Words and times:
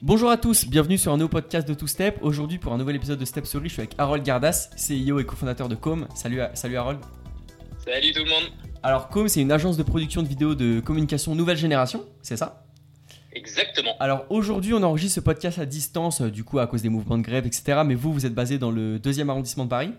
Bonjour 0.00 0.30
à 0.30 0.36
tous, 0.36 0.64
bienvenue 0.68 0.96
sur 0.96 1.12
un 1.12 1.16
nouveau 1.16 1.28
podcast 1.28 1.66
de 1.66 1.74
Two 1.74 1.88
Step. 1.88 2.18
Aujourd'hui, 2.22 2.58
pour 2.58 2.72
un 2.72 2.78
nouvel 2.78 2.94
épisode 2.94 3.18
de 3.18 3.24
Step 3.24 3.44
Story, 3.46 3.68
je 3.68 3.72
suis 3.72 3.80
avec 3.80 3.96
Harold 3.98 4.22
Gardas, 4.22 4.70
CEO 4.76 5.18
et 5.18 5.26
cofondateur 5.26 5.68
de 5.68 5.74
Com. 5.74 6.06
Salut, 6.14 6.40
salut 6.54 6.76
Harold. 6.76 7.00
Salut 7.84 8.12
tout 8.12 8.22
le 8.22 8.30
monde. 8.30 8.44
Alors, 8.84 9.08
Com, 9.08 9.26
c'est 9.26 9.40
une 9.40 9.50
agence 9.50 9.76
de 9.76 9.82
production 9.82 10.22
de 10.22 10.28
vidéos 10.28 10.54
de 10.54 10.78
communication 10.78 11.34
nouvelle 11.34 11.56
génération, 11.56 12.06
c'est 12.22 12.36
ça? 12.36 12.64
Exactement. 13.32 13.96
Alors 13.98 14.24
aujourd'hui, 14.30 14.72
on 14.72 14.84
enregistre 14.84 15.16
ce 15.16 15.20
podcast 15.20 15.58
à 15.58 15.66
distance, 15.66 16.20
euh, 16.20 16.30
du 16.30 16.44
coup, 16.44 16.60
à 16.60 16.68
cause 16.68 16.82
des 16.82 16.90
mouvements 16.90 17.18
de 17.18 17.24
grève, 17.24 17.44
etc. 17.44 17.82
Mais 17.84 17.96
vous, 17.96 18.12
vous 18.12 18.24
êtes 18.24 18.34
basé 18.34 18.56
dans 18.56 18.70
le 18.70 19.00
deuxième 19.00 19.30
arrondissement 19.30 19.64
de 19.64 19.70
Paris? 19.70 19.94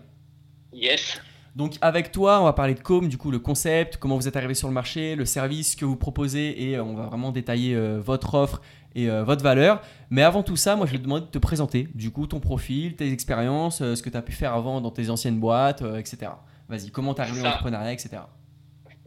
Yes. 0.72 1.20
Donc 1.56 1.74
avec 1.80 2.12
toi, 2.12 2.40
on 2.40 2.44
va 2.44 2.52
parler 2.52 2.74
de 2.74 2.80
Com, 2.80 3.08
du 3.08 3.18
coup 3.18 3.30
le 3.30 3.38
concept, 3.38 3.96
comment 3.96 4.16
vous 4.16 4.28
êtes 4.28 4.36
arrivé 4.36 4.54
sur 4.54 4.68
le 4.68 4.74
marché, 4.74 5.16
le 5.16 5.24
service 5.24 5.74
que 5.74 5.84
vous 5.84 5.96
proposez 5.96 6.70
et 6.70 6.76
euh, 6.76 6.84
on 6.84 6.94
va 6.94 7.06
vraiment 7.06 7.32
détailler 7.32 7.74
euh, 7.74 8.00
votre 8.00 8.34
offre 8.34 8.62
et 8.94 9.08
euh, 9.08 9.24
votre 9.24 9.42
valeur. 9.42 9.80
Mais 10.10 10.22
avant 10.22 10.42
tout 10.42 10.56
ça, 10.56 10.76
moi 10.76 10.86
je 10.86 10.92
vais 10.92 10.98
te 10.98 11.04
demander 11.04 11.26
de 11.26 11.30
te 11.30 11.38
présenter, 11.38 11.88
du 11.94 12.10
coup 12.10 12.26
ton 12.26 12.40
profil, 12.40 12.96
tes 12.96 13.12
expériences, 13.12 13.82
euh, 13.82 13.94
ce 13.94 14.02
que 14.02 14.10
tu 14.10 14.16
as 14.16 14.22
pu 14.22 14.32
faire 14.32 14.54
avant 14.54 14.80
dans 14.80 14.90
tes 14.90 15.10
anciennes 15.10 15.38
boîtes, 15.38 15.82
euh, 15.82 15.98
etc. 15.98 16.32
Vas-y, 16.68 16.90
comment 16.90 17.14
t'es 17.14 17.22
arrivé 17.22 17.40
à 17.40 17.44
l'entrepreneuriat, 17.44 17.92
etc. 17.92 18.22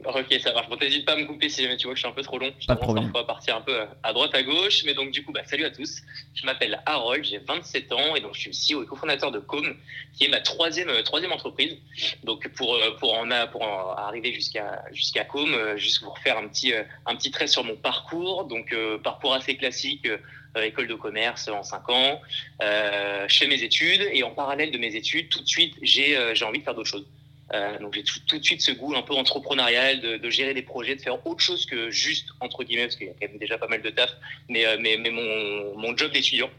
Ok, 0.06 0.40
ça 0.42 0.54
marche. 0.54 0.70
Bon, 0.70 0.78
t'hésites 0.78 1.06
pas 1.06 1.14
à 1.14 1.16
me 1.16 1.26
couper 1.26 1.50
si 1.50 1.64
jamais 1.64 1.78
tu 1.78 1.86
vois 1.86 1.94
que 1.94 1.98
je 1.98 2.04
suis 2.04 2.10
un 2.10 2.14
peu 2.14 2.22
trop 2.22 2.38
long. 2.40 2.52
Je 2.60 2.68
Pas 2.68 2.76
de 2.76 2.80
problème. 2.80 3.06
parfois 3.06 3.22
à 3.22 3.24
partir 3.26 3.56
un 3.56 3.62
peu 3.62 3.74
euh, 3.82 3.86
à 4.04 4.14
droite, 4.14 4.34
à 4.36 4.44
gauche. 4.44 4.84
Mais 4.86 4.94
donc, 4.94 5.12
du 5.12 5.24
coup, 5.24 5.32
bah, 5.32 5.42
salut 5.46 5.66
à 5.66 5.70
tous. 5.72 6.02
Je 6.36 6.46
m'appelle 6.46 6.82
Harold, 6.86 7.24
j'ai 7.24 7.38
27 7.40 7.92
ans 7.92 8.16
et 8.16 8.22
donc 8.22 8.34
je 8.36 8.40
suis 8.50 8.52
CEO 8.76 8.84
et 8.84 8.86
cofondateur 8.86 9.32
de 9.32 9.40
Com, 9.40 9.76
qui 10.18 10.26
est 10.26 10.30
ma 10.30 10.42
troisième, 10.42 10.90
euh, 10.90 11.02
troisième 11.04 11.32
entreprise. 11.32 11.78
Donc, 12.24 12.48
pour, 12.50 12.76
euh, 12.76 12.92
pour, 13.00 13.14
en, 13.14 13.30
a- 13.32 13.48
pour 13.48 13.62
en 13.62 13.92
arriver 13.94 14.34
jusqu'à 14.34 14.84
jusqu'à 14.92 15.24
Com, 15.26 15.54
euh, 15.54 15.78
juste 15.78 16.02
pour 16.04 16.18
faire 16.20 16.38
un 16.38 16.48
petit, 16.48 16.74
un 17.06 17.16
petit 17.16 17.32
trait 17.32 17.48
sur 17.48 17.64
mon 17.64 17.76
parcours. 17.76 18.46
Donc, 18.46 18.76
parcours 19.04 19.34
assez 19.34 19.56
classique. 19.58 20.08
école 20.56 20.88
de 20.88 20.94
commerce 20.96 21.48
en 21.48 21.64
5 21.64 21.90
ans, 21.90 22.22
je 22.62 23.36
fais 23.38 23.48
mes 23.48 23.64
études 23.64 24.08
et 24.12 24.22
en 24.24 24.32
parallèle 24.32 24.70
de 24.72 24.78
mes 24.78 24.96
études, 24.96 25.30
tout 25.30 25.42
de 25.42 25.48
suite, 25.48 25.74
j'ai 25.82 26.16
envie 26.44 26.60
de 26.60 26.64
faire 26.64 26.76
d'autres 26.76 26.90
choses. 26.90 27.08
Euh, 27.54 27.78
donc 27.80 27.94
j'ai 27.94 28.04
tout, 28.04 28.20
tout 28.28 28.40
de 28.40 28.44
suite 28.44 28.62
ce 28.62 28.72
goût 28.72 28.96
un 28.96 29.04
peu 29.04 29.14
entrepreneurial 29.14 30.02
de, 30.02 30.18
de 30.18 30.30
gérer 30.30 30.56
des 30.56 30.64
projets, 30.64 30.96
de 30.96 31.02
faire 31.02 31.26
autre 31.26 31.42
chose 31.42 31.68
que 31.68 31.92
juste 31.92 32.30
entre 32.40 32.64
guillemets 32.64 32.86
parce 32.86 32.96
qu'il 32.96 33.08
y 33.08 33.10
a 33.12 33.14
quand 33.14 33.28
même 33.28 33.38
déjà 33.38 33.60
pas 33.60 33.68
mal 33.68 33.82
de 33.82 33.90
taf, 33.92 34.12
mais 34.50 34.66
euh, 34.66 34.78
mais, 34.80 34.98
mais 34.98 35.12
mon, 35.12 35.78
mon 35.78 35.96
job 35.96 36.12
d'étudiant. 36.12 36.50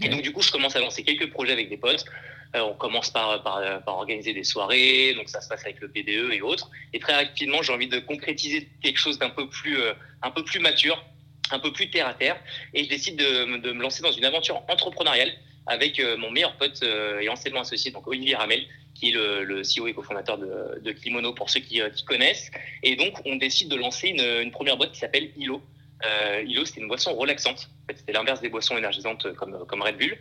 Et 0.00 0.08
donc 0.08 0.22
du 0.22 0.32
coup 0.32 0.42
je 0.42 0.52
commence 0.52 0.76
à 0.76 0.80
lancer 0.80 1.02
quelques 1.02 1.30
projets 1.30 1.52
avec 1.52 1.68
des 1.68 1.76
potes. 1.76 2.04
Euh, 2.54 2.60
on 2.60 2.74
commence 2.74 3.10
par, 3.10 3.42
par, 3.42 3.82
par 3.82 3.96
organiser 3.96 4.32
des 4.32 4.44
soirées, 4.44 5.14
donc 5.14 5.28
ça 5.28 5.40
se 5.40 5.48
passe 5.48 5.64
avec 5.64 5.80
le 5.80 5.88
PDE 5.88 6.32
et 6.32 6.40
autres. 6.40 6.70
Et 6.92 7.00
très 7.00 7.14
rapidement 7.14 7.60
j'ai 7.62 7.72
envie 7.72 7.88
de 7.88 7.98
concrétiser 7.98 8.68
quelque 8.80 8.98
chose 8.98 9.18
d'un 9.18 9.30
peu 9.30 9.48
plus 9.48 9.76
un 10.22 10.30
peu 10.30 10.44
plus 10.44 10.60
mature, 10.60 11.04
un 11.50 11.58
peu 11.58 11.72
plus 11.72 11.90
terre 11.90 12.06
à 12.06 12.14
terre, 12.14 12.36
et 12.74 12.84
je 12.84 12.88
décide 12.88 13.16
de, 13.16 13.58
de 13.58 13.72
me 13.72 13.82
lancer 13.82 14.02
dans 14.02 14.12
une 14.12 14.24
aventure 14.24 14.62
entrepreneuriale 14.68 15.32
avec 15.66 16.00
mon 16.18 16.30
meilleur 16.30 16.56
pote 16.58 16.80
et 17.20 17.28
anciennement 17.28 17.62
associé, 17.62 17.90
donc 17.90 18.06
Olivier 18.06 18.36
Ramel, 18.36 18.66
qui 18.94 19.10
est 19.10 19.12
le, 19.12 19.44
le 19.44 19.62
CEO 19.62 19.88
et 19.88 19.92
cofondateur 19.94 20.38
de, 20.38 20.80
de 20.80 20.92
Kimono 20.92 21.32
pour 21.32 21.50
ceux 21.50 21.60
qui, 21.60 21.80
euh, 21.80 21.90
qui 21.90 22.04
connaissent. 22.04 22.50
Et 22.82 22.96
donc, 22.96 23.14
on 23.24 23.36
décide 23.36 23.68
de 23.68 23.76
lancer 23.76 24.08
une, 24.08 24.42
une 24.42 24.50
première 24.50 24.76
boîte 24.76 24.92
qui 24.92 24.98
s'appelle 24.98 25.30
ILO. 25.36 25.62
Euh, 26.04 26.42
ILO, 26.46 26.64
c'était 26.64 26.80
une 26.80 26.88
boisson 26.88 27.14
relaxante. 27.14 27.68
En 27.84 27.86
fait, 27.88 27.98
c'était 27.98 28.12
l'inverse 28.12 28.40
des 28.40 28.48
boissons 28.48 28.76
énergisantes 28.76 29.26
euh, 29.26 29.34
comme, 29.34 29.66
comme 29.66 29.82
Red 29.82 29.96
Bull. 29.96 30.16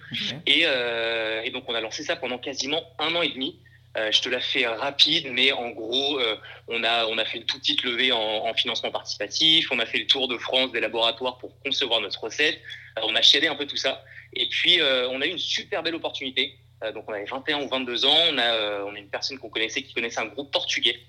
Et, 0.47 0.63
euh, 0.65 1.41
et 1.43 1.51
donc, 1.51 1.65
on 1.67 1.75
a 1.75 1.81
lancé 1.81 2.03
ça 2.03 2.15
pendant 2.15 2.37
quasiment 2.37 2.83
un 2.99 3.13
an 3.15 3.21
et 3.21 3.29
demi. 3.29 3.59
Euh, 3.95 4.11
je 4.11 4.21
te 4.21 4.29
la 4.29 4.39
fais 4.39 4.65
rapide, 4.65 5.27
mais 5.31 5.51
en 5.51 5.69
gros, 5.69 6.19
on, 6.67 6.83
a, 6.83 7.05
on 7.05 7.17
a 7.19 7.25
fait 7.25 7.37
une 7.37 7.45
toute 7.45 7.59
petite 7.59 7.83
levée 7.83 8.11
en, 8.11 8.19
en 8.19 8.53
financement 8.55 8.89
participatif. 8.89 9.71
On 9.71 9.77
a 9.77 9.85
fait 9.85 9.99
le 9.99 10.07
tour 10.07 10.27
de 10.27 10.37
France 10.37 10.71
des 10.71 10.79
laboratoires 10.79 11.37
pour 11.37 11.51
concevoir 11.61 12.01
notre 12.01 12.23
recette. 12.23 12.59
On 13.03 13.15
a 13.15 13.21
chiadé 13.21 13.47
un 13.47 13.55
peu 13.55 13.67
tout 13.67 13.77
ça. 13.77 14.03
Et 14.35 14.47
puis, 14.47 14.79
on 14.81 15.21
a 15.21 15.27
eu 15.27 15.29
une 15.29 15.37
super 15.37 15.83
belle 15.83 15.93
opportunité. 15.93 16.55
Euh, 16.83 16.91
donc, 16.91 17.05
on 17.07 17.13
avait 17.13 17.25
21 17.25 17.61
ou 17.63 17.67
22 17.67 18.05
ans. 18.05 18.17
On 18.31 18.37
a, 18.37 18.41
euh, 18.41 18.83
on 18.85 18.95
a 18.95 18.97
une 18.99 19.09
personne 19.09 19.37
qu'on 19.39 19.49
connaissait 19.49 19.81
qui 19.83 19.93
connaissait 19.93 20.19
un 20.19 20.25
groupe 20.25 20.51
portugais 20.51 20.99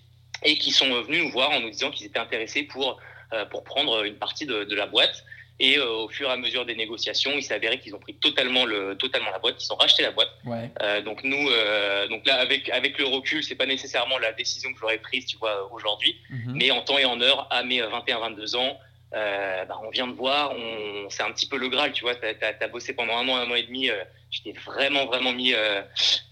et 0.42 0.56
qui 0.58 0.70
sont 0.70 1.02
venus 1.02 1.24
nous 1.24 1.30
voir 1.30 1.50
en 1.50 1.60
nous 1.60 1.70
disant 1.70 1.90
qu'ils 1.90 2.06
étaient 2.06 2.18
intéressés 2.18 2.64
pour, 2.64 3.00
euh, 3.32 3.44
pour 3.46 3.64
prendre 3.64 4.04
une 4.04 4.16
partie 4.16 4.46
de, 4.46 4.64
de 4.64 4.74
la 4.76 4.86
boîte. 4.86 5.24
Et 5.60 5.78
euh, 5.78 5.88
au 5.88 6.08
fur 6.08 6.28
et 6.28 6.32
à 6.32 6.36
mesure 6.36 6.66
des 6.66 6.74
négociations, 6.74 7.30
il 7.36 7.42
s'est 7.42 7.54
avéré 7.54 7.78
qu'ils 7.78 7.94
ont 7.94 8.00
pris 8.00 8.14
totalement, 8.14 8.64
le, 8.64 8.96
totalement 8.96 9.30
la 9.30 9.38
boîte, 9.38 9.56
qu'ils 9.56 9.72
ont 9.72 9.76
racheté 9.76 10.02
la 10.02 10.10
boîte. 10.10 10.30
Ouais. 10.44 10.68
Euh, 10.82 11.00
donc 11.00 11.22
nous, 11.22 11.48
euh, 11.48 12.08
donc 12.08 12.26
là 12.26 12.40
avec 12.40 12.68
avec 12.70 12.98
le 12.98 13.06
recul, 13.06 13.42
c'est 13.44 13.54
pas 13.54 13.64
nécessairement 13.66 14.18
la 14.18 14.32
décision 14.32 14.72
que 14.72 14.80
j'aurais 14.80 14.98
prise, 14.98 15.26
tu 15.26 15.36
vois, 15.36 15.72
aujourd'hui, 15.72 16.16
Mhm. 16.28 16.56
mais 16.56 16.72
en 16.72 16.82
temps 16.82 16.98
et 16.98 17.04
en 17.04 17.20
heure, 17.20 17.46
à 17.50 17.62
mes 17.62 17.80
21-22 17.80 18.56
ans, 18.56 18.76
euh, 19.14 19.64
bah, 19.64 19.78
on 19.84 19.90
vient 19.90 20.08
de 20.08 20.12
voir, 20.12 20.52
on, 20.56 21.08
c'est 21.08 21.22
un 21.22 21.30
petit 21.30 21.46
peu 21.46 21.56
le 21.56 21.68
Graal, 21.68 21.92
tu 21.92 22.02
vois, 22.02 22.14
t'as 22.16 22.32
as, 22.60 22.68
bossé 22.68 22.94
pendant 22.94 23.16
un 23.16 23.28
an, 23.28 23.36
un 23.36 23.48
an 23.50 23.54
et 23.54 23.62
demi, 23.62 23.88
euh, 23.88 24.02
je 24.32 24.42
t'ai 24.42 24.52
vraiment 24.52 25.06
vraiment 25.06 25.32
mis, 25.32 25.52
euh, 25.54 25.82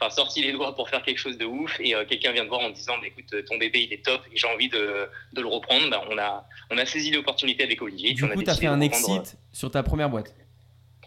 enfin 0.00 0.10
sorti 0.10 0.43
les 0.43 0.50
doigts 0.53 0.75
pour 0.75 0.88
faire 0.88 1.03
quelque 1.03 1.19
chose 1.19 1.38
de 1.38 1.44
ouf, 1.44 1.78
et 1.78 1.94
euh, 1.94 2.04
quelqu'un 2.04 2.32
vient 2.32 2.42
de 2.42 2.48
voir 2.48 2.60
en 2.60 2.71
disant, 2.71 2.98
bah, 2.98 3.06
écoute, 3.06 3.32
ton 3.47 3.56
bébé 3.56 3.82
il 3.84 3.92
est 3.92 4.04
top, 4.04 4.22
et 4.32 4.37
j'ai 4.37 4.48
envie 4.48 4.69
de, 4.69 5.09
de 5.32 5.41
le 5.41 5.47
reprendre, 5.47 5.88
bah, 5.91 6.03
on 6.10 6.19
a 6.19 6.44
on 6.71 6.78
a 6.78 6.84
saisi 6.84 7.12
l'opportunité 7.12 7.62
avec 7.62 7.81
Olivier. 7.82 8.15
Du 8.15 8.25
on 8.25 8.28
coup, 8.28 8.42
tu 8.42 8.50
as 8.50 8.54
décidé 8.54 8.66
fait 8.66 8.72
un 8.72 8.81
exit 8.81 9.37
sur 9.53 9.71
ta 9.71 9.82
première 9.82 10.09
boîte. 10.09 10.34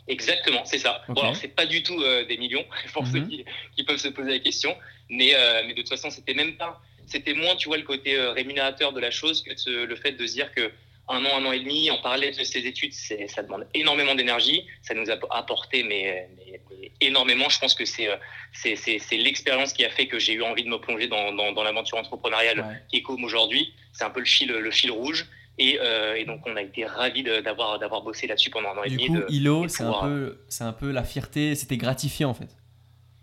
Exactement, 0.07 0.63
c'est 0.65 0.77
ça. 0.77 1.01
Bon, 1.09 1.19
alors 1.21 1.35
c'est 1.35 1.47
pas 1.47 1.65
du 1.65 1.81
tout 1.83 1.99
des 1.99 2.37
millions 2.37 2.63
pour 2.93 3.05
ceux 3.07 3.19
Mhm. 3.19 3.27
qui, 3.27 3.45
qui 3.75 3.83
peuvent 3.83 3.97
se 3.97 4.07
poser 4.09 4.29
la 4.31 4.39
question, 4.39 4.77
mais 5.09 5.33
mais 5.65 5.73
de 5.73 5.81
toute 5.81 5.89
façon 5.89 6.09
c'était 6.09 6.35
même 6.35 6.55
pas, 6.55 6.79
c'était 7.07 7.33
moins 7.33 7.55
tu 7.55 7.67
vois 7.67 7.77
le 7.77 7.83
côté 7.83 8.17
rémunérateur 8.17 8.93
de 8.93 8.99
la 8.99 9.11
chose 9.11 9.43
que 9.43 9.51
le 9.85 9.95
fait 9.95 10.13
de 10.13 10.25
se 10.27 10.33
dire 10.33 10.53
que 10.53 10.71
un 11.07 11.23
an, 11.25 11.37
un 11.37 11.45
an 11.45 11.51
et 11.51 11.59
demi 11.59 11.91
en 11.91 11.97
parallèle 12.01 12.35
de 12.35 12.43
ses 12.43 12.65
études, 12.65 12.93
ça 12.93 13.43
demande 13.43 13.67
énormément 13.73 14.15
d'énergie, 14.15 14.65
ça 14.81 14.93
nous 14.95 15.09
a 15.11 15.17
apporté 15.37 15.83
mais, 15.83 16.27
mais- 16.35 16.59
mais 16.79 16.91
énormément. 17.01 17.47
Je 17.49 17.59
pense 17.59 17.75
que 17.75 17.85
c'est 17.85 18.07
euh, 18.09 18.15
c'est 18.53 19.17
l'expérience 19.17 19.71
qui 19.73 19.85
a 19.85 19.89
fait 19.89 20.07
que 20.07 20.17
j'ai 20.19 20.33
eu 20.33 20.41
envie 20.43 20.63
de 20.63 20.69
me 20.69 20.77
plonger 20.79 21.07
dans 21.07 21.31
dans, 21.31 21.51
dans 21.51 21.63
l'aventure 21.63 21.97
entrepreneuriale 21.97 22.59
Ouais. 22.61 22.81
qui 22.89 22.97
est 22.97 23.01
comme 23.03 23.23
aujourd'hui. 23.23 23.73
C'est 23.93 24.03
un 24.03 24.09
peu 24.09 24.19
le 24.19 24.25
fil 24.25 24.49
le 24.49 24.71
fil 24.71 24.91
rouge. 24.91 25.27
Et, 25.57 25.79
euh, 25.79 26.15
et 26.15 26.25
donc 26.25 26.41
on 26.45 26.55
a 26.57 26.61
été 26.61 26.85
ravis 26.85 27.23
d'avoir 27.23 28.01
bossé 28.01 28.27
là-dessus 28.27 28.49
pendant 28.49 28.71
un 28.71 28.77
an 28.79 28.83
et 28.83 28.89
Du 28.89 28.97
demi. 28.97 29.07
coup, 29.07 29.15
de- 29.19 29.25
ILO, 29.29 29.63
et 29.65 29.69
c'est 29.69 29.83
un, 29.83 29.85
pouvoir- 29.85 30.03
peu, 30.03 30.37
c'est 30.49 30.65
un 30.65 30.73
peu 30.73 30.91
la 30.91 31.03
fierté, 31.05 31.55
c'était 31.55 31.77
gratifiant 31.77 32.29
en 32.31 32.33
fait. 32.33 32.49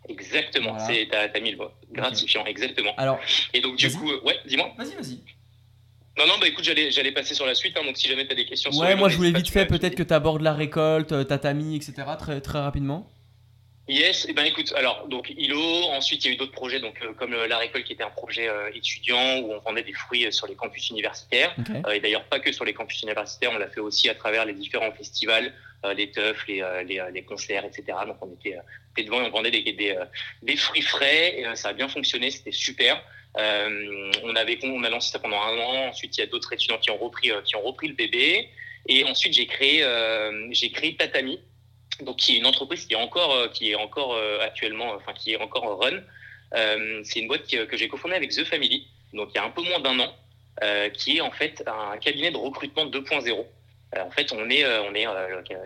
Exactement, 0.08 0.76
Voilà. 0.78 1.06
t'as, 1.10 1.28
t'as 1.28 1.40
mis 1.40 1.50
le 1.50 1.58
mot. 1.58 1.68
Gratifiant, 1.90 2.44
exactement. 2.46 2.94
Alors, 2.96 3.18
Et 3.52 3.60
donc 3.60 3.76
du 3.76 3.90
coup, 3.92 4.10
euh, 4.10 4.20
ouais, 4.24 4.36
dis-moi. 4.46 4.72
vas-y, 4.78 4.94
vas-y. 4.94 5.18
Non, 6.18 6.26
non, 6.26 6.34
bah 6.40 6.46
écoute, 6.46 6.64
j'allais, 6.64 6.90
j'allais 6.90 7.12
passer 7.12 7.34
sur 7.34 7.46
la 7.46 7.54
suite. 7.54 7.76
hein, 7.76 7.84
donc 7.84 7.96
si 7.96 8.08
jamais 8.08 8.26
t'as 8.26 8.34
des 8.34 8.44
questions. 8.44 8.70
sur 8.70 8.82
Ouais, 8.82 8.90
le 8.90 8.96
moi 8.96 9.08
je 9.08 9.16
voulais 9.16 9.32
vite 9.32 9.48
fait 9.48 9.66
tu 9.66 9.78
peut-être 9.78 9.94
que 9.94 10.02
tu 10.02 10.12
abordes 10.12 10.42
la 10.42 10.52
récolte, 10.52 11.12
euh, 11.12 11.24
ta 11.24 11.38
tamis, 11.38 11.76
etc. 11.76 11.94
très, 12.18 12.40
très 12.40 12.60
rapidement. 12.60 13.08
Yes, 13.88 14.28
et 14.28 14.32
ben 14.32 14.44
écoute, 14.44 14.72
alors 14.76 15.08
donc 15.08 15.30
ILO, 15.36 15.60
ensuite 15.90 16.24
il 16.24 16.28
y 16.28 16.30
a 16.30 16.34
eu 16.34 16.36
d'autres 16.36 16.52
projets, 16.52 16.78
donc 16.78 16.94
euh, 17.02 17.12
comme 17.14 17.34
euh, 17.34 17.48
la 17.48 17.58
récolte 17.58 17.84
qui 17.84 17.92
était 17.92 18.04
un 18.04 18.10
projet 18.10 18.48
euh, 18.48 18.70
étudiant 18.72 19.40
où 19.40 19.52
on 19.52 19.58
vendait 19.58 19.82
des 19.82 19.92
fruits 19.92 20.32
sur 20.32 20.46
les 20.46 20.54
campus 20.54 20.90
universitaires. 20.90 21.54
Et 21.92 21.98
d'ailleurs 21.98 22.24
pas 22.24 22.38
que 22.38 22.52
sur 22.52 22.64
les 22.64 22.74
campus 22.74 23.02
universitaires, 23.02 23.50
on 23.52 23.58
l'a 23.58 23.68
fait 23.68 23.80
aussi 23.80 24.08
à 24.08 24.14
travers 24.14 24.44
les 24.44 24.52
différents 24.52 24.92
festivals, 24.92 25.52
les 25.96 26.12
teufs, 26.12 26.46
les, 26.46 26.62
les, 26.86 27.02
les 27.12 27.22
concerts, 27.24 27.64
etc. 27.64 27.98
Donc 28.06 28.18
on 28.20 28.32
était, 28.32 28.56
était 28.92 29.02
devant 29.04 29.20
et 29.20 29.26
on 29.26 29.30
vendait 29.30 29.50
des, 29.50 29.62
des, 29.72 29.98
des 30.42 30.56
fruits 30.56 30.82
frais, 30.82 31.40
et, 31.40 31.56
ça 31.56 31.70
a 31.70 31.72
bien 31.72 31.88
fonctionné, 31.88 32.30
c'était 32.30 32.52
super. 32.52 33.02
Euh, 33.38 34.10
on 34.24 34.36
avait 34.36 34.58
on 34.62 34.84
a 34.84 34.90
lancé 34.90 35.10
ça 35.12 35.18
pendant 35.18 35.40
un 35.40 35.58
an. 35.58 35.88
Ensuite, 35.88 36.16
il 36.16 36.20
y 36.20 36.24
a 36.24 36.26
d'autres 36.26 36.52
étudiants 36.52 36.78
qui 36.78 36.90
ont 36.90 36.98
repris 36.98 37.30
euh, 37.30 37.40
qui 37.42 37.56
ont 37.56 37.62
repris 37.62 37.88
le 37.88 37.94
bébé. 37.94 38.48
Et 38.88 39.04
ensuite, 39.04 39.32
j'ai 39.32 39.46
créé 39.46 39.82
euh, 39.82 40.48
j'ai 40.50 40.70
créé 40.70 40.96
Tatami, 40.96 41.40
donc 42.00 42.16
qui 42.16 42.34
est 42.34 42.38
une 42.38 42.46
entreprise 42.46 42.84
qui 42.86 42.94
est 42.94 42.96
encore 42.96 43.50
qui 43.52 43.70
est 43.70 43.74
encore 43.74 44.18
actuellement 44.42 44.92
enfin 44.94 45.12
qui 45.14 45.32
est 45.32 45.36
encore 45.40 45.64
en 45.64 45.76
run. 45.76 46.00
C'est 47.04 47.20
une 47.20 47.28
boîte 47.28 47.46
que 47.48 47.76
j'ai 47.76 47.88
cofondée 47.88 48.16
avec 48.16 48.30
The 48.32 48.44
Family, 48.44 48.86
donc 49.14 49.30
il 49.32 49.36
y 49.36 49.38
a 49.38 49.44
un 49.44 49.50
peu 49.50 49.62
moins 49.62 49.80
d'un 49.80 49.98
an, 50.00 50.14
qui 50.92 51.16
est 51.16 51.20
en 51.20 51.30
fait 51.30 51.62
un 51.66 51.96
cabinet 51.98 52.30
de 52.30 52.36
recrutement 52.36 52.86
2.0. 52.86 53.30
Euh, 53.94 54.02
en 54.02 54.10
fait, 54.10 54.32
on 54.32 54.48
est, 54.50 54.64
on 54.66 54.94
est, 54.94 55.06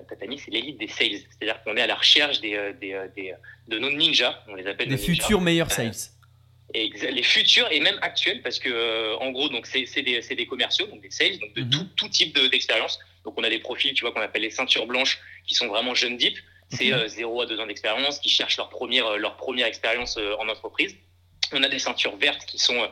Tatami, 0.08 0.38
c'est 0.38 0.50
l'élite 0.50 0.78
des 0.78 0.88
sales, 0.88 1.20
c'est-à-dire 1.30 1.62
qu'on 1.62 1.76
est 1.76 1.80
à 1.82 1.86
la 1.86 1.94
recherche 1.94 2.40
des, 2.40 2.72
des, 2.80 3.00
des, 3.14 3.34
de 3.68 3.78
nos 3.78 3.90
ninjas, 3.90 4.42
on 4.48 4.54
les 4.56 4.66
appelle 4.66 4.88
Des 4.88 4.96
ninjas. 4.96 5.12
futurs 5.22 5.40
meilleurs 5.40 5.70
sales. 5.70 5.92
Et 6.74 6.90
les 7.12 7.22
futurs 7.22 7.70
et 7.70 7.80
même 7.80 7.98
actuels, 8.02 8.42
parce 8.42 8.58
que 8.58 8.68
euh, 8.68 9.16
en 9.18 9.30
gros, 9.30 9.48
donc 9.48 9.66
c'est 9.66 10.02
des, 10.02 10.20
des 10.20 10.46
commerciaux, 10.46 10.86
donc 10.86 11.00
des 11.00 11.10
sales, 11.10 11.38
donc 11.38 11.54
de 11.54 11.62
Mhm. 11.62 11.70
tout, 11.70 11.84
tout 11.96 12.08
type 12.08 12.34
de- 12.34 12.48
d'expérience. 12.48 12.98
donc 13.24 13.34
on 13.38 13.44
a 13.44 13.48
des 13.50 13.58
profils, 13.60 13.92
tu 13.94 14.02
vois, 14.02 14.12
qu'on 14.12 14.20
appelle 14.20 14.42
les 14.42 14.50
ceintures 14.50 14.86
blanches, 14.86 15.18
qui 15.46 15.54
sont 15.54 15.68
vraiment 15.68 15.94
jeunes 15.94 16.16
deep. 16.16 16.36
C'est 16.70 16.92
Ok. 16.92 17.00
euh, 17.00 17.08
0 17.08 17.40
à 17.42 17.46
2 17.46 17.58
ans 17.60 17.66
d'expérience, 17.66 18.18
qui 18.18 18.28
cherchent 18.28 18.56
leur 18.56 18.68
première, 18.68 19.06
euh, 19.06 19.16
leur 19.16 19.36
première 19.36 19.66
expérience 19.66 20.16
euh, 20.16 20.34
en 20.38 20.48
entreprise. 20.48 20.96
On 21.52 21.62
a 21.62 21.68
des 21.68 21.78
ceintures 21.78 22.16
vertes 22.16 22.44
qui 22.46 22.58
sont 22.58 22.90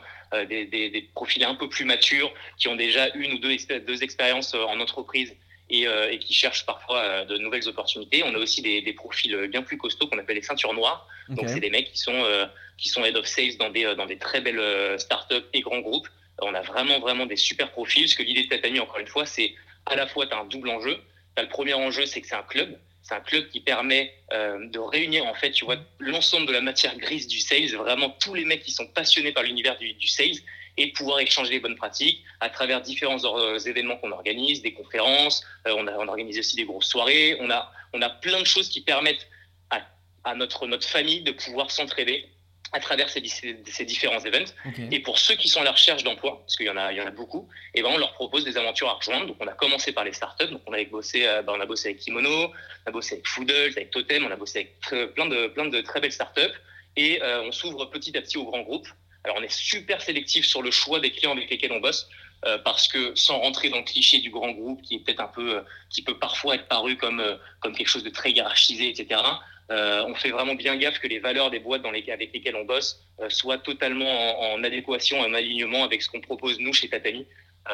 des, 0.49 0.65
des, 0.65 0.89
des 0.89 1.01
profils 1.13 1.43
un 1.43 1.55
peu 1.55 1.67
plus 1.69 1.83
matures, 1.85 2.33
qui 2.57 2.67
ont 2.69 2.75
déjà 2.77 3.09
une 3.15 3.33
ou 3.33 3.37
deux, 3.39 3.55
deux 3.85 4.03
expériences 4.03 4.53
en 4.53 4.79
entreprise 4.79 5.35
et, 5.69 5.87
euh, 5.87 6.11
et 6.11 6.19
qui 6.19 6.33
cherchent 6.33 6.65
parfois 6.65 6.99
euh, 6.99 7.25
de 7.25 7.37
nouvelles 7.37 7.67
opportunités. 7.67 8.23
On 8.23 8.33
a 8.35 8.37
aussi 8.37 8.61
des, 8.61 8.81
des 8.81 8.93
profils 8.93 9.47
bien 9.47 9.63
plus 9.63 9.77
costauds 9.77 10.07
qu'on 10.07 10.17
appelle 10.17 10.35
les 10.35 10.41
ceintures 10.41 10.73
noires. 10.73 11.07
Donc 11.29 11.49
c'est 11.49 11.59
des 11.59 11.69
mecs 11.69 11.91
qui 11.91 11.97
sont 11.97 12.13
euh, 12.13 12.45
qui 12.77 12.89
sont 12.89 13.03
head 13.03 13.17
of 13.17 13.25
sales 13.25 13.57
dans 13.57 13.69
des 13.69 13.85
euh, 13.85 13.95
dans 13.95 14.05
des 14.05 14.17
très 14.17 14.41
belles 14.41 14.59
euh, 14.59 14.97
startups 14.97 15.45
et 15.53 15.61
grands 15.61 15.79
groupes. 15.79 16.07
On 16.41 16.53
a 16.53 16.61
vraiment 16.61 16.99
vraiment 16.99 17.25
des 17.25 17.37
super 17.37 17.71
profils. 17.71 18.07
Ce 18.07 18.15
que 18.15 18.23
l'idée 18.23 18.43
de 18.43 18.49
Tatami 18.49 18.79
encore 18.79 18.99
une 18.99 19.07
fois, 19.07 19.25
c'est 19.25 19.55
à 19.85 19.95
la 19.95 20.07
fois 20.07 20.27
tu 20.27 20.33
as 20.33 20.39
un 20.39 20.45
double 20.45 20.69
enjeu. 20.69 20.97
Tu 21.35 21.41
as 21.41 21.43
le 21.43 21.49
premier 21.49 21.73
enjeu, 21.73 22.05
c'est 22.05 22.21
que 22.21 22.27
c'est 22.27 22.35
un 22.35 22.43
club. 22.43 22.77
c'est 23.01 23.15
un 23.15 23.21
club 23.21 23.49
qui 23.49 23.59
permet 23.59 24.13
euh, 24.33 24.67
de 24.67 24.79
réunir 24.79 25.25
en 25.25 25.33
fait, 25.33 25.51
tu 25.51 25.65
vois, 25.65 25.77
l'ensemble 25.99 26.47
de 26.47 26.51
la 26.51 26.61
matière 26.61 26.97
grise 26.97 27.27
du 27.27 27.39
sales, 27.39 27.75
vraiment 27.75 28.09
tous 28.09 28.33
les 28.33 28.45
mecs 28.45 28.63
qui 28.63 28.71
sont 28.71 28.87
passionnés 28.87 29.31
par 29.31 29.43
l'univers 29.43 29.77
du, 29.77 29.93
du, 29.93 30.07
sales 30.07 30.37
et 30.77 30.91
pouvoir 30.91 31.19
échanger 31.19 31.51
les 31.51 31.59
bonnes 31.59 31.75
pratiques 31.75 32.23
à 32.39 32.49
travers 32.49 32.81
différents 32.81 33.23
euh, 33.23 33.57
événements 33.59 33.97
qu'on 33.97 34.11
organise, 34.11 34.61
des 34.61 34.73
conférences, 34.73 35.43
euh, 35.67 35.75
on, 35.77 35.87
a, 35.87 35.93
on 35.97 36.07
organise 36.07 36.37
aussi 36.39 36.55
des 36.55 36.65
grosses 36.65 36.89
soirées, 36.89 37.37
on 37.39 37.49
a, 37.49 37.71
on 37.93 38.01
a 38.01 38.09
plein 38.09 38.39
de 38.39 38.45
choses 38.45 38.69
qui 38.69 38.81
permettent 38.81 39.27
à, 39.69 39.81
à 40.23 40.35
notre, 40.35 40.67
notre 40.67 40.87
famille 40.87 41.21
de 41.21 41.31
pouvoir 41.31 41.71
s'entraider 41.71 42.27
à 42.73 42.79
travers 42.79 43.09
ces, 43.09 43.21
ces 43.65 43.85
différents 43.85 44.19
événements. 44.19 44.49
Okay. 44.67 44.89
Et 44.91 44.99
pour 44.99 45.17
ceux 45.17 45.35
qui 45.35 45.47
sont 45.47 45.61
à 45.61 45.63
la 45.63 45.71
recherche 45.71 46.03
d'emploi, 46.03 46.41
parce 46.41 46.57
qu'il 46.57 46.65
y 46.65 46.69
en 46.69 46.75
a, 46.75 46.91
il 46.91 46.97
y 46.97 47.01
en 47.01 47.05
a 47.07 47.11
beaucoup, 47.11 47.47
et 47.73 47.81
ben 47.81 47.89
on 47.93 47.97
leur 47.97 48.13
propose 48.13 48.43
des 48.43 48.57
aventures 48.57 48.89
à 48.89 48.93
rejoindre. 48.93 49.27
Donc 49.27 49.37
on 49.39 49.47
a 49.47 49.53
commencé 49.53 49.93
par 49.93 50.03
les 50.03 50.11
startups. 50.11 50.49
Donc 50.49 50.61
on 50.65 50.73
a 50.73 50.83
bossé, 50.83 51.25
euh, 51.25 51.41
ben 51.41 51.53
on 51.55 51.61
a 51.61 51.65
bossé 51.65 51.89
avec 51.89 52.01
Kimono, 52.01 52.51
on 52.85 52.89
a 52.89 52.91
bossé 52.91 53.13
avec 53.13 53.27
Foodles, 53.27 53.73
avec 53.77 53.91
Totem, 53.91 54.25
on 54.25 54.31
a 54.31 54.35
bossé 54.35 54.59
avec 54.89 55.13
plein 55.13 55.27
de 55.27 55.47
plein 55.47 55.67
de 55.67 55.79
très 55.81 56.01
belles 56.01 56.11
startups. 56.11 56.55
Et 56.97 57.21
euh, 57.21 57.43
on 57.43 57.51
s'ouvre 57.53 57.85
petit 57.85 58.17
à 58.17 58.21
petit 58.21 58.37
aux 58.37 58.45
grands 58.45 58.63
groupes. 58.63 58.89
Alors 59.25 59.37
on 59.39 59.43
est 59.43 59.51
super 59.51 60.01
sélectif 60.01 60.45
sur 60.45 60.61
le 60.61 60.71
choix 60.71 61.01
des 61.01 61.11
clients 61.11 61.33
avec 61.33 61.49
lesquels 61.49 61.73
on 61.73 61.81
bosse. 61.81 62.07
Euh, 62.45 62.59
parce 62.59 62.87
que 62.87 63.15
sans 63.15 63.39
rentrer 63.39 63.69
dans 63.69 63.77
le 63.77 63.83
cliché 63.83 64.19
du 64.19 64.29
grand 64.29 64.51
groupe 64.51 64.81
qui 64.83 64.95
est 64.95 64.99
peut-être 64.99 65.21
un 65.21 65.27
peu, 65.27 65.57
euh, 65.57 65.61
qui 65.89 66.03
peut 66.03 66.19
parfois 66.19 66.55
être 66.55 66.67
paru 66.67 66.95
comme, 66.95 67.19
euh, 67.19 67.37
comme 67.59 67.75
quelque 67.75 67.87
chose 67.87 68.03
de 68.03 68.09
très 68.11 68.31
hiérarchisé, 68.31 68.89
etc. 68.89 69.21
On 69.69 70.13
fait 70.13 70.29
vraiment 70.29 70.53
bien 70.53 70.75
gaffe 70.75 70.99
que 70.99 71.07
les 71.07 71.17
valeurs 71.17 71.49
des 71.49 71.57
boîtes 71.57 71.81
dans 71.81 71.89
les, 71.89 72.07
avec 72.11 72.31
lesquelles 72.33 72.55
on 72.55 72.65
bosse 72.65 73.01
soient 73.29 73.57
totalement 73.57 74.53
en, 74.53 74.59
en, 74.59 74.63
adéquation, 74.63 75.19
en 75.19 75.33
alignement 75.33 75.83
avec 75.83 76.03
ce 76.03 76.09
qu'on 76.09 76.21
propose 76.21 76.59
nous 76.59 76.71
chez 76.71 76.87
Tatami. 76.87 77.25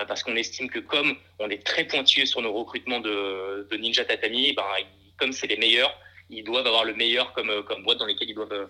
Parce 0.08 0.24
qu'on 0.24 0.38
estime 0.38 0.70
que 0.70 0.80
comme 0.80 1.18
on 1.40 1.50
est 1.50 1.66
très 1.66 1.84
pointueux 1.84 2.26
sur 2.26 2.42
nos 2.42 2.54
recrutements 2.54 3.02
de, 3.02 3.68
de 3.70 3.76
Ninja 3.76 4.06
Tatami, 4.06 4.54
ben, 4.54 4.64
comme 5.18 5.34
c'est 5.34 5.48
les 5.48 5.58
meilleurs, 5.58 5.94
ils 6.32 6.44
doivent 6.44 6.66
avoir 6.66 6.86
le 6.86 6.96
meilleur 6.96 7.34
comme, 7.34 7.52
comme 7.68 7.84
boîte 7.84 8.00
dans 8.00 8.06
lesquelles 8.06 8.30
ils 8.30 8.36
doivent, 8.36 8.70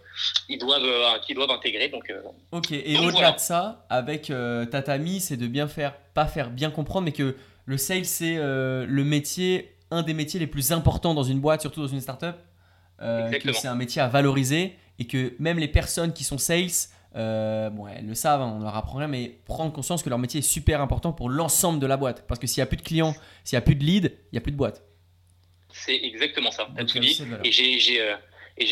ils 0.50 0.58
doivent, 0.58 1.22
qu'ils 1.22 1.36
doivent 1.36 1.52
intégrer. 1.52 1.90
Donc, 1.90 2.12
ok, 2.52 2.72
et 2.72 2.98
au-delà 2.98 3.12
voilà. 3.12 3.32
de 3.34 3.40
ça, 3.40 3.86
avec 3.90 4.30
euh, 4.30 4.66
Tatami, 4.66 5.22
c'est 5.22 5.38
de 5.38 5.48
bien 5.48 5.68
faire, 5.68 5.96
pas 6.14 6.26
faire 6.26 6.50
bien 6.50 6.72
comprendre, 6.72 7.06
mais 7.06 7.12
que 7.12 7.36
le 7.66 7.78
sales, 7.78 8.06
c'est 8.06 8.36
euh, 8.38 8.86
le 8.88 9.04
métier, 9.04 9.76
un 9.92 10.04
des 10.04 10.14
métiers 10.14 10.40
les 10.40 10.48
plus 10.48 10.72
importants 10.72 11.14
dans 11.14 11.24
une 11.24 11.40
boîte, 11.40 11.62
surtout 11.62 11.82
dans 11.82 11.88
une 11.88 12.02
startup. 12.02 12.36
Euh, 13.02 13.32
que 13.32 13.52
c'est 13.54 13.68
un 13.68 13.76
métier 13.76 14.02
à 14.02 14.08
valoriser 14.08 14.76
et 15.00 15.08
que 15.08 15.34
même 15.40 15.58
les 15.58 15.68
personnes 15.68 16.14
qui 16.14 16.24
sont 16.24 16.38
sales, 16.38 16.70
euh, 17.16 17.70
bon, 17.72 17.88
elles 17.88 18.06
le 18.06 18.14
savent, 18.14 18.42
on 18.42 18.60
leur 18.60 18.76
apprend 18.76 19.00
rien, 19.00 19.08
mais 19.08 19.40
prendre 19.46 19.74
conscience 19.74 20.04
que 20.04 20.10
leur 20.10 20.20
métier 20.20 20.40
est 20.40 20.44
super 20.44 20.82
important 20.82 21.12
pour 21.12 21.30
l'ensemble 21.30 21.80
de 21.80 21.88
la 21.88 21.98
boîte. 21.98 22.26
Parce 22.28 22.40
que 22.40 22.46
s'il 22.46 22.62
n'y 22.62 22.64
a 22.64 22.68
plus 22.68 22.78
de 22.78 22.84
clients, 22.84 23.16
s'il 23.44 23.58
n'y 23.58 23.60
a 23.60 23.62
plus 23.62 23.76
de 23.76 23.84
leads, 23.84 24.10
il 24.10 24.34
n'y 24.34 24.38
a 24.38 24.42
plus 24.42 24.52
de 24.52 24.58
boîte. 24.58 24.84
C'est 25.74 25.96
exactement 25.96 26.52
ça. 26.52 26.66
Donc, 26.66 26.88
tout 26.88 27.00
dit. 27.00 27.22
Et 27.44 27.52
j'ai 27.52 28.02
euh, 28.02 28.16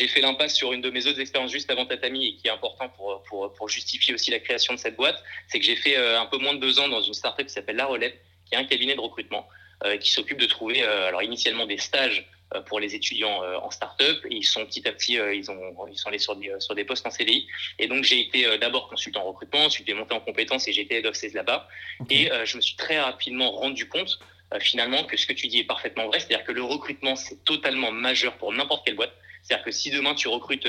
fait 0.08 0.20
l'impasse 0.20 0.54
sur 0.54 0.72
une 0.72 0.80
de 0.80 0.90
mes 0.90 1.06
autres 1.06 1.20
expériences 1.20 1.52
juste 1.52 1.70
avant 1.70 1.86
Tatami 1.86 2.28
et 2.28 2.36
qui 2.36 2.48
est 2.48 2.50
important 2.50 2.88
pour, 2.90 3.22
pour, 3.24 3.52
pour 3.54 3.68
justifier 3.68 4.14
aussi 4.14 4.30
la 4.30 4.38
création 4.38 4.74
de 4.74 4.78
cette 4.78 4.96
boîte, 4.96 5.22
c'est 5.48 5.58
que 5.58 5.64
j'ai 5.64 5.76
fait 5.76 5.96
euh, 5.96 6.20
un 6.20 6.26
peu 6.26 6.38
moins 6.38 6.54
de 6.54 6.60
deux 6.60 6.78
ans 6.80 6.88
dans 6.88 7.02
une 7.02 7.14
startup 7.14 7.46
qui 7.46 7.52
s'appelle 7.52 7.76
La 7.76 7.86
Relève, 7.86 8.12
qui 8.46 8.54
est 8.54 8.58
un 8.58 8.64
cabinet 8.64 8.94
de 8.94 9.00
recrutement 9.00 9.48
euh, 9.84 9.96
qui 9.96 10.10
s'occupe 10.10 10.38
de 10.38 10.46
trouver, 10.46 10.82
euh, 10.82 11.08
alors 11.08 11.22
initialement 11.22 11.66
des 11.66 11.78
stages 11.78 12.26
pour 12.66 12.80
les 12.80 12.96
étudiants 12.96 13.44
en 13.62 13.70
start-up 13.70 14.24
et 14.28 14.34
ils 14.34 14.44
sont 14.44 14.66
petit 14.66 14.88
à 14.88 14.92
petit 14.92 15.12
ils 15.12 15.52
ont 15.52 15.86
ils 15.88 15.96
sont 15.96 16.08
allés 16.08 16.18
sur 16.18 16.34
des 16.34 16.52
sur 16.58 16.74
des 16.74 16.82
postes 16.82 17.06
en 17.06 17.10
CDI 17.12 17.46
et 17.78 17.86
donc 17.86 18.02
j'ai 18.02 18.18
été 18.18 18.58
d'abord 18.58 18.88
consultant 18.88 19.20
en 19.20 19.26
recrutement 19.26 19.66
ensuite 19.66 19.86
j'ai 19.86 19.94
monté 19.94 20.14
en 20.14 20.18
compétences 20.18 20.66
et 20.66 20.72
j'ai 20.72 20.82
été 20.82 20.96
head 20.96 21.06
of 21.06 21.14
sales 21.14 21.30
là-bas 21.34 21.68
okay. 22.00 22.24
et 22.24 22.30
je 22.44 22.56
me 22.56 22.60
suis 22.60 22.74
très 22.74 22.98
rapidement 22.98 23.52
rendu 23.52 23.88
compte 23.88 24.18
finalement 24.58 25.04
que 25.04 25.16
ce 25.16 25.26
que 25.26 25.32
tu 25.32 25.46
dis 25.46 25.58
est 25.58 25.64
parfaitement 25.64 26.06
vrai 26.06 26.18
c'est-à-dire 26.18 26.44
que 26.44 26.52
le 26.52 26.62
recrutement 26.62 27.14
c'est 27.14 27.44
totalement 27.44 27.92
majeur 27.92 28.36
pour 28.38 28.52
n'importe 28.52 28.84
quelle 28.84 28.96
boîte 28.96 29.12
c'est-à-dire 29.42 29.64
que 29.64 29.70
si 29.70 29.90
demain 29.90 30.14
tu 30.14 30.28
recrutes 30.28 30.68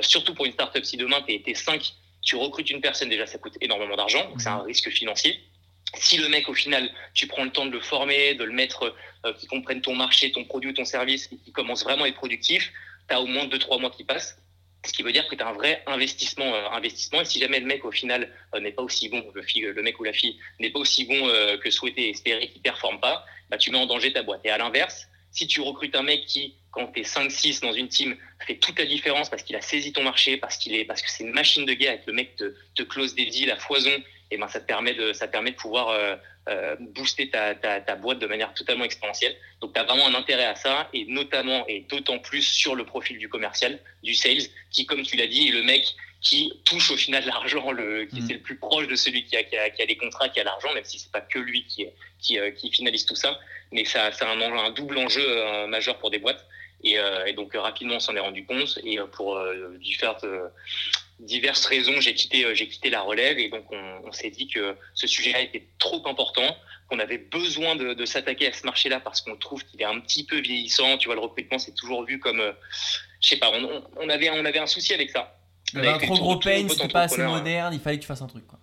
surtout 0.00 0.34
pour 0.34 0.44
une 0.44 0.52
start-up 0.52 0.84
si 0.84 0.96
demain 0.96 1.22
tu 1.26 1.32
es 1.32 1.54
5 1.54 1.94
tu 2.20 2.36
recrutes 2.36 2.70
une 2.70 2.80
personne 2.80 3.08
déjà 3.08 3.26
ça 3.26 3.38
coûte 3.38 3.56
énormément 3.60 3.96
d'argent 3.96 4.28
donc 4.28 4.40
c'est 4.40 4.48
un 4.48 4.62
risque 4.62 4.90
financier 4.90 5.40
si 5.94 6.16
le 6.16 6.28
mec, 6.28 6.48
au 6.48 6.54
final, 6.54 6.90
tu 7.14 7.26
prends 7.26 7.44
le 7.44 7.50
temps 7.50 7.66
de 7.66 7.70
le 7.70 7.80
former, 7.80 8.34
de 8.34 8.44
le 8.44 8.52
mettre, 8.52 8.94
euh, 9.26 9.32
qu'il 9.34 9.48
comprenne 9.48 9.80
ton 9.80 9.94
marché, 9.94 10.32
ton 10.32 10.44
produit 10.44 10.70
ou 10.70 10.72
ton 10.72 10.84
service, 10.84 11.28
et 11.32 11.36
qu'il 11.36 11.52
commence 11.52 11.84
vraiment 11.84 12.04
à 12.04 12.08
être 12.08 12.16
productif, 12.16 12.72
tu 13.08 13.14
as 13.14 13.20
au 13.20 13.26
moins 13.26 13.46
2-3 13.46 13.80
mois 13.80 13.90
qui 13.90 14.04
passent. 14.04 14.38
Ce 14.84 14.92
qui 14.92 15.02
veut 15.02 15.12
dire 15.12 15.28
que 15.28 15.36
tu 15.36 15.42
un 15.42 15.52
vrai 15.52 15.82
investissement, 15.86 16.54
euh, 16.54 16.68
investissement. 16.70 17.20
Et 17.20 17.24
si 17.24 17.38
jamais 17.38 17.60
le 17.60 17.66
mec, 17.66 17.84
au 17.84 17.92
final, 17.92 18.28
euh, 18.54 18.60
n'est 18.60 18.72
pas 18.72 18.82
aussi 18.82 19.08
bon, 19.08 19.24
le, 19.32 19.82
mec 19.82 20.00
ou 20.00 20.04
la 20.04 20.12
fille 20.12 20.38
n'est 20.58 20.70
pas 20.70 20.80
aussi 20.80 21.04
bon 21.04 21.28
euh, 21.28 21.56
que 21.58 21.70
souhaité, 21.70 22.10
espéré, 22.10 22.48
qui 22.48 22.58
performe 22.58 22.98
pas, 22.98 23.24
bah, 23.48 23.58
tu 23.58 23.70
mets 23.70 23.78
en 23.78 23.86
danger 23.86 24.12
ta 24.12 24.22
boîte. 24.22 24.40
Et 24.44 24.50
à 24.50 24.58
l'inverse, 24.58 25.06
si 25.30 25.46
tu 25.46 25.60
recrutes 25.60 25.94
un 25.94 26.02
mec 26.02 26.26
qui, 26.26 26.56
quand 26.72 26.88
tu 26.88 27.00
es 27.00 27.04
5-6 27.04 27.62
dans 27.62 27.72
une 27.72 27.88
team, 27.88 28.16
fait 28.40 28.56
toute 28.56 28.76
la 28.78 28.84
différence 28.84 29.30
parce 29.30 29.44
qu'il 29.44 29.54
a 29.54 29.60
saisi 29.60 29.92
ton 29.92 30.02
marché, 30.02 30.36
parce, 30.36 30.56
qu'il 30.56 30.74
est, 30.74 30.84
parce 30.84 31.00
que 31.00 31.08
c'est 31.08 31.22
une 31.22 31.32
machine 31.32 31.64
de 31.64 31.74
guerre 31.74 31.94
et 31.94 31.98
que 31.98 32.08
le 32.08 32.14
mec 32.14 32.34
te, 32.34 32.54
te 32.74 32.82
close 32.82 33.14
des 33.14 33.26
deals 33.26 33.52
à 33.52 33.56
foison 33.56 33.92
et 34.32 34.38
ben 34.38 34.48
ça 34.48 34.60
te 34.60 34.66
permet 34.66 34.94
de 34.94 35.12
ça 35.12 35.26
te 35.26 35.32
permet 35.32 35.50
de 35.50 35.56
pouvoir 35.56 36.18
euh, 36.48 36.76
booster 36.80 37.30
ta, 37.30 37.54
ta, 37.54 37.80
ta, 37.80 37.94
boîte 37.94 38.18
de 38.18 38.26
manière 38.26 38.52
totalement 38.54 38.84
exponentielle. 38.84 39.36
Donc 39.60 39.74
tu 39.74 39.80
as 39.80 39.84
vraiment 39.84 40.08
un 40.08 40.14
intérêt 40.14 40.46
à 40.46 40.56
ça 40.56 40.88
et 40.92 41.04
notamment 41.06 41.64
et 41.68 41.86
d'autant 41.88 42.18
plus 42.18 42.42
sur 42.42 42.74
le 42.74 42.84
profil 42.84 43.18
du 43.18 43.28
commercial, 43.28 43.78
du 44.02 44.14
sales 44.14 44.42
qui 44.70 44.84
comme 44.84 45.02
tu 45.02 45.16
l'as 45.16 45.28
dit 45.28 45.48
est 45.48 45.52
le 45.52 45.62
mec 45.62 45.84
qui 46.20 46.52
touche 46.64 46.90
au 46.90 46.96
final 46.96 47.24
l'argent, 47.26 47.70
le 47.70 48.06
qui 48.06 48.20
mmh. 48.20 48.26
c'est 48.26 48.32
le 48.34 48.40
plus 48.40 48.56
proche 48.56 48.86
de 48.88 48.96
celui 48.96 49.24
qui 49.24 49.36
a, 49.36 49.42
qui 49.42 49.56
a, 49.56 49.70
qui 49.70 49.82
a 49.82 49.84
les 49.84 49.96
contrats, 49.96 50.28
qui 50.28 50.40
a 50.40 50.44
l'argent, 50.44 50.72
même 50.74 50.84
si 50.84 50.98
c'est 50.98 51.12
pas 51.12 51.20
que 51.20 51.38
lui 51.38 51.64
qui 51.64 51.86
qui, 52.20 52.38
euh, 52.38 52.50
qui 52.52 52.70
finalise 52.70 53.04
tout 53.06 53.16
ça, 53.16 53.38
mais 53.72 53.84
ça 53.84 54.10
c'est 54.12 54.24
un, 54.24 54.40
un 54.40 54.70
double 54.70 54.98
enjeu 54.98 55.24
euh, 55.24 55.66
majeur 55.66 55.98
pour 55.98 56.10
des 56.10 56.18
boîtes. 56.18 56.46
Et, 56.84 56.98
euh, 56.98 57.26
et, 57.26 57.32
donc 57.32 57.54
rapidement 57.54 57.94
on 57.96 58.00
s'en 58.00 58.16
est 58.16 58.20
rendu 58.20 58.44
compte 58.44 58.76
et 58.82 58.98
pour 59.12 59.36
euh, 59.36 59.76
différentes 59.80 60.24
diverses 61.22 61.64
raisons, 61.66 62.00
j'ai 62.00 62.14
quitté, 62.14 62.44
j'ai 62.54 62.68
quitté 62.68 62.90
la 62.90 63.00
relève 63.00 63.38
et 63.38 63.48
donc 63.48 63.64
on, 63.70 64.00
on 64.04 64.12
s'est 64.12 64.30
dit 64.30 64.48
que 64.48 64.76
ce 64.94 65.06
sujet-là 65.06 65.40
était 65.40 65.66
trop 65.78 66.06
important, 66.06 66.56
qu'on 66.88 66.98
avait 66.98 67.18
besoin 67.18 67.76
de, 67.76 67.94
de 67.94 68.04
s'attaquer 68.04 68.48
à 68.48 68.52
ce 68.52 68.64
marché-là 68.66 69.00
parce 69.00 69.20
qu'on 69.22 69.36
trouve 69.36 69.64
qu'il 69.64 69.80
est 69.80 69.86
un 69.86 70.00
petit 70.00 70.24
peu 70.26 70.38
vieillissant. 70.38 70.98
Tu 70.98 71.06
vois, 71.06 71.14
le 71.14 71.20
recrutement, 71.20 71.58
c'est 71.58 71.74
toujours 71.74 72.04
vu 72.04 72.18
comme, 72.18 72.40
euh, 72.40 72.52
je 73.20 73.30
sais 73.30 73.36
pas, 73.36 73.50
on, 73.50 73.84
on, 73.96 74.08
avait, 74.08 74.30
on 74.30 74.44
avait 74.44 74.58
un 74.58 74.66
souci 74.66 74.92
avec 74.92 75.10
ça. 75.10 75.38
Il 75.72 75.78
y 75.78 75.86
avait 75.86 75.88
un 75.88 75.98
trop 75.98 76.18
gros 76.18 76.38
pain, 76.38 76.66
c'était 76.68 76.88
pas 76.88 77.02
assez 77.02 77.22
moderne, 77.22 77.72
il 77.72 77.80
fallait 77.80 77.96
que 77.96 78.02
tu 78.02 78.08
fasses 78.08 78.20
un 78.20 78.26
truc. 78.26 78.46
Quoi. 78.46 78.58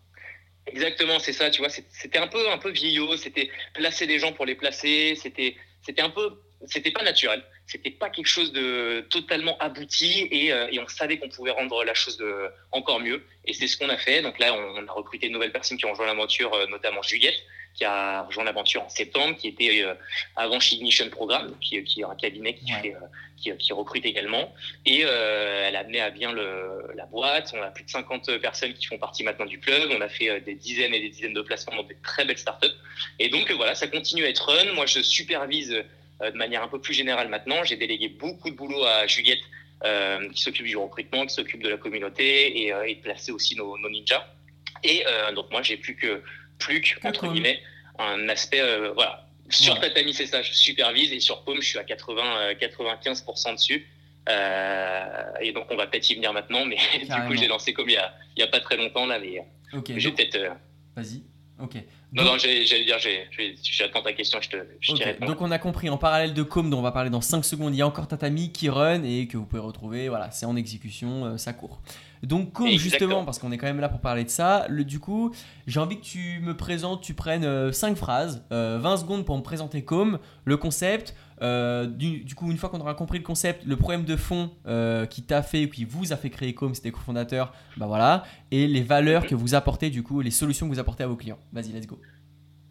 Exactement, 0.68 1.18
c'est 1.18 1.34
ça, 1.34 1.50
tu 1.50 1.62
vois, 1.62 1.70
c'était 1.70 2.20
un 2.20 2.28
peu, 2.28 2.52
un 2.52 2.60
peu 2.60 2.70
vieillot, 2.70 3.18
c'était 3.18 3.50
placer 3.74 4.06
des 4.06 4.20
gens 4.20 4.34
pour 4.34 4.46
les 4.46 4.54
placer, 4.54 5.16
c'était, 5.16 5.56
c'était 5.82 6.04
un 6.04 6.12
peu, 6.12 6.40
c'était 6.68 6.92
pas 6.92 7.02
naturel 7.02 7.44
c'était 7.70 7.92
pas 7.92 8.10
quelque 8.10 8.26
chose 8.26 8.52
de 8.52 9.06
totalement 9.12 9.56
abouti 9.60 10.28
et, 10.32 10.52
euh, 10.52 10.68
et 10.72 10.80
on 10.80 10.88
savait 10.88 11.20
qu'on 11.20 11.30
pouvait 11.30 11.52
rendre 11.52 11.84
la 11.84 11.94
chose 11.94 12.18
de, 12.18 12.50
encore 12.72 13.00
mieux. 13.00 13.24
Et 13.46 13.54
c'est 13.54 13.68
ce 13.68 13.78
qu'on 13.78 13.90
a 13.90 13.98
fait. 13.98 14.24
Donc 14.24 14.40
là, 14.40 14.56
on, 14.56 14.84
on, 14.84 14.88
a 14.88 14.92
recruté 14.92 15.28
de 15.28 15.34
nouvelles 15.34 15.52
personnes 15.52 15.78
qui 15.78 15.86
ont 15.86 15.92
rejoint 15.92 16.08
l'aventure, 16.08 16.52
euh, 16.56 16.66
notamment 16.66 17.04
Juliette, 17.04 17.40
qui 17.76 17.86
a 17.86 18.24
rejoint 18.24 18.44
l'aventure 18.44 18.82
en 18.82 18.90
septembre, 18.90 19.38
qui 19.38 19.50
était 19.50 19.84
euh, 19.84 19.94
avant 20.36 20.60
chez 20.60 20.78
Ignition 20.78 21.08
Programme, 21.12 21.56
qui, 21.62 21.84
qui, 21.84 22.02
est 22.02 22.06
un 22.06 22.16
cabinet 22.16 22.56
qui, 22.56 22.74
ouais. 22.74 22.82
fait, 22.82 22.96
qui, 23.38 23.56
qui, 23.58 23.72
recrute 23.72 24.04
également. 24.04 24.52
Et 24.88 25.02
elle 25.02 25.76
a 25.76 25.80
amené 25.82 26.02
à 26.02 26.10
bien 26.10 26.32
le, 26.32 26.92
la 26.96 27.06
boîte. 27.06 27.54
On 27.56 27.62
a 27.62 27.70
plus 27.70 27.84
de 27.84 27.92
50 27.92 28.40
personnes 28.40 28.74
qui 28.74 28.88
font 28.88 28.98
partie 28.98 29.24
maintenant 29.24 29.46
du 29.46 29.60
club. 29.60 29.92
On 29.96 30.02
a 30.02 30.10
fait 30.10 30.42
des 30.42 30.56
dizaines 30.56 30.96
et 30.96 31.00
des 31.00 31.10
dizaines 31.10 31.36
de 31.36 31.42
placements 31.42 31.76
dans 31.76 31.84
des 31.84 31.98
très 32.02 32.26
belles 32.26 32.40
startups. 32.40 32.68
Et 33.20 33.30
donc 33.30 33.52
voilà, 33.52 33.76
ça 33.76 33.88
continue 33.88 34.26
à 34.26 34.30
être 34.30 34.50
run. 34.50 34.74
Moi, 34.74 34.88
je 34.88 35.02
supervise 35.02 35.72
euh, 35.72 35.84
de 36.22 36.38
manière 36.38 36.64
un 36.64 36.68
peu 36.68 36.80
plus 36.80 36.94
générale 36.94 37.30
maintenant. 37.30 37.64
J'ai 37.64 37.78
délégué 37.78 38.10
beaucoup 38.10 38.50
de 38.50 38.56
boulot 38.56 38.84
à 38.84 39.08
Juliette, 39.08 39.40
euh, 39.86 40.30
qui 40.30 40.42
s'occupe 40.42 40.66
du 40.66 40.76
recrutement, 40.76 41.26
qui 41.26 41.34
s'occupe 41.34 41.64
de 41.64 41.70
la 41.70 41.78
communauté 41.78 42.66
et, 42.66 42.74
euh, 42.74 42.84
et 42.84 42.96
de 42.96 43.02
placer 43.02 43.32
aussi 43.32 43.56
nos, 43.56 43.78
nos 43.78 43.90
ninjas. 43.90 44.28
Et 44.84 45.06
euh, 45.08 45.32
donc 45.32 45.50
moi, 45.52 45.62
j'ai 45.62 45.78
plus 45.78 45.96
que 45.96 46.22
plus 46.58 46.82
que 46.82 47.08
entre 47.08 47.32
guillemets 47.32 47.62
un 47.98 48.28
aspect 48.28 48.62
euh, 48.62 48.92
voilà. 48.94 49.26
Sur 49.50 49.76
ouais. 49.76 49.80
Tatami, 49.80 50.14
c'est 50.14 50.28
ça, 50.28 50.42
je 50.42 50.54
supervise 50.54 51.12
et 51.12 51.20
sur 51.20 51.44
Paume, 51.44 51.62
je 51.62 51.68
suis 51.68 51.80
à 51.80 51.84
80 51.84 52.54
95% 52.54 53.56
dessus. 53.56 53.88
et 55.42 55.52
donc 55.54 55.66
on 55.72 55.76
va 55.76 55.88
peut-être 55.88 56.10
y 56.10 56.16
venir 56.16 56.34
maintenant, 56.34 56.66
mais 56.66 56.76
du 57.02 57.28
coup, 57.28 57.36
j'ai 57.36 57.48
lancé 57.48 57.74
comme 57.74 57.90
il 57.90 57.94
y 57.94 57.98
a 57.98 58.14
a 58.44 58.48
pas 58.48 58.60
très 58.60 58.78
longtemps 58.78 59.06
là, 59.06 59.18
mais 59.18 59.42
okay, 59.74 59.98
j'ai 59.98 60.12
peut-être. 60.12 60.38
Vas-y. 60.96 61.24
Ok. 61.60 61.78
Non, 62.12 62.24
donc, 62.24 62.34
non, 62.34 62.38
j'allais 62.40 62.86
dire, 62.86 62.98
j'attends 63.62 64.02
ta 64.02 64.14
question, 64.14 64.40
je 64.42 64.50
te 64.50 64.58
je 64.80 64.94
okay. 64.94 65.18
Donc 65.22 65.42
on 65.42 65.52
a 65.52 65.60
compris, 65.60 65.90
en 65.90 65.98
parallèle 65.98 66.34
de 66.34 66.42
Com, 66.42 66.70
dont 66.70 66.80
on 66.80 66.82
va 66.82 66.92
parler 66.92 67.12
dans 67.12 67.22
5 67.22 67.46
secondes, 67.46 67.76
il 67.76 67.78
y 67.78 67.82
a 67.84 67.88
encore 67.88 68.08
Tatami 68.08 68.52
qui 68.52 68.68
run 68.70 69.04
et 69.04 69.28
que 69.28 69.38
vous 69.38 69.46
pouvez 69.46 69.62
retrouver, 69.62 70.10
voilà, 70.10 70.32
c'est 70.32 70.48
en 70.48 70.56
exécution, 70.56 71.26
euh, 71.26 71.38
ça 71.38 71.54
court. 71.54 71.80
Donc 72.24 72.48
Exactement. 72.60 72.78
justement, 72.78 73.26
parce 73.26 73.40
qu'on 73.40 73.52
est 73.52 73.58
quand 73.58 73.68
même 73.68 73.80
là 73.80 73.90
pour 73.90 74.02
parler 74.02 74.24
de 74.24 74.30
ça, 74.30 74.66
le, 74.70 74.84
du 74.84 75.00
coup, 75.00 75.34
j'ai 75.68 75.80
envie 75.80 75.98
que 75.98 76.06
tu 76.06 76.40
me 76.42 76.56
présentes, 76.56 77.02
tu 77.02 77.14
prennes 77.14 77.46
euh, 77.46 77.72
5 77.72 77.96
phrases, 77.96 78.46
euh, 78.52 78.78
20 78.82 78.98
secondes 78.98 79.26
pour 79.26 79.38
me 79.38 79.44
présenter 79.44 79.84
Com, 79.84 80.20
le 80.44 80.58
concept, 80.58 81.16
euh, 81.42 81.86
du, 81.86 82.26
du, 82.26 82.36
coup, 82.36 82.52
une 82.52 82.58
fois 82.58 82.70
qu'on 82.70 82.82
aura 82.82 82.94
compris 82.94 83.18
le 83.18 83.24
concept, 83.24 83.66
le 83.66 83.78
problème 83.78 84.04
de 84.04 84.16
fond 84.18 84.52
euh, 84.68 85.06
qui 85.06 85.24
t'a 85.24 85.42
fait 85.42 85.66
ou 85.66 85.70
qui 85.70 85.86
vous 85.86 86.12
a 86.12 86.18
fait 86.18 86.30
créer 86.30 86.54
Com, 86.54 86.76
c'était 86.76 86.92
cofondateur, 86.92 87.54
bah 87.78 87.88
voilà, 87.88 88.24
et 88.52 88.68
les 88.68 88.82
valeurs 88.82 89.26
que 89.26 89.36
vous 89.36 89.56
apportez, 89.56 89.90
du 89.90 90.04
coup, 90.04 90.22
les 90.22 90.32
solutions 90.32 90.68
que 90.68 90.74
vous 90.74 90.80
apportez 90.80 91.04
à 91.04 91.08
vos 91.08 91.16
clients. 91.16 91.40
Vas-y, 91.54 91.72
let's 91.72 91.88
go. 91.88 92.00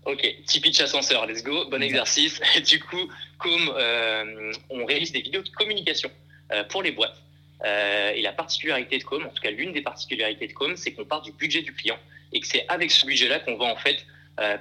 Ok, 0.09 0.23
petit 0.47 0.61
pitch 0.61 0.81
ascenseur, 0.81 1.27
let's 1.27 1.43
go, 1.43 1.69
bon 1.71 1.83
exercice. 1.83 2.41
du 2.67 2.81
coup, 2.81 3.11
comme 3.37 3.71
euh, 3.77 4.53
on 4.71 4.87
réalise 4.87 5.13
des 5.13 5.21
vidéos 5.21 5.43
de 5.43 5.51
communication 5.51 6.11
euh, 6.53 6.65
pour 6.65 6.83
les 6.83 6.93
boîtes, 6.93 7.17
euh, 7.65 8.11
et 8.11 8.23
la 8.23 8.33
particularité 8.33 8.99
de 8.99 9.05
Com, 9.05 9.25
en 9.25 9.31
tout 9.31 9.43
cas 9.43 9.51
l'une 9.51 9.73
des 9.73 9.83
particularités 9.83 10.47
de 10.47 10.53
Com, 10.53 10.77
c'est 10.77 10.93
qu'on 10.93 11.05
part 11.05 11.23
du 11.23 11.33
budget 11.33 11.63
du 11.63 11.73
client 11.73 11.99
et 12.33 12.41
que 12.41 12.47
c'est 12.47 12.65
avec 12.69 12.91
ce 12.91 13.07
budget-là 13.07 13.41
qu'on 13.41 13.57
va 13.57 13.67
en 13.67 13.77
fait 13.77 14.05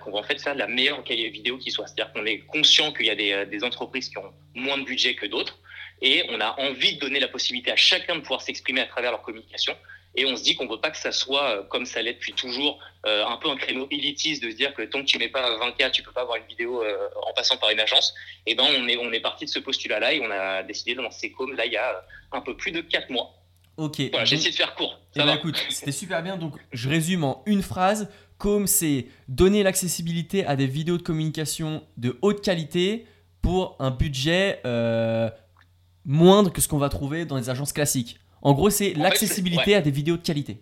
qu'on 0.01 0.09
va 0.09 0.17
en 0.17 0.23
fait 0.23 0.41
faire 0.41 0.55
la 0.55 0.65
meilleure 0.65 1.03
vidéo 1.03 1.59
qui 1.59 1.69
soit. 1.69 1.85
C'est-à-dire 1.85 2.11
qu'on 2.11 2.25
est 2.25 2.39
conscient 2.39 2.91
qu'il 2.91 3.05
y 3.05 3.11
a 3.11 3.15
des, 3.15 3.45
des, 3.45 3.63
entreprises 3.63 4.09
qui 4.09 4.17
ont 4.17 4.33
moins 4.55 4.79
de 4.79 4.83
budget 4.83 5.13
que 5.13 5.27
d'autres 5.27 5.59
et 6.01 6.23
on 6.29 6.41
a 6.41 6.59
envie 6.59 6.95
de 6.95 6.99
donner 6.99 7.19
la 7.19 7.27
possibilité 7.27 7.71
à 7.71 7.75
chacun 7.75 8.15
de 8.15 8.21
pouvoir 8.21 8.41
s'exprimer 8.41 8.81
à 8.81 8.87
travers 8.87 9.11
leur 9.11 9.21
communication. 9.21 9.75
Et 10.19 10.25
on 10.25 10.35
se 10.35 10.43
dit 10.43 10.55
qu'on 10.55 10.65
ne 10.65 10.71
veut 10.71 10.81
pas 10.81 10.89
que 10.89 10.97
ça 10.97 11.11
soit, 11.11 11.43
euh, 11.43 11.63
comme 11.63 11.85
ça 11.85 12.01
l'est 12.01 12.13
depuis 12.13 12.33
toujours, 12.33 12.79
euh, 13.05 13.23
un 13.23 13.37
peu 13.37 13.49
un 13.49 13.55
créneau 13.55 13.87
élitiste 13.91 14.43
de 14.43 14.49
se 14.49 14.55
dire 14.55 14.73
que 14.73 14.81
tant 14.81 15.01
que 15.01 15.05
tu 15.05 15.19
mets 15.19 15.29
pas 15.29 15.57
20K, 15.59 15.91
tu 15.91 16.01
peux 16.01 16.11
pas 16.11 16.21
avoir 16.21 16.37
une 16.37 16.47
vidéo 16.47 16.83
euh, 16.83 17.07
en 17.21 17.33
passant 17.33 17.55
par 17.57 17.69
une 17.69 17.79
agence. 17.79 18.15
Et 18.47 18.55
ben 18.55 18.63
on 18.63 18.87
est, 18.87 18.97
on 18.97 19.11
est 19.11 19.19
parti 19.19 19.45
de 19.45 19.49
ce 19.51 19.59
postulat-là 19.59 20.13
et 20.13 20.21
on 20.25 20.31
a 20.31 20.63
décidé 20.63 20.95
de 20.95 21.01
lancer 21.01 21.31
Com 21.31 21.53
là 21.53 21.67
il 21.67 21.71
y 21.71 21.77
a 21.77 22.03
un 22.31 22.41
peu 22.41 22.57
plus 22.57 22.71
de 22.71 22.81
4 22.81 23.11
mois. 23.11 23.31
Ok. 23.77 24.01
Voilà, 24.09 24.25
j'ai 24.25 24.37
essayé 24.37 24.49
de 24.49 24.55
faire 24.55 24.73
court. 24.73 24.99
Eh 25.15 25.19
ben, 25.19 25.35
écoute, 25.35 25.63
c'était 25.69 25.91
super 25.91 26.23
bien. 26.23 26.35
Donc 26.35 26.55
je 26.71 26.89
résume 26.89 27.23
en 27.23 27.43
une 27.45 27.61
phrase. 27.61 28.09
Com, 28.39 28.65
c'est 28.65 29.05
donner 29.27 29.61
l'accessibilité 29.61 30.45
à 30.47 30.55
des 30.55 30.65
vidéos 30.65 30.97
de 30.97 31.03
communication 31.03 31.83
de 31.97 32.17
haute 32.23 32.43
qualité 32.43 33.05
pour 33.43 33.75
un 33.77 33.91
budget 33.91 34.61
moindre 36.05 36.51
que 36.51 36.61
ce 36.61 36.67
qu'on 36.67 36.79
va 36.79 36.89
trouver 36.89 37.25
dans 37.25 37.37
les 37.37 37.51
agences 37.51 37.71
classiques. 37.71 38.17
En 38.41 38.53
gros, 38.53 38.69
c'est 38.69 38.93
l'accessibilité 38.93 39.75
à 39.75 39.81
des 39.81 39.91
vidéos 39.91 40.17
de 40.17 40.21
qualité. 40.21 40.57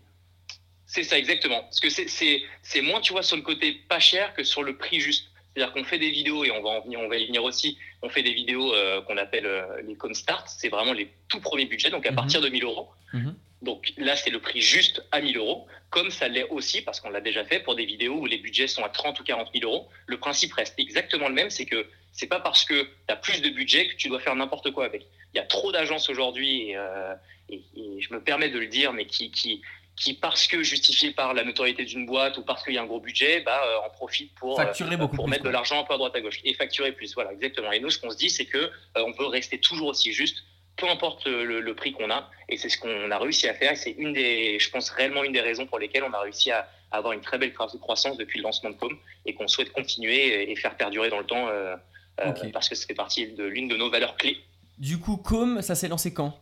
C'est 0.85 1.03
ça, 1.03 1.17
exactement. 1.17 1.61
Parce 1.63 1.79
que 1.79 1.89
c'est 1.89 2.81
moins, 2.81 3.01
tu 3.01 3.13
vois, 3.13 3.23
sur 3.23 3.35
le 3.35 3.41
côté 3.41 3.73
pas 3.89 3.99
cher 3.99 4.33
que 4.33 4.43
sur 4.43 4.63
le 4.63 4.77
prix 4.77 4.99
juste. 4.99 5.27
C'est-à-dire 5.53 5.73
qu'on 5.73 5.85
fait 5.85 5.99
des 5.99 6.11
vidéos, 6.11 6.43
et 6.43 6.51
on 6.51 6.61
va, 6.61 6.69
en 6.69 6.81
venir, 6.81 6.99
on 6.99 7.07
va 7.07 7.15
y 7.15 7.27
venir 7.27 7.41
aussi, 7.43 7.77
on 8.01 8.09
fait 8.09 8.23
des 8.23 8.33
vidéos 8.33 8.73
euh, 8.73 9.01
qu'on 9.03 9.15
appelle 9.15 9.45
euh, 9.45 9.81
les 9.87 9.95
com-start. 9.95 10.49
C'est 10.49 10.67
vraiment 10.67 10.91
les 10.91 11.09
tout 11.29 11.39
premiers 11.39 11.65
budgets, 11.65 11.89
donc 11.89 12.05
à 12.05 12.11
mhm. 12.11 12.15
partir 12.17 12.41
de 12.41 12.49
1000 12.49 12.63
euros. 12.65 12.89
Mhm. 13.13 13.35
Donc 13.61 13.93
là, 13.97 14.15
c'est 14.15 14.29
le 14.29 14.39
prix 14.39 14.61
juste 14.61 15.03
à 15.11 15.21
1000 15.21 15.37
euros, 15.37 15.65
comme 15.89 16.11
ça 16.11 16.27
l'est 16.27 16.47
aussi, 16.49 16.81
parce 16.81 16.99
qu'on 16.99 17.09
l'a 17.09 17.21
déjà 17.21 17.45
fait 17.45 17.61
pour 17.61 17.75
des 17.75 17.85
vidéos 17.85 18.15
où 18.15 18.25
les 18.25 18.37
budgets 18.37 18.67
sont 18.67 18.83
à 18.83 18.89
30 18.89 19.19
ou 19.19 19.23
40 19.23 19.49
000 19.53 19.69
euros. 19.69 19.87
Le 20.07 20.17
principe 20.17 20.53
reste 20.53 20.75
exactement 20.77 21.29
le 21.29 21.33
même, 21.33 21.49
c'est 21.49 21.65
que 21.65 21.87
c'est 22.11 22.27
pas 22.27 22.39
parce 22.39 22.65
que 22.65 22.83
tu 22.83 22.89
as 23.07 23.15
plus 23.15 23.41
de 23.41 23.49
budget 23.49 23.87
que 23.87 23.95
tu 23.95 24.09
dois 24.09 24.19
faire 24.19 24.35
n'importe 24.35 24.71
quoi 24.71 24.85
avec. 24.85 25.07
Il 25.35 25.39
y 25.39 25.41
a 25.41 25.45
trop 25.45 25.73
d'agences 25.73 26.09
aujourd'hui, 26.09 26.69
et, 26.69 26.77
euh, 26.77 27.13
et, 27.49 27.61
je 27.99 28.13
me 28.13 28.21
permets 28.21 28.47
de 28.47 28.57
le 28.57 28.67
dire, 28.67 28.93
mais 28.93 29.05
qui, 29.05 29.31
qui, 29.31 29.61
qui 29.97 30.13
parce 30.13 30.47
que 30.47 30.63
justifié 30.63 31.11
par 31.11 31.33
la 31.33 31.43
notoriété 31.43 31.83
d'une 31.83 32.05
boîte 32.05 32.37
ou 32.37 32.43
parce 32.43 32.63
qu'il 32.63 32.73
y 32.73 32.77
a 32.77 32.81
un 32.81 32.85
gros 32.85 33.01
budget, 33.01 33.41
bah, 33.41 33.61
euh, 33.65 33.85
en 33.85 33.89
profite 33.89 34.33
pour, 34.35 34.55
facturer 34.55 34.95
beaucoup 34.95 35.17
pour 35.17 35.27
mettre 35.27 35.43
de 35.43 35.49
l'argent 35.49 35.81
un 35.81 35.83
peu 35.83 35.93
à 35.93 35.97
droite 35.97 36.15
à 36.15 36.21
gauche 36.21 36.39
et 36.45 36.53
facturer 36.53 36.93
plus. 36.93 37.13
Voilà, 37.15 37.33
exactement. 37.33 37.69
Et 37.73 37.81
nous, 37.81 37.89
ce 37.89 37.99
qu'on 37.99 38.11
se 38.11 38.15
dit, 38.15 38.29
c'est 38.29 38.45
que 38.45 38.57
euh, 38.57 38.69
on 38.95 39.11
veut 39.11 39.27
rester 39.27 39.59
toujours 39.59 39.89
aussi 39.89 40.13
juste, 40.13 40.43
peu 40.77 40.87
importe 40.89 41.27
le, 41.27 41.75
prix 41.75 41.91
qu'on 41.91 42.09
a. 42.09 42.29
Et 42.47 42.55
c'est 42.55 42.69
ce 42.69 42.77
qu'on 42.77 43.11
a 43.11 43.17
réussi 43.17 43.49
à 43.49 43.53
faire. 43.53 43.73
Et 43.73 43.75
c'est 43.75 43.91
une 43.91 44.13
des, 44.13 44.57
je 44.57 44.69
pense 44.69 44.89
réellement 44.89 45.25
une 45.25 45.33
des 45.33 45.41
raisons 45.41 45.65
pour 45.65 45.79
lesquelles 45.79 46.03
on 46.03 46.13
a 46.13 46.21
réussi 46.21 46.51
à, 46.51 46.69
avoir 46.91 47.11
une 47.11 47.21
très 47.21 47.37
belle 47.37 47.51
croissance 47.51 48.17
depuis 48.17 48.39
le 48.39 48.43
lancement 48.43 48.69
de 48.69 48.75
Com 48.75 48.97
et 49.25 49.33
qu'on 49.33 49.49
souhaite 49.49 49.73
continuer 49.73 50.49
et 50.49 50.55
faire 50.55 50.77
perdurer 50.77 51.09
dans 51.09 51.19
le 51.19 51.25
temps 51.25 51.49
euh, 51.49 51.75
parce 52.53 52.69
que 52.69 52.75
c'est 52.75 52.93
partie 52.93 53.27
de 53.27 53.43
l'une 53.43 53.67
de 53.67 53.75
nos 53.75 53.89
valeurs 53.89 54.15
clés. 54.15 54.37
Du 54.77 54.99
coup, 54.99 55.17
Com, 55.17 55.61
ça 55.61 55.75
s'est 55.75 55.87
lancé 55.87 56.13
quand? 56.13 56.37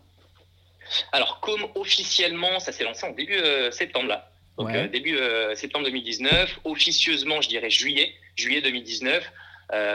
Alors, 1.12 1.40
comme 1.40 1.68
officiellement, 1.76 2.60
ça 2.60 2.72
s'est 2.72 2.84
lancé 2.84 3.06
en 3.06 3.12
début 3.12 3.38
euh, 3.38 3.72
septembre, 3.72 4.08
là. 4.08 4.30
Donc, 4.58 4.70
euh, 4.70 4.88
début 4.88 5.18
euh, 5.18 5.56
septembre 5.56 5.86
2019. 5.86 6.60
Officieusement, 6.64 7.42
je 7.42 7.50
dirais 7.50 7.70
juillet, 7.70 8.14
juillet 8.36 8.62
2019. 8.62 9.32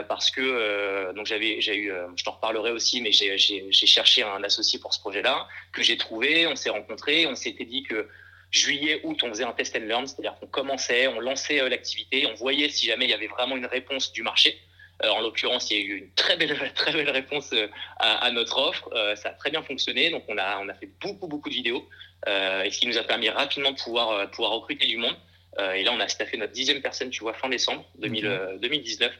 parce 0.09 0.29
que 0.31 1.13
donc 1.15 1.25
j'avais 1.25 1.61
j'ai 1.61 1.77
eu 1.77 1.93
je 2.17 2.23
t'en 2.25 2.31
reparlerai 2.31 2.71
aussi 2.71 3.01
mais 3.01 3.13
j'ai 3.13 3.71
cherché 3.71 4.23
un 4.23 4.43
associé 4.43 4.77
pour 4.77 4.93
ce 4.93 4.99
projet-là 4.99 5.47
que 5.71 5.81
j'ai 5.81 5.95
trouvé 5.95 6.47
on 6.47 6.55
s'est 6.57 6.71
rencontrés 6.71 7.27
on 7.27 7.35
s'était 7.35 7.63
dit 7.63 7.83
que 7.83 8.09
juillet 8.51 8.99
août 9.03 9.19
on 9.23 9.29
faisait 9.29 9.45
un 9.45 9.53
test 9.53 9.77
and 9.77 9.85
learn 9.91 10.05
c'est-à-dire 10.05 10.35
qu'on 10.37 10.47
commençait 10.47 11.07
on 11.07 11.21
lançait 11.21 11.57
l'activité 11.69 12.27
on 12.29 12.33
voyait 12.33 12.67
si 12.67 12.87
jamais 12.87 13.05
il 13.05 13.11
y 13.11 13.13
avait 13.13 13.27
vraiment 13.27 13.55
une 13.55 13.67
réponse 13.67 14.11
du 14.11 14.21
marché 14.21 14.59
en 15.07 15.21
l'occurrence, 15.21 15.71
il 15.71 15.77
y 15.77 15.81
a 15.81 15.83
eu 15.83 15.97
une 15.99 16.11
très 16.11 16.35
belle, 16.37 16.57
très 16.75 16.91
belle 16.91 17.09
réponse 17.09 17.51
euh, 17.53 17.67
à, 17.99 18.31
notre 18.31 18.57
offre. 18.57 18.89
Euh, 18.93 19.15
ça 19.15 19.29
a 19.29 19.33
très 19.33 19.51
bien 19.51 19.61
fonctionné. 19.61 20.09
Donc, 20.09 20.23
on 20.27 20.37
a, 20.37 20.59
on 20.59 20.69
a 20.69 20.73
fait 20.73 20.89
beaucoup, 21.01 21.27
beaucoup 21.27 21.49
de 21.49 21.55
vidéos. 21.55 21.87
et 22.27 22.69
ce 22.71 22.79
qui 22.79 22.87
nous 22.87 22.97
a 22.97 23.03
permis 23.03 23.29
rapidement 23.29 23.71
de 23.71 23.77
pouvoir, 23.77 24.29
pouvoir 24.31 24.51
recruter 24.51 24.87
du 24.87 24.97
monde. 24.97 25.15
et 25.57 25.83
là, 25.83 25.91
on 25.93 25.99
a 25.99 26.07
staffé 26.07 26.37
notre 26.37 26.53
dixième 26.53 26.81
personne, 26.81 27.09
tu 27.09 27.21
vois, 27.21 27.33
fin 27.33 27.49
décembre 27.49 27.85
2019 27.99 29.11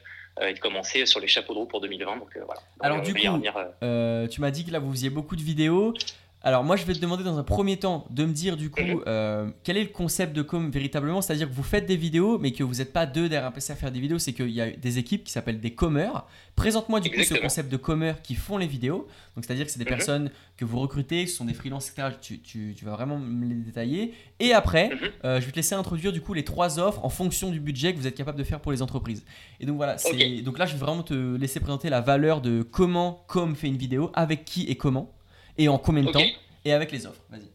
et 0.42 0.54
de 0.54 0.58
commencer 0.58 1.04
sur 1.06 1.18
les 1.18 1.26
chapeaux 1.26 1.54
de 1.54 1.58
roue 1.58 1.66
pour 1.66 1.80
2020. 1.80 2.18
Donc, 2.18 2.38
voilà. 2.44 2.60
Alors, 2.80 3.00
du 3.00 3.14
coup, 3.14 3.20
tu 3.20 4.40
m'as 4.40 4.50
dit 4.50 4.64
que 4.66 4.70
là, 4.70 4.78
vous 4.78 4.92
faisiez 4.92 5.10
beaucoup 5.10 5.36
de 5.36 5.42
vidéos. 5.42 5.94
Alors 6.42 6.64
moi 6.64 6.76
je 6.76 6.86
vais 6.86 6.94
te 6.94 6.98
demander 6.98 7.22
dans 7.22 7.38
un 7.38 7.42
premier 7.42 7.76
temps 7.76 8.06
de 8.08 8.24
me 8.24 8.32
dire 8.32 8.56
du 8.56 8.70
coup 8.70 9.02
euh, 9.06 9.50
quel 9.62 9.76
est 9.76 9.82
le 9.82 9.90
concept 9.90 10.34
de 10.34 10.40
com 10.40 10.70
véritablement, 10.70 11.20
c'est-à-dire 11.20 11.46
que 11.48 11.52
vous 11.52 11.62
faites 11.62 11.84
des 11.84 11.96
vidéos 11.96 12.38
mais 12.38 12.52
que 12.52 12.64
vous 12.64 12.76
n'êtes 12.76 12.94
pas 12.94 13.04
deux 13.04 13.28
derrière 13.28 13.48
un 13.48 13.52
PC 13.52 13.74
à 13.74 13.76
faire 13.76 13.92
des 13.92 14.00
vidéos, 14.00 14.18
c'est 14.18 14.32
qu'il 14.32 14.50
y 14.50 14.62
a 14.62 14.70
des 14.70 14.98
équipes 14.98 15.24
qui 15.24 15.32
s'appellent 15.32 15.60
des 15.60 15.74
comeurs. 15.74 16.26
Présente-moi 16.56 17.00
du 17.00 17.10
coup 17.10 17.22
ce 17.22 17.34
concept 17.34 17.70
de 17.70 17.76
comeurs 17.76 18.22
qui 18.22 18.34
font 18.34 18.56
les 18.56 18.66
vidéos, 18.66 19.06
donc 19.36 19.44
c'est-à-dire 19.44 19.66
que 19.66 19.72
c'est 19.72 19.78
des 19.78 19.84
mhm. 19.84 19.96
personnes 19.96 20.30
que 20.56 20.64
vous 20.64 20.78
recrutez, 20.78 21.26
ce 21.26 21.36
sont 21.36 21.44
des 21.44 21.52
freelances, 21.52 21.90
etc. 21.90 22.16
Tu, 22.20 22.40
tu, 22.40 22.84
vas 22.84 22.92
vraiment 22.92 23.18
me 23.18 23.46
les 23.46 23.54
détailler. 23.54 24.14
Et 24.38 24.54
après, 24.54 24.88
mhm. 24.88 24.98
euh, 25.24 25.40
je 25.40 25.46
vais 25.46 25.52
te 25.52 25.56
laisser 25.56 25.74
introduire 25.74 26.12
du 26.12 26.22
coup 26.22 26.32
les 26.32 26.44
trois 26.44 26.78
offres 26.78 27.04
en 27.04 27.10
fonction 27.10 27.50
du 27.50 27.60
budget 27.60 27.92
que 27.92 27.98
vous 27.98 28.06
êtes 28.06 28.16
capable 28.16 28.38
de 28.38 28.44
faire 28.44 28.60
pour 28.60 28.72
les 28.72 28.80
entreprises. 28.80 29.24
Et 29.60 29.66
donc 29.66 29.76
voilà, 29.76 29.96
donc 30.42 30.58
là 30.58 30.64
je 30.64 30.72
vais 30.72 30.78
vraiment 30.78 31.02
te 31.02 31.36
laisser 31.36 31.60
présenter 31.60 31.90
la 31.90 32.00
valeur 32.00 32.40
de 32.40 32.62
comment 32.62 33.24
com 33.28 33.54
fait 33.54 33.68
une 33.68 33.76
vidéo, 33.76 34.10
avec 34.14 34.46
qui 34.46 34.64
et 34.64 34.76
comment 34.76 35.12
et 35.58 35.68
en 35.68 35.78
combien 35.78 36.04
de 36.04 36.10
temps 36.10 36.24
et 36.64 36.72
avec 36.72 36.92
les 36.92 37.06
offres. 37.06 37.22
Vas-y. 37.30 37.50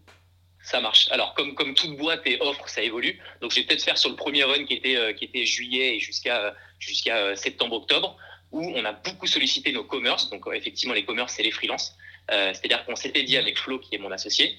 Ça 0.66 0.82
marche. 0.82 1.08
Alors, 1.12 1.36
comme, 1.36 1.54
comme 1.54 1.76
toute 1.76 1.96
boîte 1.96 2.26
et 2.26 2.42
offre, 2.42 2.68
ça 2.68 2.82
évolue. 2.82 3.20
Donc, 3.40 3.52
je 3.52 3.60
vais 3.60 3.66
peut-être 3.68 3.84
faire 3.84 4.00
sur 4.00 4.10
le 4.10 4.16
premier 4.16 4.44
run 4.44 4.66
qui 4.66 4.74
était, 4.74 4.98
euh, 4.98 5.14
qui 5.14 5.26
était 5.26 5.46
juillet 5.46 5.98
et 5.98 6.00
jusqu'à 6.00 6.56
jusqu'à 6.80 7.18
euh, 7.18 7.36
septembre-octobre, 7.36 8.18
où 8.52 8.74
on 8.76 8.84
a 8.84 8.92
beaucoup 8.92 9.28
sollicité 9.28 9.72
nos 9.72 9.84
commerces. 9.84 10.32
Donc, 10.32 10.46
effectivement, 10.52 10.96
les 10.96 11.06
commerces, 11.06 11.36
c'est 11.36 11.44
les 11.44 11.52
freelances. 11.52 11.96
Euh, 12.32 12.52
c'est-à-dire 12.54 12.84
qu'on 12.86 12.96
s'était 12.96 13.22
dit 13.22 13.38
avec 13.38 13.60
Flo, 13.60 13.78
qui 13.78 13.94
est 13.94 14.00
mon 14.00 14.12
associé, 14.12 14.58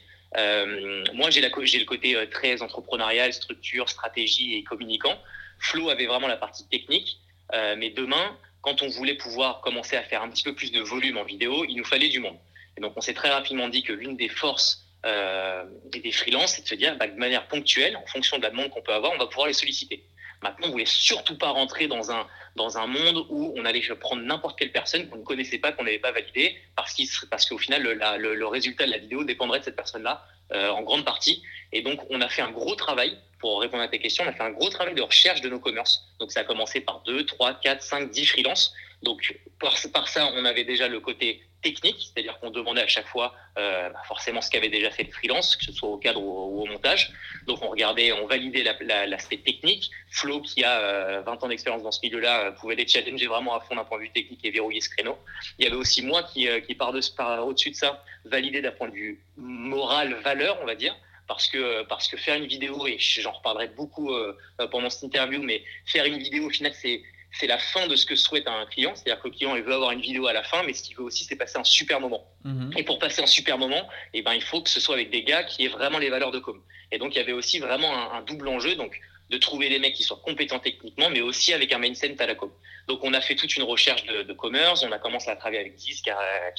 moi, 1.15 1.31
j'ai 1.31 1.41
le 1.41 1.85
côté 1.85 2.15
très 2.31 2.61
entrepreneurial, 2.61 3.33
structure, 3.33 3.89
stratégie 3.89 4.55
et 4.57 4.65
communicant. 4.65 5.19
Flo 5.59 5.89
avait 5.89 6.07
vraiment 6.07 6.29
la 6.29 6.37
partie 6.37 6.69
technique. 6.69 7.19
mais 7.53 7.89
demain, 7.89 8.37
quand 8.61 8.83
on 8.83 8.89
voulait 8.89 9.15
pouvoir 9.15 9.63
commencer 9.63 9.97
à 9.97 10.03
faire 10.03 10.23
un 10.23 10.29
petit 10.29 10.43
peu 10.43 10.55
plus 10.55 10.73
de 10.73 10.81
volume 10.81 11.17
en 11.17 11.25
vidéo, 11.25 11.65
il 11.65 11.77
nous 11.77 11.85
fallait 11.85 12.11
du 12.11 12.21
monde. 12.21 12.37
Et 12.77 12.81
donc, 12.81 12.93
on 12.97 13.01
s'est 13.01 13.15
très 13.15 13.31
rapidement 13.31 13.69
dit 13.69 13.83
que 13.83 13.93
l'une 13.93 14.17
des 14.17 14.29
forces 14.29 14.87
euh, 15.07 15.65
des 15.93 16.11
freelances, 16.11 16.55
c'est 16.55 16.63
de 16.63 16.69
se 16.69 16.75
dire, 16.75 16.97
bah, 16.97 17.07
de 17.07 17.17
manière 17.17 17.47
ponctuelle, 17.47 17.97
en 17.97 18.07
fonction 18.07 18.39
de 18.39 18.43
la 18.43 18.51
demande 18.51 18.71
qu'on 18.71 18.83
peut 18.83 18.93
avoir, 18.93 19.13
on 19.13 19.19
va 19.19 19.27
pouvoir 19.27 19.47
les 19.47 19.53
solliciter. 19.53 20.05
Maintenant, 20.43 20.69
on 20.69 20.71
voulait 20.73 20.85
surtout 20.85 21.39
pas 21.39 21.51
rentrer 21.51 21.87
dans 21.87 22.11
un, 22.11 22.27
monde 22.87 23.25
où 23.31 23.55
on 23.57 23.65
allait 23.65 23.83
prendre 24.01 24.23
n'importe 24.23 24.59
quelle 24.59 24.73
personne 24.73 25.09
qu'on 25.09 25.19
ne 25.19 25.25
connaissait 25.25 25.59
pas, 25.59 25.73
qu'on 25.73 25.85
n'avait 25.85 26.01
pas 26.01 26.11
validé, 26.11 26.57
parce 26.75 27.49
qu'au 27.49 27.59
final, 27.59 27.83
le, 27.83 28.47
résultat 28.47 28.87
de 28.87 28.91
la 28.91 28.99
vidéo 28.99 29.25
dépendrait 29.25 29.61
de 29.61 29.65
cette 29.65 29.77
personne-là 29.77 30.25
euh, 30.53 30.71
en 30.71 30.83
grande 30.83 31.05
partie. 31.05 31.43
Et 31.73 31.83
donc, 31.83 32.01
on 32.11 32.21
a 32.21 32.29
fait 32.29 32.43
un 32.43 32.51
gros 32.51 32.75
travail, 32.75 33.17
pour 33.39 33.61
répondre 33.61 33.83
à 33.83 33.89
tes 33.89 33.99
questions, 33.99 34.25
on 34.25 34.29
a 34.29 34.33
fait 34.33 34.43
un 34.43 34.51
gros 34.51 34.71
travail 34.71 34.95
de 34.95 35.03
recherche 35.03 35.41
de 35.41 35.49
nos 35.49 35.61
commerces. 35.61 36.03
Donc, 36.19 36.33
ça 36.33 36.41
a 36.41 36.45
commencé 36.45 36.81
par 36.81 37.03
2, 37.03 37.27
3, 37.27 37.55
4, 37.61 37.83
5, 37.83 38.11
10 38.11 38.27
freelances. 38.27 38.75
Donc, 39.03 39.39
par 39.93 40.09
ça, 40.09 40.31
on 40.35 40.45
avait 40.45 40.65
déjà 40.65 40.89
le 40.89 41.01
côté 41.01 41.43
technique, 41.67 41.97
c'est-à-dire 41.99 42.39
qu'on 42.39 42.51
demandait 42.51 42.83
à 42.83 42.87
chaque 42.87 43.09
fois 43.09 43.35
euh, 43.59 43.91
bah, 43.91 44.03
forcément 44.07 44.41
ce 44.41 44.51
qu'avait 44.51 44.69
déjà 44.69 44.91
fait 44.91 45.03
le 45.03 45.11
freelance, 45.11 45.57
que 45.57 45.65
ce 45.65 45.73
soit 45.73 45.89
au 45.89 45.97
cadre 45.97 46.23
ou, 46.23 46.63
au 46.63 46.67
montage. 46.67 47.13
Donc 47.47 47.61
on 47.63 47.69
regardait, 47.69 48.13
on 48.13 48.27
validait 48.27 48.63
l'aspect 48.63 49.39
technique. 49.39 49.91
Flo, 50.11 50.41
qui 50.41 50.63
a 50.63 51.21
20 51.23 51.33
euh, 51.33 51.45
ans 51.45 51.49
d'expérience 51.49 51.83
dans 51.83 51.91
ce 51.91 52.01
milieu-là, 52.05 52.35
euh, 52.47 52.51
pouvait 52.53 52.77
les 52.77 52.87
challenger 52.87 53.27
vraiment 53.27 53.57
à 53.57 53.61
fond 53.61 53.75
d'un 53.75 53.85
point 53.85 53.99
de 53.99 54.05
vue 54.05 54.11
technique 54.11 54.45
et 54.45 54.51
verrouiller 54.51 54.81
ce 54.81 54.91
créneau. 54.91 55.19
Il 55.59 55.65
y 55.65 55.69
avait 55.69 55.77
aussi 55.77 56.03
moi 56.03 56.23
qui, 56.23 56.49
qui 56.67 56.75
par, 56.77 56.95
par 57.17 57.47
au-dessus 57.47 57.71
de 57.71 57.77
ça, 57.77 58.05
validé 58.25 58.63
d'un 58.63 58.73
point 58.73 58.89
de 58.89 58.95
vue 58.95 59.21
moral, 59.37 60.15
valeur, 60.23 60.59
on 60.63 60.67
va 60.67 60.77
dire 60.77 60.97
parce 61.29 61.49
que 61.49 61.83
parce 61.83 62.07
que 62.07 62.17
faire 62.17 62.37
une 62.37 62.47
vidéo 62.47 62.87
et 62.87 62.99
j'en 63.01 63.33
reparlerai 63.33 63.67
beaucoup 63.67 64.13
pendant 64.71 64.89
cette 64.89 65.03
interview 65.03 65.43
mais 65.43 65.65
faire 65.85 66.05
une 66.05 66.19
vidéo 66.19 66.47
au 66.47 66.51
final 66.51 66.73
c'est 66.73 67.03
c'est 67.33 67.47
la 67.47 67.59
fin 67.59 67.87
de 67.87 67.97
ce 67.97 68.07
que 68.07 68.17
souhaite 68.17 68.47
un 68.49 68.67
client. 68.67 68.95
C'est-à-dire 68.95 69.23
que 69.23 69.29
le 69.29 69.35
client, 69.35 69.57
il 69.57 69.63
veut 69.63 69.75
avoir 69.75 69.91
une 69.93 70.01
vidéo 70.01 70.27
à 70.27 70.33
la 70.33 70.43
fin, 70.43 70.63
mais 70.63 70.73
ce 70.73 70.83
qu'il 70.83 70.97
veut 70.97 71.05
aussi, 71.05 71.25
c'est 71.25 71.37
passer 71.37 71.59
un 71.59 71.65
super 71.65 72.01
moment. 72.01 72.27
Mhm. 72.45 72.73
Et 72.77 72.83
pour 72.83 72.99
passer 72.99 73.23
un 73.23 73.27
super 73.27 73.59
moment, 73.59 73.89
eh 74.15 74.23
ben, 74.23 74.33
il 74.33 74.43
faut 74.43 74.61
que 74.63 74.71
ce 74.71 74.81
soit 74.81 74.95
avec 74.95 75.11
des 75.11 75.23
gars 75.23 75.45
qui 75.45 75.65
aient 75.65 75.69
vraiment 75.69 75.99
les 75.99 76.09
valeurs 76.09 76.31
de 76.31 76.39
com. 76.39 76.61
Et 76.93 76.99
donc, 76.99 77.15
il 77.15 77.19
y 77.19 77.21
avait 77.21 77.33
aussi 77.33 77.59
vraiment 77.59 78.13
un, 78.13 78.23
double 78.23 78.49
enjeu. 78.49 78.75
Donc, 78.75 79.01
de 79.29 79.39
trouver 79.39 79.69
des 79.69 79.81
mecs 79.81 79.95
qui 79.95 80.05
soient 80.05 80.21
compétents 80.25 80.61
techniquement, 80.61 81.11
mais 81.11 81.21
aussi 81.21 81.53
avec 81.53 81.73
un 81.73 81.79
mindset 81.79 82.15
à 82.21 82.27
la 82.27 82.37
com. 82.37 82.51
Donc, 82.87 83.01
on 83.03 83.13
a 83.13 83.21
fait 83.21 83.35
toute 83.35 83.57
une 83.57 83.65
recherche 83.65 84.05
de, 84.05 84.33
commerce. 84.33 84.85
On 84.85 84.93
a 84.93 84.99
commencé 84.99 85.29
à 85.29 85.37
travailler 85.37 85.61
avec 85.61 85.75
10, 85.75 86.03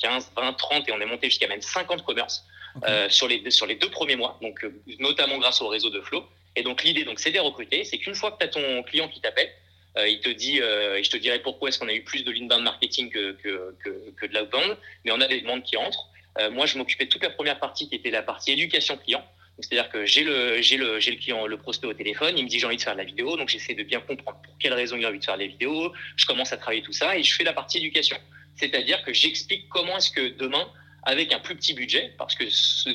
15, 0.02 0.32
20, 0.36 0.54
30 0.54 0.90
et 0.90 0.92
on 0.92 1.00
est 1.00 1.06
monté 1.06 1.30
jusqu'à 1.30 1.48
même 1.48 1.62
50 1.62 2.04
commerces 2.04 2.46
euh, 2.84 3.08
sur, 3.10 3.30
les, 3.30 3.50
sur 3.52 3.66
les 3.66 3.76
deux 3.76 3.90
premiers 3.90 4.18
mois. 4.18 4.38
Donc, 4.42 4.64
euh, 4.66 4.84
notamment 5.00 5.38
grâce 5.38 5.62
au 5.62 5.70
réseau 5.70 5.90
de 5.90 6.02
Flow. 6.02 6.26
Et 6.58 6.64
donc, 6.64 6.84
l'idée, 6.84 7.06
donc, 7.06 7.20
c'est 7.20 7.32
de 7.32 7.40
recruter. 7.40 7.86
C'est 7.86 8.00
qu'une 8.00 8.16
fois 8.16 8.32
que 8.32 8.40
tu 8.40 8.46
as 8.46 8.50
ton 8.50 8.84
client 8.84 9.08
qui 9.08 9.22
t'appelle, 9.22 9.50
Euh, 9.98 10.08
il 10.08 10.20
te 10.20 10.30
dit, 10.30 10.58
et 10.58 11.04
je 11.04 11.10
te 11.10 11.18
dirai 11.18 11.40
pourquoi 11.40 11.70
est-ce 11.70 11.80
qu'on 11.80 11.88
a 11.88 11.94
eu 11.94 12.04
plus 12.04 12.24
de 12.24 12.32
l'inbound 12.32 12.64
marketing 12.64 13.10
que, 13.10 13.32
que, 13.34 13.76
que, 13.84 14.12
que 14.12 14.26
de 14.26 14.34
l'outbound, 14.34 14.78
mais 15.04 15.12
on 15.12 15.22
a 15.22 15.28
des 15.28 15.42
demandes 15.42 15.64
qui 15.64 15.78
entrent. 15.78 16.10
moi, 16.52 16.66
je 16.66 16.78
m'occupais 16.78 17.06
de 17.06 17.10
toute 17.10 17.24
la 17.24 17.32
première 17.32 17.60
partie 17.60 17.90
qui 17.90 17.96
était 17.96 18.12
la 18.12 18.22
partie 18.22 18.52
éducation 18.52 18.98
client. 18.98 19.26
C'est-à-dire 19.60 19.90
que 19.90 20.06
j'ai 20.06 20.24
le, 20.24 20.62
j'ai 20.62 20.78
le, 20.78 21.00
j'ai 21.00 21.12
le 21.12 21.18
client, 21.18 21.48
le 21.48 21.58
prospect 21.58 21.88
au 21.88 21.94
téléphone, 21.94 22.38
il 22.38 22.44
me 22.44 22.50
dit 22.50 22.60
j'ai 22.60 22.68
envie 22.68 22.78
de 22.78 22.82
faire 22.82 22.94
de 22.94 23.00
la 23.00 23.04
vidéo, 23.04 23.38
donc 23.38 23.50
j'essaie 23.50 23.74
de 23.74 23.82
bien 23.82 24.00
comprendre 24.00 24.40
pour 24.44 24.58
quelles 24.60 24.74
raisons 24.74 24.98
il 24.98 25.06
a 25.06 25.10
envie 25.10 25.20
de 25.20 25.26
faire 25.26 25.38
des 25.38 25.48
vidéos. 25.48 25.94
Je 26.16 26.26
commence 26.28 26.54
à 26.54 26.58
travailler 26.58 26.84
tout 26.84 26.94
ça 26.94 27.18
et 27.18 27.24
je 27.24 27.34
fais 27.34 27.44
la 27.44 27.54
partie 27.54 27.80
éducation. 27.80 28.18
C'est-à-dire 28.56 29.04
que 29.04 29.14
j'explique 29.14 29.68
comment 29.70 29.98
est-ce 29.98 30.12
que 30.12 30.30
demain, 30.38 30.72
avec 31.04 31.34
un 31.34 31.40
plus 31.40 31.56
petit 31.56 31.74
budget, 31.74 32.14
parce 32.20 32.36
que 32.36 32.44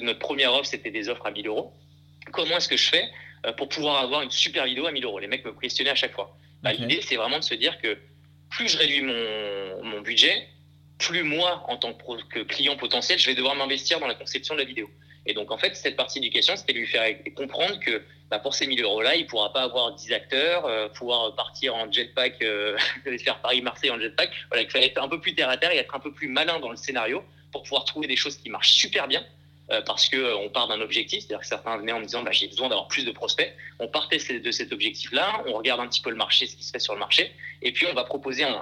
notre 0.05 0.21
première 0.21 0.53
offre 0.55 0.67
c'était 0.67 0.93
des 0.93 1.09
offres 1.09 1.27
à 1.27 1.33
1000 1.33 1.49
euros, 1.49 1.73
comment 2.31 2.57
est-ce 2.57 2.69
que 2.69 2.77
je 2.77 2.89
fais 2.89 3.11
euh, 3.47 3.53
pour 3.53 3.69
pouvoir 3.69 3.97
avoir 3.97 4.23
une 4.23 4.31
super 4.31 4.65
vidéo 4.65 4.87
à 4.87 4.93
1000 4.93 5.05
euros? 5.05 5.19
Les 5.19 5.27
mecs 5.27 5.45
me 5.45 5.53
questionnaient 5.53 5.91
à 5.91 5.97
chaque 5.97 6.13
fois. 6.13 6.37
Bah, 6.63 6.73
L'idée 6.73 7.01
c'est 7.03 7.17
vraiment 7.17 7.39
de 7.39 7.45
se 7.45 7.55
dire 7.55 7.81
que 7.81 7.99
plus 8.51 8.69
je 8.69 8.79
réduis 8.79 9.03
mon, 9.03 9.85
mon 9.85 10.01
budget, 10.01 10.49
plus 10.99 11.23
moi 11.23 11.65
en 11.69 11.77
tant 11.77 11.95
que 11.95 12.41
client 12.41 12.77
potentiel, 12.77 13.19
je 13.19 13.27
vais 13.27 13.35
devoir 13.35 13.55
m'investir 13.55 13.99
dans 14.01 14.07
la 14.07 14.15
conception 14.15 14.55
de 14.55 14.61
la 14.61 14.67
vidéo. 14.67 14.89
Et 15.27 15.35
donc, 15.35 15.51
en 15.51 15.59
fait, 15.59 15.77
cette 15.77 15.97
partie 15.97 16.21
d'éducation, 16.21 16.57
c'était 16.57 16.73
lui 16.73 16.87
faire 16.87 17.17
comprendre 17.37 17.79
que 17.79 18.03
bah, 18.31 18.39
pour 18.39 18.55
ces 18.55 18.67
1000 18.67 18.83
euros-là, 18.83 19.15
il 19.15 19.25
ne 19.25 19.29
pourra 19.29 19.53
pas 19.53 19.63
avoir 19.63 19.95
10 19.95 20.13
acteurs, 20.13 20.67
euh, 20.67 20.89
pouvoir 20.89 21.35
partir 21.37 21.75
en 21.77 21.91
jetpack, 21.91 22.43
euh, 22.43 22.77
faire 23.25 23.41
Paris-Marseille 23.41 23.91
en 23.91 24.01
jetpack. 24.01 24.31
Voilà, 24.49 24.63
il 24.63 24.71
fallait 24.71 24.87
être 24.87 25.03
un 25.03 25.09
peu 25.09 25.21
plus 25.21 25.35
terre 25.35 25.49
à 25.49 25.57
terre 25.57 25.71
et 25.71 25.77
être 25.77 25.95
un 25.95 26.01
peu 26.01 26.13
plus 26.13 26.29
malin 26.29 26.59
dans 26.59 26.71
le 26.71 26.77
scénario 26.77 27.23
pour 27.53 27.63
pouvoir 27.63 27.85
trouver 27.85 28.09
des 28.09 28.17
choses 28.17 28.37
qui 28.37 28.51
marchent 28.51 28.73
super 28.73 29.07
bien. 29.07 29.25
Euh, 29.73 29.81
parce 29.87 30.11
qu'on 30.11 30.19
euh, 30.19 30.49
part 30.53 30.69
d'un 30.69 30.83
objectif, 30.83 31.21
c'est-à-dire 31.21 31.41
que 31.41 31.47
certains 31.47 31.79
venaient 31.79 31.93
en 31.93 32.01
me 32.01 32.05
disant 32.05 32.23
bah, 32.23 32.33
j'ai 32.33 32.47
besoin 32.47 32.69
d'avoir 32.69 32.89
plus 32.89 33.07
de 33.07 33.11
prospects. 33.11 33.55
On 33.79 33.89
partait 33.89 34.19
de 34.19 34.51
cet 34.51 34.71
objectif-là, 34.71 35.43
on 35.47 35.55
regarde 35.55 35.81
un 35.81 35.87
petit 35.87 36.03
peu 36.03 36.11
le 36.11 36.17
marché, 36.17 36.47
ce 36.47 36.57
qui 36.57 36.65
se 36.65 36.73
fait 36.73 36.79
sur 36.79 36.93
le 36.93 37.01
marché, 37.01 37.33
et 37.63 37.73
puis 37.73 37.87
on 37.91 37.95
va 37.95 38.05
proposer 38.05 38.45
un, 38.45 38.53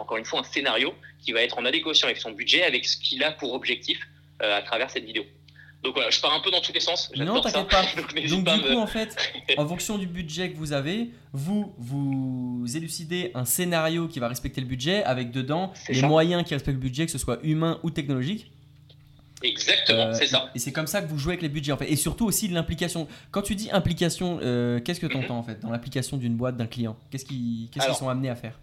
encore 0.00 0.16
une 0.16 0.24
fois 0.24 0.40
un 0.40 0.44
scénario 0.44 0.94
qui 1.22 1.32
va 1.32 1.42
être 1.42 1.58
en 1.58 1.66
adéquation 1.66 2.06
avec 2.06 2.18
son 2.18 2.30
budget, 2.30 2.62
avec 2.62 2.86
ce 2.86 2.96
qu'il 2.96 3.22
a 3.24 3.32
pour 3.32 3.52
objectif 3.52 3.98
à 4.40 4.62
travers 4.62 4.90
cette 4.90 5.04
vidéo. 5.04 5.24
Donc 5.82 5.94
voilà, 5.94 6.08
je 6.08 6.18
pars 6.18 6.32
un 6.32 6.40
peu 6.40 6.50
dans 6.50 6.62
tous 6.62 6.72
les 6.72 6.80
sens. 6.80 7.12
Non, 7.14 7.42
t'inquiète 7.42 7.68
pas. 7.68 7.82
Donc, 8.28 8.44
du 8.44 8.62
coup, 8.62 8.78
en 8.78 8.86
fait, 8.86 9.14
en 9.58 9.68
fonction 9.68 9.98
du 9.98 10.06
budget 10.06 10.50
que 10.50 10.56
vous 10.56 10.72
avez, 10.72 11.10
vous, 11.34 11.74
vous 11.76 12.64
élucidez 12.74 13.30
un 13.34 13.44
scénario 13.44 14.08
qui 14.08 14.18
va 14.18 14.28
respecter 14.28 14.62
le 14.62 14.66
budget 14.66 15.04
avec 15.04 15.30
dedans 15.30 15.74
les 15.90 16.00
moyens 16.00 16.42
qui 16.44 16.54
respectent 16.54 16.78
le 16.78 16.82
budget, 16.82 17.04
que 17.04 17.12
ce 17.12 17.18
soit 17.18 17.38
humain 17.42 17.80
ou 17.82 17.90
technologique. 17.90 18.50
Exactement, 19.44 20.06
euh, 20.06 20.14
c'est 20.14 20.26
ça. 20.26 20.50
Et 20.54 20.58
c'est 20.58 20.72
comme 20.72 20.86
ça 20.86 21.02
que 21.02 21.08
vous 21.08 21.18
jouez 21.18 21.32
avec 21.32 21.42
les 21.42 21.48
budgets 21.48 21.72
en 21.72 21.76
fait. 21.76 21.90
Et 21.90 21.96
surtout 21.96 22.24
aussi 22.24 22.48
de 22.48 22.54
l'implication. 22.54 23.06
Quand 23.30 23.42
tu 23.42 23.54
dis 23.54 23.70
implication, 23.70 24.38
euh, 24.42 24.80
qu'est-ce 24.80 25.00
que 25.00 25.06
tu 25.06 25.16
entends 25.16 25.34
mhm. 25.34 25.40
en 25.40 25.42
fait 25.42 25.60
dans 25.60 25.70
l'application 25.70 26.16
d'une 26.16 26.34
boîte, 26.34 26.56
d'un 26.56 26.66
client? 26.66 26.96
Qu'est-ce 27.10 27.24
qu'ils 27.24 27.68
sont 27.96 28.08
amenés 28.08 28.30
à 28.30 28.36
faire? 28.36 28.58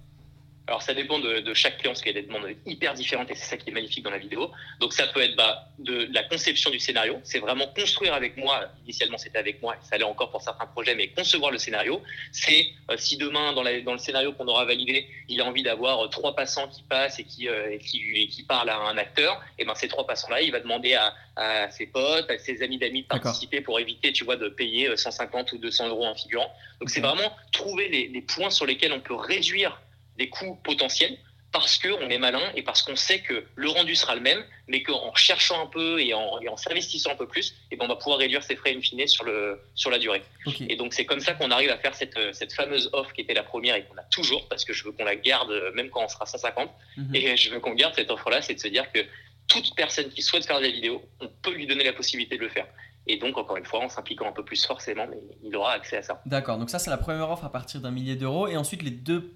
Alors 0.71 0.81
ça 0.81 0.93
dépend 0.93 1.19
de, 1.19 1.53
chaque 1.53 1.79
client, 1.79 1.91
parce 1.91 2.01
qu'il 2.01 2.15
y 2.15 2.17
a 2.17 2.21
des 2.21 2.27
demandes 2.27 2.47
hyper 2.65 2.93
différentes 2.93 3.29
et 3.29 3.35
c'est 3.35 3.43
ça 3.43 3.57
qui 3.57 3.69
est 3.69 3.73
magnifique 3.73 4.05
dans 4.05 4.09
la 4.09 4.19
vidéo. 4.19 4.51
Donc 4.79 4.93
ça 4.93 5.05
peut 5.07 5.19
être 5.19 5.35
bah, 5.35 5.67
de 5.79 6.07
la 6.13 6.23
conception 6.23 6.71
du 6.71 6.79
scénario, 6.79 7.19
c'est 7.23 7.39
vraiment 7.39 7.67
construire 7.67 8.13
avec 8.13 8.37
moi, 8.37 8.69
initialement 8.85 9.17
c'était 9.17 9.37
avec 9.37 9.61
moi, 9.61 9.75
ça 9.81 9.95
allait 9.95 10.05
encore 10.05 10.31
pour 10.31 10.41
certains 10.41 10.67
projets, 10.67 10.95
mais 10.95 11.09
concevoir 11.09 11.51
le 11.51 11.57
scénario, 11.57 12.01
c'est 12.31 12.67
euh, 12.89 12.95
si 12.95 13.17
demain 13.17 13.51
dans, 13.51 13.63
dans, 13.83 13.91
le 13.91 13.97
scénario 13.97 14.31
qu'on 14.31 14.47
aura 14.47 14.63
validé, 14.63 15.07
il 15.27 15.41
a 15.41 15.45
envie 15.45 15.61
d'avoir 15.61 16.05
euh, 16.05 16.07
trois 16.07 16.37
passants 16.37 16.69
qui 16.69 16.83
passent 16.83 17.19
et 17.19 17.25
qui, 17.25 17.49
euh, 17.49 17.77
qui, 17.79 18.29
qui, 18.29 18.43
parlent 18.43 18.69
à 18.69 18.77
un 18.77 18.97
acteur, 18.97 19.41
et 19.59 19.65
ben 19.65 19.75
ces 19.75 19.89
trois 19.89 20.07
passants-là, 20.07 20.41
il 20.41 20.53
va 20.53 20.61
demander 20.61 20.93
à, 20.93 21.13
à, 21.35 21.69
ses 21.69 21.87
potes, 21.87 22.31
à 22.31 22.37
ses 22.37 22.63
amis 22.63 22.77
d'amis 22.77 23.01
de 23.01 23.07
participer 23.07 23.59
pour 23.59 23.77
éviter, 23.77 24.13
tu 24.13 24.23
vois, 24.23 24.37
de 24.37 24.47
payer 24.47 24.95
150 24.95 25.51
ou 25.51 25.57
200 25.57 25.89
euros 25.89 26.05
en 26.05 26.15
figurant. 26.15 26.49
Donc 26.79 26.89
c'est 26.89 27.01
vraiment 27.01 27.35
trouver 27.51 27.89
les, 27.89 28.07
les 28.07 28.21
points 28.21 28.49
sur 28.49 28.65
lesquels 28.65 28.93
on 28.93 29.01
peut 29.01 29.15
réduire 29.15 29.77
des 30.21 30.29
coûts 30.29 30.55
potentiels 30.63 31.17
parce 31.51 31.77
qu'on 31.77 32.09
est 32.09 32.17
malin 32.17 32.45
et 32.55 32.63
parce 32.63 32.81
qu'on 32.81 32.95
sait 32.95 33.19
que 33.19 33.43
le 33.55 33.69
rendu 33.69 33.95
sera 33.95 34.15
le 34.15 34.21
même, 34.21 34.41
mais 34.67 34.83
qu'en 34.83 35.13
cherchant 35.15 35.61
un 35.61 35.65
peu 35.67 35.99
et 35.99 36.13
en, 36.13 36.39
en 36.49 36.57
s'investissant 36.57 37.11
un 37.11 37.15
peu 37.15 37.27
plus, 37.27 37.49
et 37.49 37.53
eh 37.71 37.75
ben 37.75 37.85
on 37.85 37.87
va 37.89 37.97
pouvoir 37.97 38.19
réduire 38.19 38.41
ses 38.41 38.55
frais 38.55 38.73
in 38.73 38.79
fine 38.79 39.05
sur, 39.05 39.25
le, 39.25 39.59
sur 39.75 39.89
la 39.89 39.99
durée. 39.99 40.21
Et 40.69 40.77
donc 40.77 40.93
c'est 40.93 41.05
comme 41.05 41.19
ça 41.19 41.33
qu'on 41.33 41.51
arrive 41.51 41.69
à 41.69 41.77
faire 41.77 41.93
cette, 41.93 42.17
cette 42.31 42.53
fameuse 42.53 42.89
offre 42.93 43.11
qui 43.11 43.21
était 43.21 43.33
la 43.33 43.43
première 43.43 43.75
et 43.75 43.83
qu'on 43.83 43.97
a 43.97 44.03
toujours, 44.03 44.47
parce 44.47 44.63
que 44.63 44.71
je 44.71 44.85
veux 44.85 44.93
qu'on 44.93 45.03
la 45.03 45.17
garde 45.17 45.51
même 45.75 45.89
quand 45.89 46.05
on 46.05 46.07
sera 46.07 46.25
150. 46.25 46.69
Mhm. 46.95 47.15
Et 47.15 47.35
je 47.35 47.49
veux 47.49 47.59
qu'on 47.59 47.73
garde 47.73 47.95
cette 47.95 48.11
offre-là, 48.11 48.41
c'est 48.41 48.55
de 48.55 48.59
se 48.59 48.69
dire 48.69 48.89
que 48.93 48.99
toute 49.47 49.75
personne 49.75 50.09
qui 50.09 50.21
souhaite 50.21 50.45
faire 50.45 50.59
de 50.59 50.65
la 50.65 50.71
vidéo, 50.71 51.01
on 51.19 51.27
peut 51.27 51.53
lui 51.53 51.67
donner 51.67 51.83
la 51.83 51.93
possibilité 51.93 52.37
de 52.37 52.43
le 52.43 52.49
faire. 52.49 52.67
Et 53.07 53.17
donc, 53.17 53.37
encore 53.37 53.57
une 53.57 53.65
fois, 53.65 53.83
en 53.83 53.89
s'impliquant 53.89 54.29
un 54.29 54.31
peu 54.31 54.45
plus 54.45 54.63
forcément, 54.65 55.07
mais 55.07 55.17
il 55.43 55.53
aura 55.55 55.73
accès 55.73 55.97
à 55.97 56.03
ça. 56.03 56.21
D'accord, 56.25 56.57
donc 56.59 56.69
ça 56.69 56.77
c'est 56.77 56.91
la 56.91 56.97
première 56.97 57.29
offre 57.29 57.43
à 57.43 57.51
partir 57.51 57.81
d'un 57.81 57.91
millier 57.91 58.15
d'euros. 58.15 58.47
Et 58.47 58.55
ensuite, 58.55 58.83
les 58.83 58.91
deux 58.91 59.33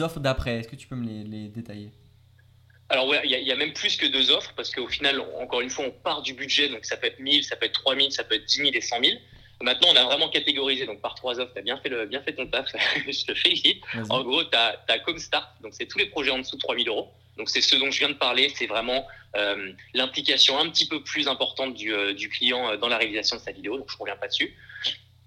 offres 0.00 0.20
d'après 0.20 0.58
Est-ce 0.58 0.68
que 0.68 0.76
tu 0.76 0.86
peux 0.86 0.96
me 0.96 1.06
les, 1.06 1.48
détailler? 1.48 1.90
Alors 2.88 3.08
ouais, 3.08 3.20
il 3.24 3.30
y, 3.30 3.52
a 3.52 3.56
même 3.56 3.72
plus 3.72 3.96
que 3.96 4.06
deux 4.06 4.30
offres 4.30 4.52
parce 4.54 4.70
qu'au 4.70 4.86
final, 4.86 5.20
encore 5.40 5.62
une 5.62 5.70
fois, 5.70 5.86
on 5.86 5.90
part 5.90 6.22
du 6.22 6.34
budget, 6.34 6.68
donc 6.68 6.84
ça 6.84 6.96
peut 6.96 7.06
être 7.06 7.18
1000, 7.18 7.42
ça 7.42 7.56
peut 7.56 7.66
être 7.66 7.80
3000, 7.80 8.12
ça 8.12 8.24
peut 8.24 8.34
être 8.34 8.44
10 8.44 8.56
000 8.56 8.70
et 8.74 8.80
100 8.80 9.02
000. 9.02 9.18
Maintenant, 9.62 9.88
on 9.92 9.96
a 9.96 10.04
vraiment 10.04 10.28
catégorisé, 10.28 10.84
donc 10.84 11.00
par 11.00 11.14
trois 11.14 11.40
offres, 11.40 11.52
tu 11.54 11.58
as 11.58 11.62
bien 11.62 11.78
fait, 11.78 11.88
le, 11.88 12.04
bien 12.04 12.20
fait 12.22 12.34
ton 12.34 12.46
taf, 12.46 12.68
je 13.06 13.24
te 13.24 13.34
félicite. 13.34 13.82
En 14.10 14.22
gros, 14.22 14.44
tu 14.44 14.56
as, 14.56 14.78
as 14.88 14.98
Comstart, 14.98 15.54
donc 15.62 15.72
c'est 15.74 15.86
tous 15.86 15.98
les 15.98 16.06
projets 16.06 16.30
en 16.30 16.38
dessous 16.38 16.56
de 16.56 16.60
3000 16.60 16.88
euros. 16.88 17.10
Donc 17.36 17.48
c'est 17.48 17.60
ce 17.60 17.76
dont 17.76 17.90
je 17.90 17.98
viens 17.98 18.10
de 18.10 18.14
parler, 18.14 18.52
c'est 18.54 18.66
vraiment 18.66 19.06
euh, 19.36 19.72
l'implication 19.92 20.58
un 20.58 20.68
petit 20.68 20.86
peu 20.86 21.02
plus 21.02 21.26
importante 21.26 21.74
du, 21.74 21.92
euh, 21.92 22.14
du, 22.14 22.28
client 22.28 22.70
euh, 22.70 22.76
dans 22.76 22.88
la 22.88 22.98
réalisation 22.98 23.36
de 23.36 23.40
sa 23.40 23.52
vidéo, 23.52 23.76
donc 23.76 23.90
je 23.90 23.96
ne 23.96 24.00
reviens 24.00 24.16
pas 24.16 24.28
dessus. 24.28 24.54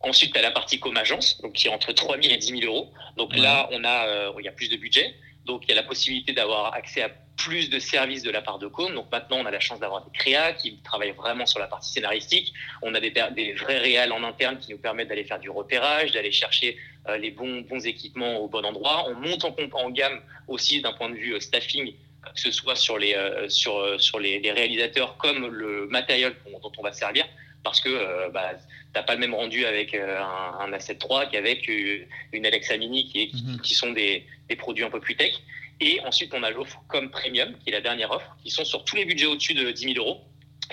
Ensuite, 0.02 0.34
tu 0.34 0.40
as 0.40 0.42
la 0.42 0.52
partie 0.52 0.80
comme 0.80 0.96
agence, 0.96 1.42
donc 1.42 1.54
qui 1.54 1.68
est 1.68 1.72
entre 1.72 1.92
3 1.92 2.22
000 2.22 2.34
et 2.34 2.38
10 2.38 2.60
000 2.60 2.62
euros. 2.66 2.92
Donc 3.18 3.36
là, 3.36 3.68
on 3.72 3.84
a, 3.84 4.08
euh, 4.08 4.32
il 4.38 4.46
y 4.46 4.48
a 4.48 4.52
plus 4.52 4.70
de 4.70 4.78
budget. 4.78 5.16
Donc 5.46 5.64
il 5.64 5.70
y 5.70 5.72
a 5.72 5.76
la 5.76 5.84
possibilité 5.84 6.34
d'avoir 6.34 6.74
accès 6.74 7.02
à 7.02 7.10
plus 7.38 7.70
de 7.70 7.80
services 7.80 8.22
de 8.22 8.30
la 8.30 8.42
part 8.42 8.60
de 8.60 8.68
Com. 8.68 8.94
Donc 8.94 9.12
maintenant, 9.12 9.38
on 9.38 9.46
a 9.46 9.52
la 9.52 9.60
chance 9.60 9.80
d'avoir 9.80 10.04
des 10.04 10.12
créas 10.12 10.54
qui 10.54 10.78
travaillent 10.84 11.12
vraiment 11.12 11.46
sur 11.46 11.60
la 11.60 11.68
partie 11.68 11.92
scénaristique. 11.92 12.54
On 12.82 12.94
a 12.94 13.00
des, 13.00 13.12
des 13.36 13.54
vrais 13.54 13.78
réels 13.80 14.12
en 14.12 14.24
interne 14.24 14.60
qui 14.60 14.72
nous 14.72 14.78
permettent 14.78 15.08
d'aller 15.08 15.24
faire 15.24 15.40
du 15.40 15.50
repérage, 15.50 16.12
d'aller 16.12 16.32
chercher 16.32 16.78
euh, 17.08 17.18
les 17.18 17.32
bons, 17.32 17.62
bons 17.62 17.86
équipements 17.86 18.38
au 18.38 18.48
bon 18.48 18.66
endroit. 18.66 19.06
On 19.08 19.16
monte 19.16 19.46
en, 19.46 19.56
en 19.74 19.90
gamme 19.90 20.22
aussi 20.48 20.82
d'un 20.82 20.94
point 20.94 21.10
de 21.10 21.16
vue 21.16 21.34
euh, 21.34 21.40
staffing 21.40 21.94
que 22.36 22.42
ce 22.42 22.52
soit 22.52 22.76
sur 22.76 22.98
les, 22.98 23.16
sur, 23.48 24.02
sur 24.02 24.20
les, 24.20 24.52
réalisateurs 24.52 25.16
comme 25.16 25.48
le 25.48 25.88
matériel 25.88 26.36
dont 26.62 26.72
on 26.78 26.84
va 26.84 26.92
servir, 26.92 27.26
parce 27.64 27.82
que 27.82 28.32
bah, 28.32 28.54
t'as 28.98 29.04
pas 29.04 29.14
le 29.14 29.20
même 29.20 29.36
rendu 29.36 29.66
avec 29.66 29.94
euh, 29.94 30.20
un, 30.20 30.60
un 30.60 30.72
A7 30.72 31.30
qu'avec 31.30 31.70
euh, 31.70 32.00
une 32.34 32.46
Alexa 32.46 32.78
Mini 32.78 33.08
qui, 33.08 33.32
mhm. 33.34 33.62
qui, 33.62 33.76
sont 33.76 33.92
des, 33.92 34.26
des, 34.50 34.56
produits 34.56 34.84
un 34.84 34.90
peu 34.90 35.00
plus 35.00 35.16
tech. 35.16 35.34
Et 35.80 36.00
ensuite, 36.02 36.34
on 36.34 36.42
a 36.42 36.50
l'offre 36.50 36.82
comme 36.88 37.12
Premium, 37.12 37.56
qui 37.60 37.70
est 37.70 37.74
la 37.74 37.82
dernière 37.82 38.10
offre, 38.10 38.36
qui 38.44 38.50
sont 38.50 38.66
sur 38.66 38.84
tous 38.86 38.96
les 38.96 39.06
budgets 39.06 39.28
au-dessus 39.28 39.54
de 39.54 39.70
10 39.70 39.94
000 39.94 39.98
euros. 39.98 40.22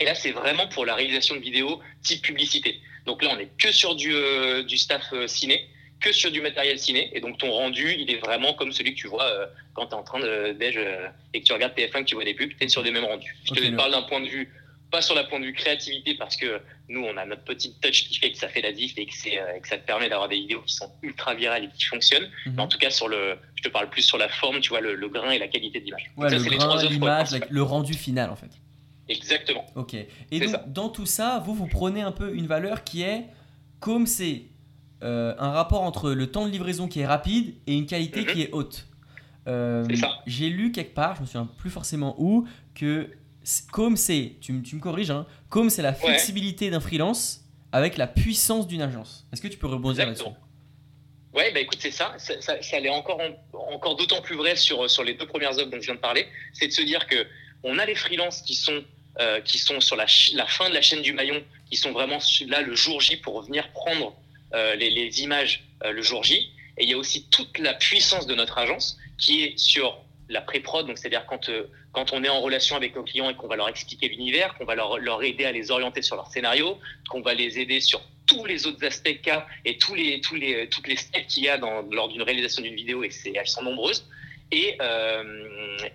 Et 0.00 0.04
là, 0.06 0.14
c'est 0.14 0.32
vraiment 0.32 0.66
pour 0.68 0.86
la 0.86 0.94
réalisation 0.94 1.34
de 1.34 1.40
vidéos 1.40 1.80
type 2.02 2.22
publicité. 2.22 2.80
Donc 3.04 3.22
là, 3.22 3.30
on 3.34 3.38
est 3.38 3.50
que 3.58 3.70
sur 3.70 3.94
du, 3.94 4.14
euh, 4.14 4.62
du 4.62 4.78
staff 4.78 5.12
ciné, 5.26 5.68
que 6.00 6.10
sur 6.12 6.30
du 6.30 6.40
matériel 6.40 6.78
ciné. 6.78 7.10
Et 7.12 7.20
donc, 7.20 7.36
ton 7.36 7.50
rendu, 7.50 7.94
il 7.98 8.10
est 8.10 8.18
vraiment 8.18 8.54
comme 8.54 8.72
celui 8.72 8.94
que 8.94 9.00
tu 9.00 9.08
vois 9.08 9.30
quand 9.74 9.86
tu 9.86 9.92
es 9.92 9.98
en 9.98 10.02
train 10.02 10.20
de 10.20 10.52
déj 10.52 10.78
et 11.34 11.40
que 11.40 11.44
tu 11.44 11.52
regardes 11.52 11.74
TF1, 11.74 12.00
que 12.00 12.04
tu 12.04 12.14
vois 12.14 12.24
des 12.24 12.34
pubs, 12.34 12.50
tu 12.58 12.64
es 12.64 12.68
sur 12.68 12.82
des 12.82 12.90
mêmes 12.90 13.04
rendus. 13.04 13.36
Je 13.44 13.52
te 13.52 13.76
parle 13.76 13.92
d'un 13.92 14.02
point 14.02 14.20
de 14.20 14.28
vue 14.28 14.50
pas 14.90 15.02
sur 15.02 15.14
la 15.14 15.24
point 15.24 15.40
de 15.40 15.44
vue 15.44 15.52
créativité 15.52 16.14
parce 16.14 16.36
que 16.36 16.60
nous 16.88 17.02
on 17.02 17.16
a 17.16 17.24
notre 17.26 17.44
petite 17.44 17.80
touch 17.80 18.08
qui 18.08 18.18
fait 18.18 18.32
que 18.32 18.38
ça 18.38 18.48
fait 18.48 18.62
la 18.62 18.72
diff 18.72 18.96
et 18.96 19.06
que, 19.06 19.14
c'est, 19.14 19.40
euh, 19.40 19.58
que 19.60 19.68
ça 19.68 19.78
te 19.78 19.86
permet 19.86 20.08
d'avoir 20.08 20.28
des 20.28 20.36
vidéos 20.36 20.62
qui 20.62 20.74
sont 20.74 20.90
ultra 21.02 21.34
virales 21.34 21.64
et 21.64 21.68
qui 21.68 21.84
fonctionnent. 21.84 22.30
Mhm. 22.46 22.54
Mais 22.56 22.62
en 22.62 22.68
tout 22.68 22.78
cas 22.78 22.90
sur 22.90 23.08
le, 23.08 23.36
je 23.56 23.62
te 23.62 23.68
parle 23.68 23.90
plus 23.90 24.02
sur 24.02 24.18
la 24.18 24.28
forme, 24.28 24.60
tu 24.60 24.70
vois 24.70 24.80
le, 24.80 25.08
grain 25.08 25.30
et 25.30 25.38
la 25.38 25.48
qualité 25.48 25.80
de 25.80 25.86
l'image. 25.86 26.10
Ouais, 26.16 26.30
le 26.30 26.56
grain, 26.56 26.82
l'image, 26.84 27.40
le 27.48 27.62
rendu 27.62 27.94
final 27.94 28.30
en 28.30 28.36
fait. 28.36 28.50
Exactement. 29.08 29.66
Ok. 29.74 29.94
Et 30.30 30.40
donc 30.40 30.72
dans 30.72 30.88
tout 30.88 31.06
ça, 31.06 31.42
vous 31.44 31.54
vous 31.54 31.66
prenez 31.66 32.02
un 32.02 32.12
peu 32.12 32.34
une 32.34 32.46
valeur 32.46 32.84
qui 32.84 33.02
est 33.02 33.24
comme 33.80 34.06
c'est 34.06 34.44
euh, 35.02 35.34
un 35.38 35.50
rapport 35.50 35.82
entre 35.82 36.12
le 36.12 36.30
temps 36.30 36.46
de 36.46 36.50
livraison 36.50 36.88
qui 36.88 37.00
est 37.00 37.06
rapide 37.06 37.54
et 37.66 37.74
une 37.76 37.86
qualité 37.86 38.22
mhm. 38.22 38.26
qui 38.26 38.42
est 38.42 38.50
haute. 38.52 38.86
Euh, 39.46 39.86
j'ai 40.26 40.48
lu 40.48 40.72
quelque 40.72 40.94
part, 40.94 41.16
je 41.16 41.22
me 41.22 41.26
souviens 41.26 41.48
plus 41.58 41.70
forcément 41.70 42.14
où, 42.18 42.46
que 42.74 43.10
comme 43.72 43.96
c'est, 43.96 44.32
tu, 44.40 44.52
me 44.52 44.80
corriges, 44.80 45.10
hein, 45.10 45.26
comme 45.48 45.70
c'est 45.70 45.82
la 45.82 45.92
flexibilité 45.92 46.70
d'un 46.70 46.80
freelance 46.80 47.44
avec 47.72 47.96
la 47.96 48.06
puissance 48.06 48.66
d'une 48.66 48.82
agence. 48.82 49.26
Est-ce 49.32 49.42
que 49.42 49.48
tu 49.48 49.58
peux 49.58 49.66
rebondir 49.66 50.06
là-dessus? 50.06 50.24
Ouais, 51.34 51.50
bah 51.52 51.58
écoute, 51.58 51.78
c'est 51.80 51.90
ça. 51.90 52.14
Ça, 52.18 52.40
ça, 52.40 52.62
ça 52.62 52.78
l'est 52.78 52.88
encore, 52.88 53.20
encore 53.52 53.96
d'autant 53.96 54.22
plus 54.22 54.36
vrai 54.36 54.54
sur, 54.54 54.88
sur 54.88 55.02
les 55.02 55.14
deux 55.14 55.26
premières 55.26 55.58
offres 55.58 55.70
dont 55.70 55.80
je 55.80 55.86
viens 55.86 55.96
de 55.96 56.00
parler. 56.00 56.28
C'est 56.52 56.68
de 56.68 56.72
se 56.72 56.82
dire 56.82 57.06
que 57.08 57.26
on 57.64 57.78
a 57.78 57.86
les 57.86 57.96
freelances 57.96 58.42
qui 58.42 58.54
sont, 58.54 58.84
euh, 59.18 59.40
qui 59.40 59.58
sont 59.58 59.80
sur 59.80 59.96
la, 59.96 60.06
la, 60.34 60.46
fin 60.46 60.68
de 60.68 60.74
la 60.74 60.82
chaîne 60.82 61.02
du 61.02 61.12
maillon, 61.12 61.42
qui 61.68 61.76
sont 61.76 61.90
vraiment 61.90 62.18
là 62.46 62.62
le 62.62 62.74
jour 62.76 63.00
J 63.00 63.16
pour 63.16 63.42
venir 63.42 63.68
prendre 63.72 64.14
euh, 64.54 64.76
les, 64.76 64.90
les, 64.90 65.22
images 65.22 65.64
euh, 65.82 65.90
le 65.90 66.02
jour 66.02 66.22
J. 66.22 66.52
Et 66.78 66.84
il 66.84 66.88
y 66.88 66.92
a 66.92 66.98
aussi 66.98 67.26
toute 67.30 67.58
la 67.58 67.74
puissance 67.74 68.26
de 68.26 68.34
notre 68.34 68.58
agence 68.58 68.96
qui 69.18 69.42
est 69.42 69.58
sur 69.58 70.03
la 70.28 70.40
pré-prod, 70.40 70.86
donc 70.86 70.98
c'est-à-dire 70.98 71.26
quand, 71.26 71.48
euh, 71.48 71.66
quand 71.92 72.12
on 72.12 72.24
est 72.24 72.28
en 72.28 72.40
relation 72.40 72.76
avec 72.76 72.94
nos 72.96 73.02
clients 73.02 73.30
et 73.30 73.34
qu'on 73.34 73.48
va 73.48 73.56
leur 73.56 73.68
expliquer 73.68 74.08
l'univers, 74.08 74.54
qu'on 74.54 74.64
va 74.64 74.74
leur, 74.74 75.22
aider 75.22 75.44
à 75.44 75.52
les 75.52 75.70
orienter 75.70 76.02
sur 76.02 76.16
leur 76.16 76.28
scénario, 76.28 76.78
qu'on 77.08 77.20
va 77.20 77.34
les 77.34 77.58
aider 77.58 77.80
sur 77.80 78.00
tous 78.26 78.44
les 78.46 78.66
autres 78.66 78.84
aspects 78.86 79.20
cas 79.22 79.46
et 79.64 79.76
tous 79.76 79.94
les, 79.94 80.20
tous 80.20 80.34
les, 80.34 80.68
toutes 80.68 80.88
les 80.88 80.96
steps 80.96 81.26
qu'il 81.26 81.44
y 81.44 81.48
a 81.48 81.58
dans, 81.58 81.82
lors 81.82 82.08
d'une 82.08 82.22
réalisation 82.22 82.62
d'une 82.62 82.74
vidéo, 82.74 83.04
et 83.04 83.10
elles 83.34 83.46
sont 83.46 83.62
nombreuses, 83.62 84.08
et, 84.50 84.78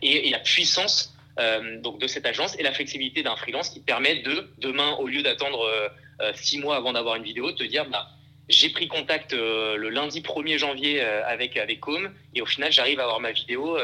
et, 0.02 0.28
et 0.28 0.30
la 0.30 0.40
puissance 0.40 1.16
euh, 1.40 1.80
donc 1.80 2.00
de 2.00 2.08
cette 2.08 2.26
agence 2.26 2.60
et 2.60 2.64
la 2.64 2.74
flexibilité 2.74 3.24
d'un 3.24 3.38
freelance 3.38 3.70
qui 3.70 3.80
permet 3.80 4.16
de 4.24 4.50
demain, 4.58 4.96
au 4.96 5.08
lieu 5.08 5.24
d'attendre 5.24 5.62
euh, 5.62 5.88
euh, 6.22 6.34
six 6.36 6.60
mois 6.60 6.76
avant 6.76 6.92
d'avoir 6.92 7.16
une 7.16 7.24
vidéo, 7.24 7.54
te 7.54 7.64
dire 7.64 7.86
bah, 7.90 8.10
j'ai 8.50 8.70
pris 8.70 8.88
contact 8.88 9.34
le 9.34 9.90
lundi 9.90 10.22
1er 10.22 10.58
janvier 10.58 11.02
avec 11.02 11.56
avec 11.56 11.80
Com 11.80 12.12
et 12.34 12.42
au 12.42 12.46
final 12.46 12.72
j'arrive 12.72 13.00
à 13.00 13.04
avoir 13.04 13.20
ma 13.20 13.32
vidéo 13.32 13.78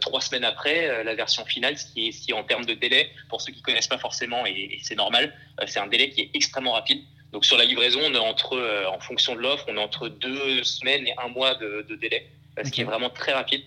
trois 0.00 0.20
semaines 0.20 0.44
après 0.44 1.04
la 1.04 1.14
version 1.14 1.44
finale, 1.44 1.76
ce 1.76 1.86
qui 1.92 2.08
est, 2.08 2.12
ce 2.12 2.22
qui 2.22 2.32
en 2.32 2.42
termes 2.42 2.64
de 2.64 2.74
délai 2.74 3.10
pour 3.28 3.40
ceux 3.40 3.52
qui 3.52 3.62
connaissent 3.62 3.88
pas 3.88 3.98
forcément 3.98 4.46
et, 4.46 4.78
c'est 4.82 4.94
normal, 4.94 5.34
c'est 5.66 5.80
un 5.80 5.86
délai 5.86 6.10
qui 6.10 6.22
est 6.22 6.30
extrêmement 6.34 6.72
rapide. 6.72 7.02
Donc 7.32 7.44
sur 7.44 7.58
la 7.58 7.64
livraison, 7.64 8.00
on 8.02 8.14
est 8.14 8.18
entre, 8.18 8.86
en 8.88 8.98
fonction 9.00 9.34
de 9.34 9.40
l'offre, 9.40 9.66
on 9.68 9.76
est 9.76 9.80
entre 9.80 10.08
deux 10.08 10.64
semaines 10.64 11.06
et 11.06 11.14
un 11.22 11.28
mois 11.28 11.54
de, 11.54 11.84
délai, 12.00 12.26
ce 12.64 12.70
qui 12.70 12.80
est 12.80 12.84
vraiment 12.84 13.10
très 13.10 13.32
rapide. 13.32 13.62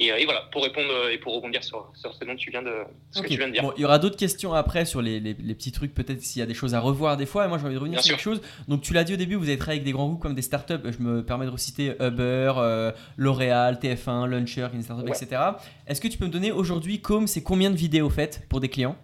Euh, 0.00 0.16
et, 0.16 0.24
voilà, 0.24 0.48
pour 0.50 0.62
répondre 0.62 0.90
euh, 0.90 1.12
et 1.12 1.18
pour 1.18 1.34
rebondir 1.34 1.62
sur, 1.62 1.92
sur 1.94 2.14
ce 2.14 2.24
dont 2.24 2.34
tu 2.34 2.50
viens 2.50 2.62
de, 2.62 2.72
ce 3.10 3.20
que 3.20 3.28
tu 3.28 3.36
viens 3.36 3.48
de 3.48 3.52
dire. 3.52 3.62
Bon, 3.62 3.72
il 3.76 3.82
y 3.82 3.84
aura 3.84 3.98
d'autres 3.98 4.16
questions 4.16 4.54
après 4.54 4.84
sur 4.84 5.02
les, 5.02 5.20
les, 5.20 5.34
petits 5.34 5.72
trucs, 5.72 5.92
peut-être 5.92 6.22
s'il 6.22 6.40
y 6.40 6.42
a 6.42 6.46
des 6.46 6.54
choses 6.54 6.74
à 6.74 6.80
revoir 6.80 7.16
des 7.16 7.26
fois. 7.26 7.44
Et 7.44 7.48
moi, 7.48 7.58
j'ai 7.58 7.66
envie 7.66 7.74
de 7.74 7.78
revenir 7.78 8.02
sur 8.02 8.16
quelque 8.16 8.22
chose. 8.22 8.40
Donc, 8.68 8.82
tu 8.82 8.94
l'as 8.94 9.04
dit 9.04 9.12
au 9.14 9.16
début, 9.16 9.34
vous 9.34 9.48
avez 9.48 9.58
travaillé 9.58 9.80
avec 9.80 9.84
des 9.84 9.92
grands 9.92 10.06
groupes 10.06 10.22
comme 10.22 10.34
des 10.34 10.42
startups. 10.42 10.80
Je 10.84 11.02
me 11.02 11.24
permets 11.24 11.44
de 11.44 11.50
reciter 11.50 11.92
Uber, 12.00 12.54
euh, 12.56 12.92
L'Oréal, 13.16 13.78
TF1, 13.82 14.26
Launcher, 14.26 14.68
une 14.72 14.82
startup, 14.82 15.08
etc. 15.08 15.42
Est-ce 15.86 16.00
que 16.00 16.08
tu 16.08 16.16
peux 16.16 16.26
me 16.26 16.32
donner 16.32 16.52
aujourd'hui, 16.52 17.00
comme 17.00 17.26
c'est 17.26 17.42
combien 17.42 17.70
de 17.70 17.76
vidéos 17.76 18.08
faites 18.08 18.46
pour 18.48 18.60
des 18.60 18.68
clients? 18.68 18.96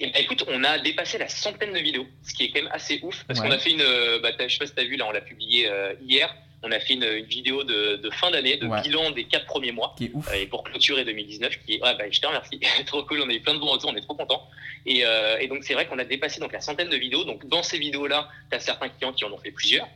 Et 0.00 0.08
eh 0.08 0.10
ben, 0.10 0.22
écoute, 0.22 0.44
on 0.48 0.64
a 0.64 0.80
dépassé 0.80 1.18
la 1.18 1.28
centaine 1.28 1.72
de 1.72 1.78
vidéos, 1.78 2.06
ce 2.24 2.34
qui 2.34 2.44
est 2.44 2.50
quand 2.50 2.60
même 2.60 2.72
assez 2.72 2.98
ouf, 3.04 3.22
parce 3.28 3.38
qu'on 3.38 3.52
a 3.52 3.58
fait 3.58 3.70
une, 3.70 4.20
bah, 4.20 4.30
je 4.36 4.52
sais 4.52 4.58
pas 4.58 4.66
si 4.66 4.74
tu 4.74 4.80
as 4.80 4.84
vu, 4.84 4.96
là, 4.96 5.06
on 5.06 5.12
l'a 5.12 5.20
publié 5.20 5.70
hier, 6.02 6.34
on 6.64 6.72
a 6.72 6.80
fait 6.80 6.94
une, 6.94 7.24
vidéo 7.24 7.62
de, 7.62 8.10
fin 8.12 8.30
d'année, 8.30 8.56
de 8.56 8.66
bilan 8.82 9.10
des 9.10 9.24
quatre 9.24 9.46
premiers 9.46 9.72
mois. 9.72 9.94
Qui 9.96 10.06
est 10.06 10.10
ouf. 10.14 10.28
Euh, 10.30 10.34
et 10.34 10.46
pour 10.46 10.64
clôturer 10.64 11.04
2019, 11.04 11.58
qui 11.64 11.74
est, 11.74 11.78
bah, 11.78 11.94
je 12.10 12.20
te 12.20 12.26
remercie, 12.26 12.58
trop 12.86 13.04
cool, 13.04 13.20
on 13.22 13.28
a 13.28 13.32
eu 13.32 13.40
plein 13.40 13.54
de 13.54 13.60
bons 13.60 13.70
retours, 13.70 13.90
on 13.92 13.96
est 13.96 14.00
trop 14.00 14.14
contents. 14.14 14.48
Euh, 14.88 15.38
et, 15.38 15.46
donc 15.46 15.64
c'est 15.64 15.74
vrai 15.74 15.86
qu'on 15.86 15.98
a 15.98 16.04
dépassé 16.04 16.40
donc 16.40 16.52
la 16.52 16.60
centaine 16.60 16.88
de 16.88 16.96
vidéos. 16.96 17.24
Donc 17.24 17.46
dans 17.46 17.62
ces 17.62 17.78
vidéos-là, 17.78 18.28
tu 18.50 18.56
as 18.56 18.60
certains 18.60 18.88
clients 18.88 19.12
qui 19.12 19.24
en 19.24 19.32
ont 19.32 19.38
fait 19.38 19.52
plusieurs. 19.52 19.86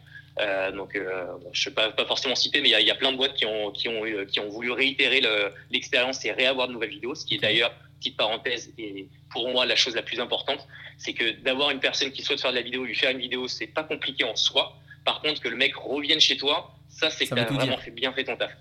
Euh, 0.40 0.70
donc, 0.70 0.90
je 0.94 1.68
ne 1.68 1.74
vais 1.74 1.92
pas, 1.92 2.06
forcément 2.06 2.36
citer, 2.36 2.60
mais 2.60 2.68
il 2.68 2.86
y, 2.86 2.90
a 2.92 2.94
plein 2.94 3.10
de 3.10 3.16
boîtes 3.16 3.34
qui 3.34 3.44
ont, 3.44 3.72
qui 3.72 3.88
ont, 3.88 4.04
qui 4.26 4.38
ont 4.38 4.48
voulu 4.48 4.70
réitérer 4.70 5.20
l'expérience 5.70 6.24
et 6.24 6.30
réavoir 6.30 6.68
de 6.68 6.74
nouvelles 6.74 6.90
vidéos, 6.90 7.16
ce 7.16 7.26
qui 7.26 7.34
est 7.34 7.38
d'ailleurs, 7.38 7.72
petite 7.98 8.16
parenthèse, 8.16 8.72
et 8.78 9.08
pour 9.32 9.48
moi 9.48 9.66
la 9.66 9.74
chose 9.74 9.96
la 9.96 10.02
plus 10.02 10.20
importante, 10.20 10.64
c'est 10.96 11.12
que 11.12 11.30
d'avoir 11.40 11.70
une 11.70 11.80
personne 11.80 12.12
qui 12.12 12.22
souhaite 12.22 12.40
faire 12.40 12.52
de 12.52 12.56
la 12.56 12.62
vidéo, 12.62 12.84
lui 12.84 12.94
faire 12.94 13.10
une 13.10 13.18
vidéo, 13.18 13.48
c'est 13.48 13.66
pas 13.66 13.82
compliqué 13.82 14.22
en 14.24 14.36
soi. 14.36 14.76
Par 15.04 15.20
contre, 15.20 15.40
que 15.40 15.48
le 15.48 15.56
mec 15.56 15.74
revienne 15.76 16.20
chez 16.20 16.36
toi, 16.36 16.74
ça, 16.88 17.10
c'est 17.10 17.26
que 17.26 17.34
tu 17.34 17.40
as 17.40 17.44
vraiment 17.44 17.78
fait, 17.78 17.90
bien 17.90 18.12
fait 18.12 18.24
ton 18.24 18.36
taf. 18.36 18.52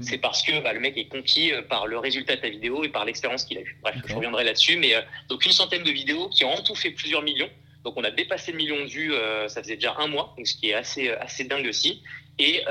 C'est 0.00 0.18
parce 0.18 0.42
que 0.42 0.62
bah, 0.62 0.72
le 0.72 0.80
mec 0.80 0.96
est 0.96 1.06
conquis 1.06 1.52
euh, 1.52 1.62
par 1.62 1.86
le 1.86 1.98
résultat 1.98 2.36
de 2.36 2.40
ta 2.40 2.48
vidéo 2.48 2.84
et 2.84 2.88
par 2.88 3.04
l'expérience 3.04 3.44
qu'il 3.44 3.58
a 3.58 3.62
eue. 3.62 3.76
Bref, 3.82 3.96
je 4.06 4.14
reviendrai 4.14 4.44
là-dessus. 4.44 4.76
Mais 4.76 4.94
euh, 4.94 5.00
donc, 5.28 5.44
une 5.44 5.52
centaine 5.52 5.82
de 5.82 5.90
vidéos 5.90 6.28
qui 6.28 6.44
ont 6.44 6.52
en 6.52 6.62
tout 6.62 6.74
fait 6.74 6.90
plusieurs 6.90 7.22
millions. 7.22 7.48
Donc, 7.84 7.94
on 7.96 8.04
a 8.04 8.10
dépassé 8.10 8.52
le 8.52 8.58
million 8.58 8.76
de 8.76 8.88
vues, 8.88 9.12
euh, 9.12 9.48
ça 9.48 9.60
faisait 9.62 9.74
déjà 9.74 9.96
un 9.98 10.06
mois, 10.06 10.34
donc 10.36 10.46
ce 10.46 10.54
qui 10.54 10.70
est 10.70 10.74
assez, 10.74 11.10
assez 11.10 11.44
dingue 11.44 11.66
aussi. 11.66 12.00
Et, 12.38 12.62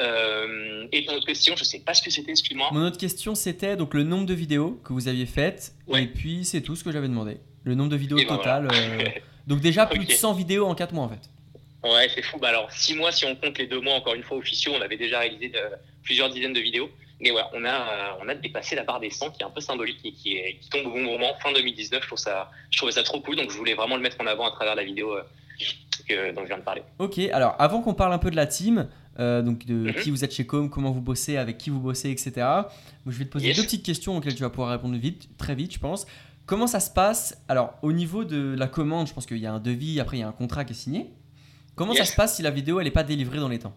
et 0.91 1.06
ton 1.06 1.13
autre 1.13 1.28
question, 1.28 1.56
je 1.56 1.62
ne 1.62 1.65
sais 1.65 1.80
pas 1.80 1.93
ce 1.93 2.02
que 2.02 2.10
c'était, 2.10 2.32
excuse-moi. 2.32 2.69
Mon 2.71 2.86
autre 2.86 2.97
question, 2.97 3.36
c'était 3.36 3.76
donc 3.76 3.93
le 3.93 4.04
nombre 4.04 4.26
de 4.26 4.34
vidéos 4.34 4.82
que 4.84 4.91
vous 4.91 5.08
aviez 5.08 5.26
faites. 5.26 5.74
Et 5.93 6.08
puis, 6.08 6.45
c'est 6.45 6.62
tout 6.62 6.76
ce 6.76 6.84
que 6.84 6.91
j'avais 6.91 7.08
demandé. 7.08 7.38
Le 7.63 7.76
nombre 7.76 7.89
de 7.89 7.95
vidéos 7.95 8.17
ben 8.17 8.26
total. 8.26 8.67
donc, 9.47 9.62
déjà, 9.62 9.86
plus 9.86 10.04
de 10.04 10.12
100 10.12 10.34
vidéos 10.34 10.65
en 10.65 10.76
4 10.76 10.93
mois, 10.93 11.06
en 11.06 11.10
fait. 11.10 11.30
Ouais, 11.84 12.08
c'est 12.13 12.22
fou. 12.22 12.38
Bah 12.38 12.50
alors, 12.50 12.72
six 12.72 12.94
mois, 12.96 13.12
si 13.12 13.26
on 13.26 13.36
compte 13.36 13.58
les 13.58 13.67
deux 13.67 13.82
mois, 13.82 13.96
encore 13.96 14.13
une 14.13 14.24
fois, 14.24 14.38
officiaux, 14.38 14.74
on 14.78 14.82
avait 14.82 14.98
déjà 14.98 15.20
réalisé 15.20 15.50
de, 15.50 15.60
plusieurs 16.04 16.30
dizaines 16.30 16.54
de 16.54 16.60
vidéos. 16.60 16.89
Mais 17.20 17.30
voilà, 17.30 17.50
on 17.54 17.63
a, 17.65 17.70
euh, 17.70 18.24
on 18.24 18.28
a 18.30 18.36
dépassé 18.36 18.76
la 18.76 18.84
barre 18.84 19.00
des 19.00 19.12
100, 19.12 19.32
qui 19.32 19.44
est 19.44 19.46
un 19.46 19.52
peu 19.52 19.62
symbolique 19.62 20.00
et 20.04 20.12
qui, 20.12 20.38
est, 20.38 20.58
qui 20.60 20.70
tombe 20.70 20.88
au 20.88 20.91
bon 20.91 21.04
moment, 21.04 21.34
fin 21.41 21.52
2019. 21.54 22.02
Je 22.02 22.08
trouve 22.08 22.17
ça, 22.17 22.50
je 22.72 22.78
trouvais 22.78 22.91
ça 22.91 23.04
trop 23.04 23.22
cool, 23.22 23.36
donc 23.36 23.52
je 23.52 23.58
voulais 23.58 23.76
vraiment 23.76 23.96
le 23.96 24.02
mettre 24.02 24.17
en 24.20 24.26
avant 24.26 24.48
à 24.48 24.52
travers 24.52 24.76
la 24.76 24.84
vidéo 24.84 25.13
euh, 25.13 25.22
que, 26.08 26.34
dont 26.34 26.41
je 26.41 26.48
viens 26.48 26.58
de 26.58 26.63
parler. 26.63 26.82
Ok, 26.98 27.20
alors 27.32 27.56
avant 27.60 27.82
qu'on 27.82 27.94
parle 27.94 28.13
un 28.13 28.17
peu 28.17 28.32
de 28.32 28.36
la 28.36 28.48
team, 28.48 28.89
euh, 29.20 29.44
donc 29.44 29.65
de 29.65 29.76
mhm. 29.76 29.94
qui 29.96 30.10
vous 30.10 30.24
êtes 30.24 30.34
chez 30.34 30.48
Com, 30.48 30.70
comment 30.70 30.91
vous 30.91 31.02
bossez, 31.02 31.38
avec 31.38 31.60
qui 31.60 31.70
vous 31.70 31.80
bossez, 31.80 32.10
etc. 32.10 32.48
je 33.06 33.17
vais 33.17 33.26
te 33.26 33.30
poser 33.30 33.54
deux 33.54 33.63
petites 33.63 33.86
questions 33.86 34.17
auxquelles 34.17 34.36
tu 34.36 34.41
vas 34.41 34.50
pouvoir 34.50 34.72
répondre 34.72 34.96
vite, 34.96 35.30
très 35.38 35.54
vite, 35.54 35.74
je 35.74 35.80
pense. 35.80 36.08
Comment 36.48 36.65
ça 36.65 36.80
se 36.80 36.89
passe? 36.89 37.39
Alors, 37.48 37.76
au 37.84 37.94
niveau 37.94 38.26
de 38.26 38.56
la 38.58 38.67
commande, 38.67 39.08
je 39.08 39.13
pense 39.13 39.28
qu'il 39.28 39.38
y 39.38 39.46
a 39.46 39.54
un 39.54 39.60
devis, 39.60 40.00
après 40.00 40.17
il 40.17 40.22
y 40.22 40.24
a 40.24 40.28
un 40.28 40.34
contrat 40.34 40.65
qui 40.65 40.74
est 40.74 40.76
signé. 40.76 41.12
Comment 41.75 41.93
ça 41.93 42.05
se 42.05 42.15
passe 42.15 42.36
si 42.36 42.41
la 42.41 42.51
vidéo 42.51 42.79
elle 42.79 42.86
n'est 42.86 42.91
pas 42.91 43.03
délivrée 43.03 43.39
dans 43.39 43.49
les 43.49 43.60
temps? 43.60 43.75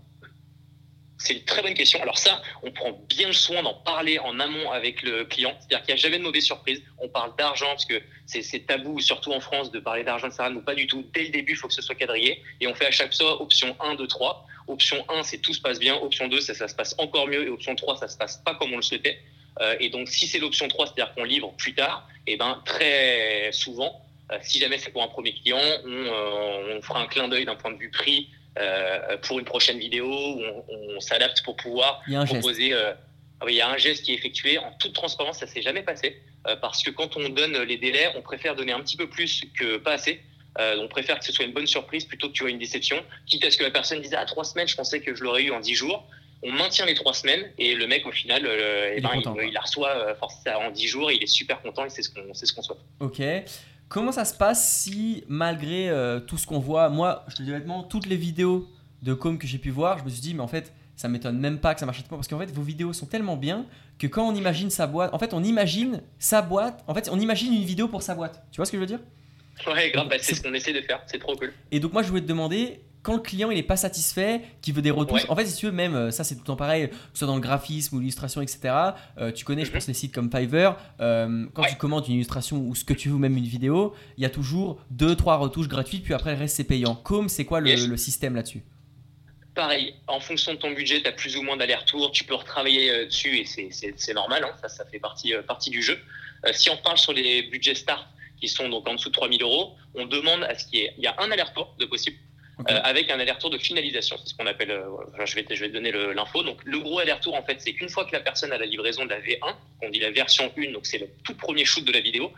C'est 1.17 1.35
une 1.35 1.45
très 1.45 1.63
bonne 1.63 1.75
question. 1.75 2.03
Alors 2.03 2.19
ça, 2.19 2.43
on 2.63 2.71
prend 2.71 2.93
bien 3.09 3.29
le 3.29 3.33
soin 3.33 3.63
d'en 3.63 3.73
parler 3.73 4.19
en 4.19 4.39
amont 4.41 4.71
avec 4.73 5.03
le 5.03 5.25
client. 5.25 5.57
C'est-à-dire 5.59 5.87
qu'il 5.87 5.95
n'y 5.95 6.01
a 6.01 6.03
jamais 6.03 6.19
de 6.19 6.23
mauvaise 6.23 6.45
surprise. 6.45 6.83
On 6.99 7.09
parle 7.09 7.35
d'argent 7.37 7.69
parce 7.69 7.87
que 7.87 8.03
c'est 8.27 8.67
tabou, 8.67 9.01
surtout 9.01 9.33
en 9.33 9.41
France, 9.41 9.71
de 9.71 9.81
parler 9.81 10.05
d'argent, 10.05 10.31
ça 10.31 10.51
ou 10.51 10.61
pas 10.61 10.75
du 10.75 10.87
tout. 10.87 11.07
Dès 11.15 11.23
le 11.25 11.29
début, 11.31 11.53
il 11.53 11.57
faut 11.57 11.69
que 11.69 11.73
ce 11.73 11.81
soit 11.81 11.95
quadrillé. 11.95 12.43
Et 12.61 12.67
on 12.67 12.75
fait 12.75 12.87
à 12.87 12.91
chaque 12.91 13.17
fois 13.17 13.41
option 13.41 13.75
1, 13.81 13.95
2, 13.95 14.07
3. 14.07 14.47
Option 14.67 15.03
1, 15.09 15.23
c'est 15.23 15.39
tout 15.39 15.55
se 15.55 15.63
passe 15.63 15.79
bien. 15.79 15.95
Option 15.97 16.29
2, 16.29 16.41
ça, 16.43 16.53
ça 16.53 16.69
se 16.69 16.75
passe 16.75 16.95
encore 16.99 17.27
mieux. 17.27 17.47
Et 17.47 17.49
option 17.49 17.75
3, 17.75 17.97
ça 17.97 18.09
se 18.09 18.19
passe 18.19 18.39
pas 18.45 18.55
comme 18.57 18.75
on 18.75 18.77
le 18.77 18.83
souhaitait. 18.83 19.19
Euh, 19.61 19.77
et 19.81 19.89
donc, 19.89 20.09
si 20.09 20.27
c'est 20.27 20.41
l'option 20.41 20.69
3, 20.69 20.89
c'est-à-dire 20.89 21.15
qu'on 21.15 21.25
livre 21.25 21.55
plus 21.57 21.75
tard, 21.75 22.07
et 22.27 22.33
eh 22.33 22.37
ben 22.37 22.61
très 22.65 23.51
souvent, 23.53 24.04
si 24.43 24.59
jamais 24.59 24.79
c'est 24.79 24.91
pour 24.91 25.03
un 25.03 25.09
premier 25.09 25.35
client, 25.35 25.59
on, 25.85 25.89
euh, 25.89 26.77
on 26.77 26.83
fera 26.83 27.01
un 27.01 27.07
clin 27.07 27.29
d'œil 27.29 27.45
d'un 27.45 27.57
point 27.57 27.73
de 27.73 27.79
vue 27.79 27.91
prix 27.91 28.29
euh, 28.59 29.17
pour 29.19 29.39
une 29.39 29.45
prochaine 29.45 29.79
vidéo 29.79 30.07
où 30.07 30.43
on, 30.69 31.01
s'adapte 31.01 31.43
pour 31.43 31.57
pouvoir 31.57 32.03
proposer. 32.27 32.73
Ah 32.75 33.47
il 33.49 33.55
y 33.57 33.61
a 33.61 33.69
un 33.69 33.77
geste 33.77 34.05
qui 34.05 34.13
est 34.13 34.15
effectué 34.15 34.59
en 34.59 34.73
toute 34.79 34.95
transparence, 34.95 35.39
ça 35.39 35.47
s'est 35.47 35.61
jamais 35.61 35.83
passé 35.83 36.23
parce 36.63 36.83
que 36.83 36.91
quand 36.91 37.17
on 37.17 37.29
donne 37.29 37.59
les 37.63 37.77
délais, 37.77 38.09
on 38.17 38.23
préfère 38.23 38.55
donner 38.55 38.73
un 38.73 38.81
petit 38.81 38.97
peu 38.97 39.09
plus 39.09 39.43
que 39.59 39.77
pas 39.77 39.93
assez. 39.93 40.21
on 40.59 40.89
préfère 40.89 41.19
que 41.19 41.25
ce 41.27 41.33
soit 41.33 41.45
une 41.45 41.53
bonne 41.53 41.67
surprise 41.67 42.07
plutôt 42.07 42.29
que 42.29 42.33
tu 42.33 42.47
aies 42.47 42.51
une 42.51 42.59
déception, 42.59 42.97
quitte 43.27 43.45
à 43.45 43.51
ce 43.51 43.59
que 43.59 43.65
la 43.65 43.71
personne 43.71 44.01
dise 44.01 44.15
ah 44.17 44.25
trois 44.25 44.45
semaines, 44.45 44.69
je 44.69 44.77
pensais 44.77 45.01
que 45.01 45.15
je 45.15 45.23
l'aurais 45.25 45.43
eu 45.43 45.51
en 45.51 45.61
dix 45.61 45.75
jours. 45.75 46.09
On 46.43 46.53
maintient 46.53 46.87
les 46.87 46.95
trois 46.95 47.15
semaines 47.15 47.51
et 47.59 47.75
le 47.75 47.87
mec 47.87 48.07
au 48.07 48.13
final, 48.13 48.47
eh 48.47 49.01
ben, 49.01 49.11
il, 49.43 49.53
la 49.53 49.61
reçoit 49.61 50.17
en 50.57 50.71
dix 50.71 50.87
jours, 50.87 51.11
il 51.11 51.23
est 51.23 51.27
super 51.27 51.61
content 51.61 51.85
et 51.85 51.91
c'est 51.91 52.03
ce 52.03 52.11
qu'on 52.11 52.33
ce 52.33 52.53
qu'on 52.53 52.63
souhaite. 52.63 52.79
Ok. 53.01 53.21
Comment 53.89 54.13
ça 54.13 54.25
se 54.25 54.35
passe 54.35 54.69
si, 54.83 55.25
malgré 55.29 55.89
euh, 55.89 56.21
tout 56.21 56.37
ce 56.37 56.47
qu'on 56.47 56.59
voit, 56.59 56.89
moi, 56.89 57.25
je 57.29 57.37
te 57.37 57.43
dis 57.43 57.51
honnêtement, 57.51 57.83
toutes 57.83 58.07
les 58.07 58.17
vidéos 58.17 58.69
de 59.03 59.15
com 59.15 59.39
que 59.39 59.47
j'ai 59.47 59.59
pu 59.59 59.71
voir, 59.71 59.99
je 59.99 60.05
me 60.05 60.09
suis 60.09 60.21
dit, 60.21 60.35
mais 60.35 60.41
en 60.41 60.49
fait, 60.49 60.73
ça 60.97 61.09
m'étonne 61.09 61.39
même 61.39 61.59
pas 61.59 61.75
que 61.75 61.81
ça 61.81 61.87
marche 61.87 62.03
pas 62.05 62.17
parce 62.17 62.29
qu'en 62.29 62.39
fait, 62.39 62.51
vos 62.51 62.63
vidéos 62.63 62.93
sont 62.93 63.07
tellement 63.07 63.37
bien 63.37 63.67
que 63.99 64.07
quand 64.07 64.27
on 64.27 64.35
imagine 64.35 64.71
sa 64.71 64.87
boîte, 64.87 65.13
en 65.13 65.19
fait, 65.19 65.35
on 65.35 65.43
imagine 65.43 66.03
sa 66.19 66.43
boîte, 66.43 66.83
en 66.87 66.95
fait, 66.95 67.09
on 67.13 67.19
imagine 67.19 67.53
une 67.53 67.65
vidéo 67.65 67.89
pour 67.89 68.03
sa 68.03 68.15
boîte. 68.15 68.45
Tu 68.51 68.57
vois 68.57 68.67
ce 68.67 68.73
que 68.73 68.79
je 68.79 68.81
veux 68.81 68.87
dire? 68.87 69.01
Ouais, 69.67 69.91
grave, 69.91 70.09
bah, 70.09 70.17
c'est 70.21 70.35
ce 70.35 70.43
qu'on 70.43 70.55
essaie 70.55 70.73
de 70.73 70.81
faire, 70.81 71.03
c'est 71.07 71.19
trop 71.19 71.37
cool. 71.37 71.53
Et 71.71 71.81
donc, 71.81 71.93
moi, 71.93 72.03
je 72.03 72.09
voulais 72.09 72.23
te 72.23 72.27
demander, 72.27 72.81
quand 73.05 73.15
le 73.15 73.21
client 73.21 73.51
il 73.51 73.59
est 73.59 73.63
pas 73.63 73.77
satisfait, 73.77 74.41
qui 74.63 74.73
veut 74.73 74.83
des 74.83 74.91
retouches, 74.91 75.27
en 75.29 75.37
fait, 75.37 75.47
si 75.47 75.57
tu 75.57 75.67
veux, 75.67 75.73
même 75.73 75.95
euh, 75.95 76.11
ça 76.11 76.25
c'est 76.25 76.35
tout 76.35 76.41
le 76.41 76.47
temps 76.47 76.57
pareil, 76.57 76.89
que 76.89 76.95
ce 77.13 77.19
soit 77.19 77.27
dans 77.27 77.37
le 77.37 77.41
graphisme 77.41 77.95
ou 77.95 78.01
l'illustration, 78.01 78.41
etc. 78.41 78.75
Euh, 79.19 79.31
tu 79.31 79.45
connais, 79.45 79.65
je 79.65 79.69
mhm. 79.69 79.75
pense, 79.75 79.87
les 79.87 79.95
sites 79.95 80.13
comme 80.13 80.31
Fiverr. 80.31 80.77
Euh, 81.01 81.47
quand 81.53 81.65
tu 81.65 81.77
commandes 81.77 82.09
une 82.09 82.15
illustration 82.15 82.57
ou 82.57 82.75
ce 82.75 82.83
que 82.83 82.95
tu 82.95 83.11
veux, 83.11 83.19
même 83.19 83.37
une 83.37 83.45
vidéo, 83.45 83.95
il 84.17 84.23
y 84.23 84.27
a 84.27 84.31
toujours 84.31 84.81
deux, 84.91 85.15
trois 85.15 85.37
retouches 85.37 85.69
gratuites, 85.69 86.03
puis 86.03 86.15
après 86.15 86.33
le 86.33 86.39
reste 86.39 86.57
c'est 86.57 86.65
payant. 86.65 86.95
Comme 86.95 87.29
c'est 87.29 87.45
quoi 87.45 87.61
le, 87.61 87.97
système 87.99 88.35
là-dessus? 88.35 88.63
Pareil, 89.55 89.95
en 90.09 90.19
fonction 90.19 90.55
de 90.55 90.59
ton 90.59 90.73
budget, 90.73 91.03
tu 91.03 91.07
as 91.07 91.13
plus 91.13 91.37
ou 91.37 91.43
moins 91.43 91.59
d'aller-retour, 91.59 92.11
tu 92.11 92.25
peux 92.25 92.35
retravailler 92.35 93.05
dessus 93.05 93.37
et 93.37 93.45
c'est 93.45 94.15
normal, 94.15 94.45
hein, 94.45 94.57
ça, 94.63 94.69
ça 94.69 94.85
fait 94.87 94.99
partie, 94.99 95.35
partie 95.47 95.71
du 95.71 95.83
jeu. 95.83 95.99
si 96.53 96.71
on 96.71 96.77
parle 96.79 96.97
sur 96.97 97.13
les 97.13 97.43
budgets 97.43 97.75
start 97.75 98.07
qui 98.41 98.49
sont 98.49 98.69
donc 98.69 98.89
en 98.89 98.95
dessous 98.95 99.11
de 99.11 99.15
3000 99.15 99.43
euros, 99.43 99.75
on 99.95 100.07
demande 100.07 100.43
à 100.45 100.59
ce 100.59 100.65
qu'il 100.65 100.81
y 100.81 100.83
ait 100.85 100.95
il 100.97 101.05
y 101.05 101.07
a 101.07 101.15
un 101.21 101.31
aller-retour 101.31 101.77
de 101.79 101.85
possible 101.85 102.17
euh, 102.61 102.81
avec 102.85 103.11
un 103.11 103.19
aller-retour 103.19 103.51
de 103.51 103.59
finalisation. 103.59 104.17
C'est 104.23 104.29
ce 104.29 104.35
qu'on 104.35 104.47
appelle, 104.47 104.71
euh, 104.71 104.85
je, 105.25 105.35
vais, 105.35 105.45
je 105.51 105.61
vais 105.61 105.69
te 105.69 105.73
donner 105.73 105.91
l'info. 105.91 106.45
Donc, 106.45 106.59
le 106.65 106.79
gros 106.79 107.01
aller-retour, 107.01 107.35
en 107.35 107.43
fait, 107.43 107.61
c'est 107.61 107.73
qu'une 107.73 107.89
fois 107.89 108.05
que 108.05 108.13
la 108.13 108.21
personne 108.21 108.53
a 108.53 108.59
la 108.59 108.67
livraison 108.67 109.05
de 109.05 109.11
la 109.11 109.21
V1, 109.21 109.55
on 109.83 109.91
dit 109.91 109.99
la 109.99 110.13
version 110.13 110.53
1, 110.57 110.71
donc 110.71 110.87
c'est 110.87 110.99
le 110.99 111.09
tout 111.25 111.35
premier 111.35 111.65
shoot 111.65 111.85
de 111.85 111.91
la 111.91 112.01
vidéo, 112.01 112.33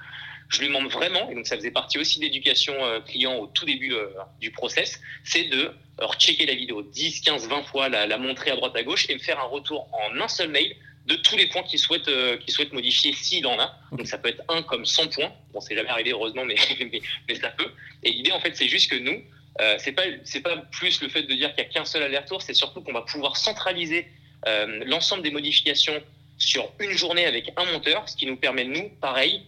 je 0.49 0.61
lui 0.61 0.69
demande 0.69 0.91
vraiment, 0.91 1.31
et 1.31 1.35
donc 1.35 1.47
ça 1.47 1.57
faisait 1.57 1.71
partie 1.71 1.99
aussi 1.99 2.19
d'éducation 2.19 2.73
euh, 2.83 3.01
client 3.01 3.37
au 3.37 3.47
tout 3.49 3.67
début 3.67 3.93
du 4.41 4.51
process, 4.53 5.01
c'est 5.23 5.45
de 5.45 5.71
rechecker 5.99 6.47
la 6.47 6.55
vidéo 6.55 6.83
10, 6.83 7.21
15, 7.21 7.49
20 7.49 7.63
fois, 7.65 7.89
la, 7.91 8.07
la, 8.07 8.17
montrer 8.17 8.53
à 8.53 8.57
droite 8.57 8.75
à 8.75 8.83
gauche 8.83 9.11
et 9.11 9.15
me 9.15 9.19
faire 9.19 9.39
un 9.39 9.49
retour 9.49 9.89
en 9.93 10.19
un 10.19 10.29
seul 10.29 10.49
mail 10.49 10.75
de 11.07 11.17
tous 11.17 11.37
les 11.37 11.47
points 11.49 11.63
qu'il 11.63 11.79
souhaite, 11.79 12.09
qu'il 12.41 12.53
souhaite 12.55 12.73
modifier 12.73 13.13
s'il 13.13 13.47
en 13.47 13.59
a. 13.61 13.79
Donc 13.93 14.07
ça 14.07 14.19
peut 14.19 14.29
être 14.29 14.43
un 14.49 14.63
comme 14.63 14.87
100 14.87 15.09
points. 15.09 15.33
Bon, 15.53 15.61
c'est 15.61 15.77
jamais 15.77 15.89
arrivé 15.89 16.11
heureusement, 16.13 16.45
mais, 16.45 16.57
mais, 16.81 17.01
mais 17.29 17.35
ça 17.35 17.51
peut. 17.51 17.71
Et 18.03 18.11
l'idée, 18.13 18.33
en 18.33 18.41
fait, 18.41 18.57
c'est 18.57 18.69
juste 18.69 18.91
que 18.91 18.97
nous, 18.97 19.23
euh, 19.61 19.77
c'est 19.79 19.93
pas 19.93 20.03
pas 20.45 20.57
plus 20.71 21.01
le 21.03 21.09
fait 21.09 21.23
de 21.23 21.35
dire 21.35 21.55
qu'il 21.55 21.65
n'y 21.65 21.71
a 21.71 21.73
qu'un 21.73 21.85
seul 21.85 22.03
aller-retour, 22.03 22.43
c'est 22.43 22.55
surtout 22.55 22.83
qu'on 22.83 22.93
va 22.93 23.03
pouvoir 23.03 23.37
centraliser 23.37 24.07
euh, 24.47 24.85
l'ensemble 24.87 25.23
des 25.23 25.31
modifications 25.31 26.03
sur 26.39 26.71
une 26.79 26.93
journée 26.93 27.27
avec 27.27 27.53
un 27.57 27.65
monteur, 27.65 28.09
ce 28.09 28.17
qui 28.17 28.27
nous 28.27 28.37
permet 28.37 28.65
nous, 28.65 28.91
pareil, 29.01 29.43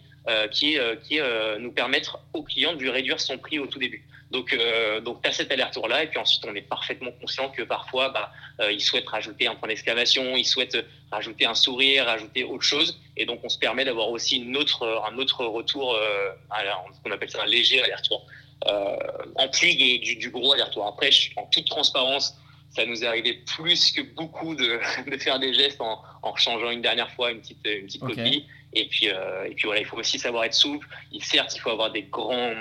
qui 0.51 0.75
est, 0.75 1.01
qui 1.03 1.17
est 1.17 1.59
nous 1.59 1.71
permettre 1.71 2.19
au 2.33 2.43
client 2.43 2.73
de 2.73 2.79
lui 2.79 2.91
réduire 2.91 3.19
son 3.19 3.39
prix 3.39 3.57
au 3.57 3.65
tout 3.65 3.79
début. 3.79 4.05
Donc, 4.31 4.53
euh, 4.53 5.01
donc 5.01 5.25
as 5.25 5.31
cet 5.31 5.51
aller-retour-là, 5.51 6.03
et 6.03 6.07
puis 6.07 6.19
ensuite, 6.19 6.45
on 6.45 6.53
est 6.53 6.61
parfaitement 6.61 7.11
conscient 7.19 7.49
que 7.49 7.63
parfois, 7.63 8.09
bah, 8.09 8.31
euh, 8.59 8.71
ils 8.71 8.81
souhaitent 8.81 9.09
rajouter 9.09 9.47
un 9.47 9.55
point 9.55 9.67
d'exclamation, 9.67 10.37
ils 10.37 10.45
souhaitent 10.45 10.85
rajouter 11.11 11.45
un 11.45 11.55
sourire, 11.55 12.05
rajouter 12.05 12.43
autre 12.43 12.63
chose, 12.63 12.99
et 13.17 13.25
donc 13.25 13.39
on 13.43 13.49
se 13.49 13.57
permet 13.57 13.85
d'avoir 13.85 14.09
aussi 14.09 14.37
une 14.37 14.55
autre, 14.55 15.03
un 15.09 15.17
autre 15.17 15.45
retour, 15.45 15.95
euh, 15.95 16.31
ce 16.51 17.01
qu'on 17.03 17.11
appelle 17.11 17.31
ça 17.31 17.41
un 17.41 17.47
léger 17.47 17.81
aller-retour, 17.81 18.27
euh, 18.27 18.33
en 18.65 19.47
plus 19.49 19.75
du, 19.75 20.15
du, 20.15 20.29
gros 20.29 20.53
aller-retour. 20.53 20.85
Après, 20.87 21.09
en 21.37 21.45
toute 21.45 21.65
transparence, 21.65 22.35
ça 22.71 22.85
nous 22.85 23.03
est 23.03 23.07
arrivé 23.07 23.41
plus 23.57 23.91
que 23.91 24.01
beaucoup 24.01 24.55
de, 24.55 24.79
de 25.09 25.17
faire 25.17 25.39
des 25.39 25.53
gestes 25.53 25.81
en, 25.81 26.01
en, 26.21 26.35
changeant 26.35 26.69
une 26.69 26.81
dernière 26.81 27.11
fois 27.11 27.31
une 27.31 27.39
petite, 27.39 27.65
une 27.65 27.85
petite 27.85 28.01
copie. 28.01 28.45
Et 28.73 28.85
puis, 28.85 29.09
euh, 29.09 29.45
et 29.45 29.55
puis 29.55 29.65
voilà, 29.65 29.81
il 29.81 29.85
faut 29.85 29.97
aussi 29.97 30.19
savoir 30.19 30.43
être 30.43 30.53
souple. 30.53 30.87
Et 31.11 31.19
certes, 31.21 31.53
il 31.55 31.59
faut 31.59 31.71
avoir 31.71 31.91
des 31.91 32.03
grands 32.03 32.53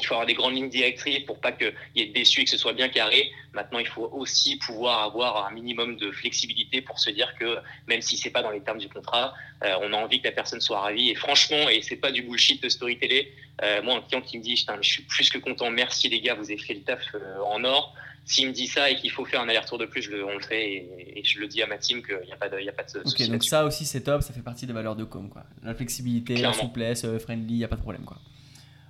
il 0.00 0.06
faut 0.06 0.14
avoir 0.14 0.26
des 0.26 0.34
grandes 0.34 0.54
lignes 0.54 0.68
directrices 0.68 1.20
pour 1.20 1.40
pas 1.40 1.52
qu'il 1.52 1.72
y 1.94 2.02
ait 2.02 2.06
de 2.06 2.12
déçus 2.12 2.42
et 2.42 2.44
que 2.44 2.50
ce 2.50 2.58
soit 2.58 2.72
bien 2.72 2.88
carré. 2.88 3.30
Maintenant, 3.52 3.78
il 3.78 3.88
faut 3.88 4.08
aussi 4.12 4.56
pouvoir 4.56 5.02
avoir 5.02 5.46
un 5.46 5.50
minimum 5.52 5.96
de 5.96 6.10
flexibilité 6.12 6.80
pour 6.82 6.98
se 6.98 7.10
dire 7.10 7.34
que 7.38 7.58
même 7.86 8.00
si 8.00 8.16
c'est 8.16 8.30
pas 8.30 8.42
dans 8.42 8.50
les 8.50 8.60
termes 8.60 8.78
du 8.78 8.88
contrat, 8.88 9.34
euh, 9.64 9.74
on 9.82 9.92
a 9.92 9.96
envie 9.96 10.20
que 10.20 10.28
la 10.28 10.32
personne 10.32 10.60
soit 10.60 10.80
ravie. 10.80 11.10
Et 11.10 11.14
franchement, 11.14 11.68
et 11.68 11.82
c'est 11.82 11.96
pas 11.96 12.12
du 12.12 12.22
bullshit 12.22 12.62
de 12.62 12.68
story 12.68 12.98
télé, 12.98 13.32
euh, 13.62 13.82
moi, 13.82 13.96
un 13.96 14.00
client 14.02 14.20
qui 14.20 14.38
me 14.38 14.42
dit, 14.42 14.56
je 14.56 14.88
suis 14.88 15.02
plus 15.02 15.30
que 15.30 15.38
content, 15.38 15.70
merci 15.70 16.08
les 16.08 16.20
gars, 16.20 16.34
vous 16.34 16.44
avez 16.44 16.58
fait 16.58 16.74
le 16.74 16.82
taf 16.82 17.02
euh, 17.14 17.38
en 17.44 17.64
or. 17.64 17.94
S'il 18.24 18.48
me 18.48 18.52
dit 18.52 18.66
ça 18.66 18.90
et 18.90 18.96
qu'il 18.96 19.10
faut 19.10 19.24
faire 19.24 19.40
un 19.40 19.48
aller-retour 19.48 19.78
de 19.78 19.86
plus, 19.86 20.06
on 20.22 20.34
le 20.34 20.42
fait 20.42 20.86
et, 21.16 21.22
je 21.24 21.40
le 21.40 21.48
dis 21.48 21.62
à 21.62 21.66
ma 21.66 21.78
team 21.78 22.02
qu'il 22.02 22.20
n'y 22.26 22.32
a 22.32 22.36
pas 22.36 22.50
de, 22.50 22.60
y 22.60 22.68
a 22.68 22.72
pas 22.72 22.82
de 22.82 23.00
Ok, 23.00 23.26
donc 23.30 23.42
ça 23.42 23.64
aussi 23.64 23.86
c'est 23.86 24.02
top, 24.02 24.22
ça 24.22 24.34
fait 24.34 24.42
partie 24.42 24.66
des 24.66 24.74
valeurs 24.74 24.96
de 24.96 25.04
com. 25.04 25.30
Quoi. 25.30 25.44
La 25.64 25.74
flexibilité, 25.74 26.36
la 26.36 26.52
souplesse, 26.52 27.06
friendly, 27.20 27.54
il 27.54 27.58
n'y 27.58 27.64
a 27.64 27.68
pas 27.68 27.76
de 27.76 27.80
problème. 27.80 28.04
Quoi. 28.04 28.18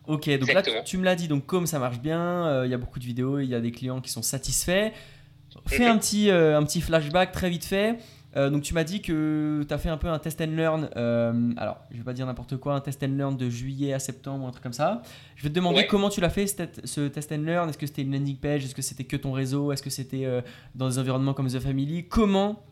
Ok, 0.09 0.31
donc 0.38 0.51
là, 0.55 0.62
tu, 0.62 0.97
me 0.97 1.05
l'as 1.05 1.14
dit, 1.14 1.29
donc 1.29 1.44
comme 1.44 1.66
ça 1.66 1.79
marche 1.79 2.01
bien, 2.01 2.47
euh, 2.47 2.66
il 2.66 2.71
y 2.71 2.75
a 2.75 2.79
beaucoup 2.79 2.99
de 2.99 3.05
vidéos, 3.05 3.40
il 3.40 3.49
y 3.49 3.55
a 3.55 3.61
des 3.61 3.71
clients 3.71 4.01
qui 4.01 4.11
sont 4.11 4.23
satisfaits. 4.23 4.90
Fais 5.66 5.85
un 5.85 5.99
petit, 5.99 6.31
euh, 6.31 6.57
un 6.57 6.64
petit 6.64 6.81
flashback 6.81 7.31
très 7.31 7.51
vite 7.51 7.66
fait. 7.66 7.99
Euh, 8.35 8.49
donc 8.49 8.62
tu 8.62 8.73
m'as 8.73 8.85
dit 8.85 9.03
que 9.03 9.62
tu 9.68 9.75
as 9.75 9.77
fait 9.77 9.90
un 9.90 9.99
peu 9.99 10.09
un 10.09 10.18
test 10.18 10.40
and 10.40 10.53
learn, 10.57 10.88
alors 11.59 11.79
je 11.90 11.99
vais 11.99 12.05
pas 12.05 12.14
dire 12.14 12.25
n'importe 12.25 12.57
quoi, 12.57 12.75
un 12.75 12.81
test 12.81 13.03
and 13.03 13.16
learn 13.16 13.37
de 13.37 13.51
juillet 13.51 13.92
à 13.92 13.99
septembre 13.99 14.44
ou 14.44 14.49
un 14.49 14.51
truc 14.51 14.62
comme 14.62 14.73
ça. 14.73 15.03
Je 15.37 15.42
vais 15.42 15.51
te 15.51 15.55
demander 15.55 15.87
comment 15.87 16.09
tu 16.09 16.23
l'as 16.23 16.31
fait 16.31 16.47
ce 16.47 17.09
test 17.09 17.31
and 17.33 17.42
learn, 17.42 17.68
est-ce 17.68 17.79
que 17.79 17.87
c'était 17.87 18.03
une 18.03 18.12
landing 18.12 18.37
page, 18.38 18.64
est-ce 18.64 18.75
que 18.75 18.83
c'était 18.83 19.05
que 19.05 19.16
ton 19.16 19.33
réseau, 19.33 19.73
est-ce 19.73 19.83
que 19.83 19.90
c'était 19.90 20.27
dans 20.75 20.88
des 20.88 20.99
environnements 20.99 21.35
comme 21.35 21.49
The 21.49 21.61
Family, 21.61 22.09
comment 22.09 22.62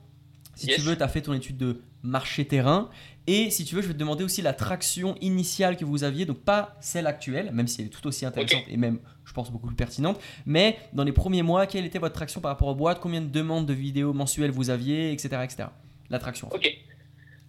si 0.56 0.66
tu 0.66 0.80
veux, 0.80 0.96
tu 0.96 1.02
as 1.02 1.08
fait 1.08 1.22
ton 1.22 1.32
étude 1.32 1.56
de 1.56 1.80
marché 2.02 2.44
terrain. 2.44 2.90
Et 3.28 3.50
si 3.50 3.64
tu 3.64 3.74
veux, 3.74 3.82
je 3.82 3.88
vais 3.88 3.94
te 3.94 3.98
demander 3.98 4.24
aussi 4.24 4.40
la 4.40 4.52
traction 4.52 5.16
initiale 5.20 5.76
que 5.76 5.84
vous 5.84 6.04
aviez, 6.04 6.26
donc 6.26 6.38
pas 6.38 6.76
celle 6.80 7.06
actuelle, 7.06 7.50
même 7.52 7.66
si 7.66 7.80
elle 7.80 7.88
est 7.88 7.90
tout 7.90 8.06
aussi 8.06 8.24
intéressante 8.24 8.62
et 8.68 8.76
même, 8.76 9.00
je 9.24 9.32
pense, 9.32 9.50
beaucoup 9.50 9.66
plus 9.66 9.76
pertinente. 9.76 10.20
Mais 10.46 10.78
dans 10.92 11.04
les 11.04 11.12
premiers 11.12 11.42
mois, 11.42 11.66
quelle 11.66 11.84
était 11.84 11.98
votre 11.98 12.14
traction 12.14 12.40
par 12.40 12.52
rapport 12.52 12.68
aux 12.68 12.74
boîtes? 12.74 13.00
Combien 13.00 13.20
de 13.20 13.28
demandes 13.28 13.66
de 13.66 13.74
vidéos 13.74 14.12
mensuelles 14.12 14.52
vous 14.52 14.70
aviez, 14.70 15.12
etc. 15.12 15.40
etc. 15.42 15.68
La 16.08 16.18
traction. 16.18 16.48
Ok. 16.52 16.72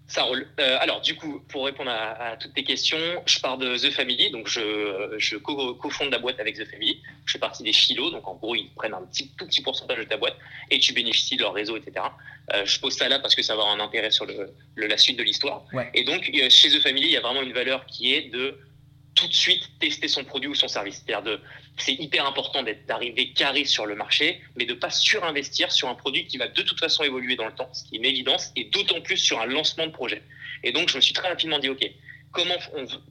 Ça 0.08 0.24
roule. 0.24 0.48
Euh, 0.60 0.78
alors, 0.80 1.02
du 1.02 1.16
coup, 1.16 1.42
pour 1.50 1.66
répondre 1.66 1.92
à, 1.92 2.38
toutes 2.38 2.54
tes 2.54 2.64
questions, 2.64 2.98
je 3.26 3.40
pars 3.40 3.58
de 3.58 3.78
The 3.78 3.92
Family. 3.92 4.32
Donc, 4.32 4.48
je, 4.48 5.16
je 5.18 5.36
co-fonde 5.36 6.12
la 6.12 6.20
boîte 6.20 6.40
avec 6.40 6.58
The 6.58 6.66
Family. 6.66 7.02
Je 7.26 7.34
fais 7.34 7.40
partie 7.40 7.62
des 7.64 7.74
philos. 7.74 8.12
Donc, 8.12 8.26
en 8.26 8.36
gros, 8.36 8.56
ils 8.56 8.70
prennent 8.74 8.94
un 8.94 9.04
petit, 9.04 9.30
tout 9.38 9.46
petit 9.46 9.62
pourcentage 9.62 10.00
de 10.00 10.04
ta 10.06 10.16
boîte 10.16 10.38
et 10.72 10.80
tu 10.80 10.94
bénéficies 10.94 11.36
de 11.36 11.42
leur 11.42 11.54
réseau, 11.54 11.76
etc. 11.76 12.06
Euh, 12.54 12.66
je 12.66 12.80
pose 12.80 12.94
ça 12.94 13.10
là 13.10 13.20
parce 13.20 13.36
que 13.36 13.42
ça 13.42 13.56
va 13.56 13.64
avoir 13.64 13.76
un 13.76 13.84
intérêt 13.84 14.12
sur 14.12 14.26
le, 14.26 14.54
la 14.78 14.98
suite 14.98 15.18
de 15.18 15.24
l'histoire. 15.24 15.66
Et 15.94 16.06
donc, 16.06 16.30
euh, 16.34 16.50
chez 16.50 16.70
The 16.70 16.82
Family, 16.82 17.08
il 17.08 17.12
y 17.12 17.18
a 17.18 17.22
vraiment 17.22 17.42
une 17.42 17.54
valeur 17.54 17.86
qui 17.86 18.14
est 18.14 18.30
de 18.30 18.58
tout 19.18 19.28
de 19.28 19.34
suite 19.34 19.64
tester 19.80 20.08
son 20.08 20.24
produit 20.24 20.48
ou 20.48 20.56
son 20.56 20.68
service. 20.68 21.04
C'est-à-dire 21.06 21.40
c'est 21.78 21.94
hyper 21.94 22.26
important 22.26 22.64
d'arriver 22.88 23.34
carré 23.34 23.66
sur 23.66 23.86
le 23.86 23.96
marché, 23.96 24.42
mais 24.56 24.66
de 24.66 24.74
pas 24.74 24.90
surinvestir 24.90 25.72
sur 25.72 25.90
un 25.90 25.96
produit 25.96 26.28
qui 26.28 26.38
va 26.38 26.48
de 26.48 26.62
toute 26.62 26.80
façon 26.80 27.04
évoluer 27.04 27.36
dans 27.36 27.46
le 27.46 27.54
temps, 27.54 27.70
ce 27.74 27.84
qui 27.84 27.96
est 27.96 27.98
une 27.98 28.06
évidence, 28.06 28.52
et 28.56 28.66
d'autant 28.66 29.02
plus 29.02 29.18
sur 29.18 29.42
un 29.42 29.46
lancement 29.46 29.88
de 29.88 29.92
projet. 29.92 30.22
Et 30.64 30.72
donc, 30.72 30.90
je 30.90 30.96
me 30.96 31.02
suis 31.02 31.14
très 31.14 31.28
rapidement 31.28 31.60
dit, 31.60 31.70
OK, 31.70 31.86
comment 32.32 32.56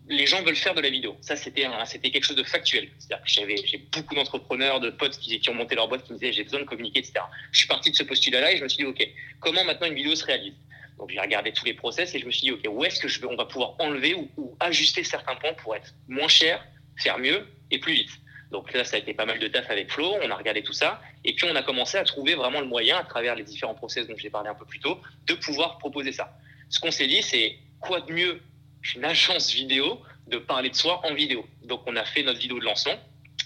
les 0.08 0.26
gens 0.26 0.42
veulent 0.42 0.56
faire 0.56 0.74
de 0.74 0.80
la 0.80 0.90
vidéo 0.90 1.16
Ça, 1.20 1.36
c'était 1.36 1.62
quelque 1.64 2.24
chose 2.24 2.36
de 2.36 2.44
factuel. 2.44 2.88
C'est-à-dire 2.98 3.24
que 3.24 3.66
j'ai 3.66 3.78
beaucoup 3.92 4.14
d'entrepreneurs, 4.14 4.80
de 4.80 4.90
potes 4.90 5.18
qui, 5.18 5.38
qui, 5.40 5.50
ont 5.50 5.54
monté 5.54 5.74
leur 5.74 5.88
boîte, 5.88 6.04
qui 6.04 6.12
me 6.12 6.18
disaient, 6.18 6.32
j'ai 6.32 6.44
besoin 6.44 6.60
de 6.60 6.64
communiquer, 6.66 7.00
etc. 7.00 7.20
Je 7.50 7.58
suis 7.58 7.68
parti 7.68 7.90
de 7.90 7.96
ce 7.96 8.04
postulat-là 8.04 8.52
et 8.52 8.56
je 8.58 8.64
me 8.64 8.68
suis 8.68 8.84
dit, 8.84 8.88
OK, 8.88 9.06
comment 9.40 9.64
maintenant 9.64 9.88
une 9.88 9.94
vidéo 9.94 10.14
se 10.14 10.24
réalise? 10.24 10.54
Donc 10.98 11.10
j'ai 11.10 11.20
regardé 11.20 11.52
tous 11.52 11.64
les 11.64 11.74
process 11.74 12.14
et 12.14 12.18
je 12.18 12.26
me 12.26 12.30
suis 12.30 12.42
dit, 12.42 12.52
OK, 12.52 12.60
où 12.68 12.84
est-ce 12.84 13.00
que 13.00 13.26
on 13.26 13.36
va 13.36 13.44
pouvoir 13.44 13.74
enlever 13.78 14.14
ou, 14.14 14.56
ajuster 14.60 15.04
certains 15.04 15.36
points 15.36 15.52
pour 15.54 15.74
être 15.76 15.94
moins 16.08 16.28
cher, 16.28 16.64
faire 16.96 17.18
mieux 17.18 17.46
et 17.70 17.78
plus 17.78 17.92
vite. 17.92 18.10
Donc 18.50 18.72
là, 18.72 18.84
ça 18.84 18.96
a 18.96 18.98
été 19.00 19.12
pas 19.12 19.26
mal 19.26 19.38
de 19.38 19.48
taf 19.48 19.68
avec 19.70 19.90
Flo, 19.90 20.14
on 20.22 20.30
a 20.30 20.36
regardé 20.36 20.62
tout 20.62 20.72
ça, 20.72 21.02
et 21.24 21.34
puis 21.34 21.46
on 21.50 21.56
a 21.56 21.62
commencé 21.62 21.98
à 21.98 22.04
trouver 22.04 22.34
vraiment 22.34 22.60
le 22.60 22.66
moyen, 22.66 22.98
à 22.98 23.04
travers 23.04 23.34
les 23.34 23.42
différents 23.42 23.74
process 23.74 24.06
dont 24.06 24.16
j'ai 24.16 24.30
parlé 24.30 24.48
un 24.48 24.54
peu 24.54 24.64
plus 24.64 24.78
tôt, 24.78 25.00
de 25.26 25.34
pouvoir 25.34 25.78
proposer 25.78 26.12
ça. 26.12 26.38
Ce 26.68 26.78
qu'on 26.78 26.90
s'est 26.90 27.08
dit, 27.08 27.22
c'est 27.22 27.58
quoi 27.80 28.00
de 28.00 28.12
mieux 28.12 28.40
qu'une 28.82 29.04
agence 29.04 29.52
vidéo 29.52 30.00
de 30.28 30.38
parler 30.38 30.70
de 30.70 30.76
soi 30.76 31.00
en 31.04 31.12
vidéo? 31.12 31.46
Donc 31.64 31.82
on 31.86 31.96
a 31.96 32.04
fait 32.04 32.22
notre 32.22 32.38
vidéo 32.38 32.60
de 32.60 32.64
lancement, 32.64 32.96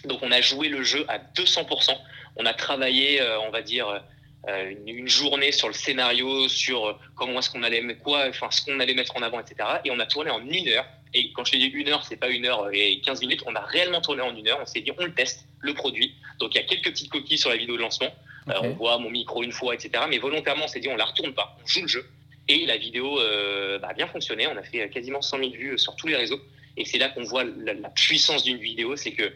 donc 0.04 0.22
on 0.22 0.30
a 0.30 0.40
joué 0.40 0.68
le 0.68 0.82
jeu 0.82 1.04
à 1.08 1.18
200%, 1.18 1.96
on 2.36 2.46
a 2.46 2.54
travaillé, 2.54 3.20
euh, 3.20 3.40
on 3.40 3.50
va 3.50 3.62
dire, 3.62 4.02
euh, 4.48 4.74
une, 4.87 5.07
journée 5.07 5.53
sur 5.53 5.68
le 5.68 5.74
scénario, 5.74 6.48
sur 6.48 6.87
euh, 6.87 6.92
comment 7.14 7.40
est-ce 7.40 7.50
qu'on 7.50 7.62
allait 7.62 7.83
quoi, 8.03 8.26
enfin 8.29 8.48
ce 8.50 8.64
qu'on 8.64 8.81
allait 8.81 8.94
mettre 8.94 9.14
en 9.16 9.22
avant, 9.22 9.38
etc. 9.38 9.68
Et 9.85 9.90
on 9.90 9.98
a 9.98 10.07
tourné 10.07 10.31
en 10.31 10.40
une 10.40 10.68
heure. 10.68 10.87
Et 11.12 11.31
quand 11.33 11.44
je 11.44 11.57
dis 11.57 11.66
une 11.66 11.88
heure, 11.88 12.05
c'est 12.07 12.16
pas 12.16 12.29
une 12.29 12.46
heure 12.46 12.70
et 12.72 13.00
15 13.05 13.20
minutes. 13.20 13.42
On 13.46 13.55
a 13.55 13.61
réellement 13.61 14.00
tourné 14.00 14.22
en 14.22 14.35
une 14.35 14.48
heure. 14.48 14.59
On 14.62 14.66
s'est 14.66 14.81
dit, 14.81 14.92
on 14.96 15.05
le 15.05 15.12
teste, 15.12 15.44
le 15.61 15.74
produit. 15.74 16.14
Donc 16.38 16.55
il 16.55 16.59
y 16.59 16.61
a 16.61 16.66
quelques 16.66 16.90
petites 16.90 17.11
coquilles 17.11 17.37
sur 17.37 17.50
la 17.50 17.57
vidéo 17.57 17.76
de 17.76 17.83
lancement. 17.83 18.14
Euh, 18.48 18.55
on 18.62 18.70
voit 18.70 18.98
mon 18.98 19.11
micro 19.11 19.42
une 19.42 19.53
fois, 19.53 19.74
etc. 19.74 20.05
Mais 20.09 20.18
volontairement, 20.18 20.64
on 20.64 20.68
s'est 20.68 20.81
dit, 20.81 20.88
on 20.88 20.96
la 20.96 21.05
retourne 21.05 21.35
pas. 21.35 21.59
On 21.62 21.66
joue 21.66 21.83
le 21.83 21.88
jeu. 21.88 22.07
Et 22.48 22.64
la 22.64 22.79
vidéo 22.79 23.16
bah, 23.81 23.88
a 23.90 23.94
bien 23.94 24.07
fonctionné. 24.07 24.46
On 24.46 24.57
a 24.57 24.62
fait 24.62 24.88
quasiment 24.88 25.20
100 25.20 25.38
000 25.38 25.50
vues 25.50 25.79
sur 25.79 25.94
tous 25.96 26.07
les 26.07 26.16
réseaux. 26.16 26.40
Et 26.79 26.87
c'est 26.87 26.98
là 26.98 27.11
qu'on 27.11 27.24
voit 27.24 27.44
la, 27.44 27.74
la 27.74 27.90
puissance 27.90 28.44
d'une 28.44 28.59
vidéo. 28.59 28.96
C'est 28.96 29.12
que 29.12 29.31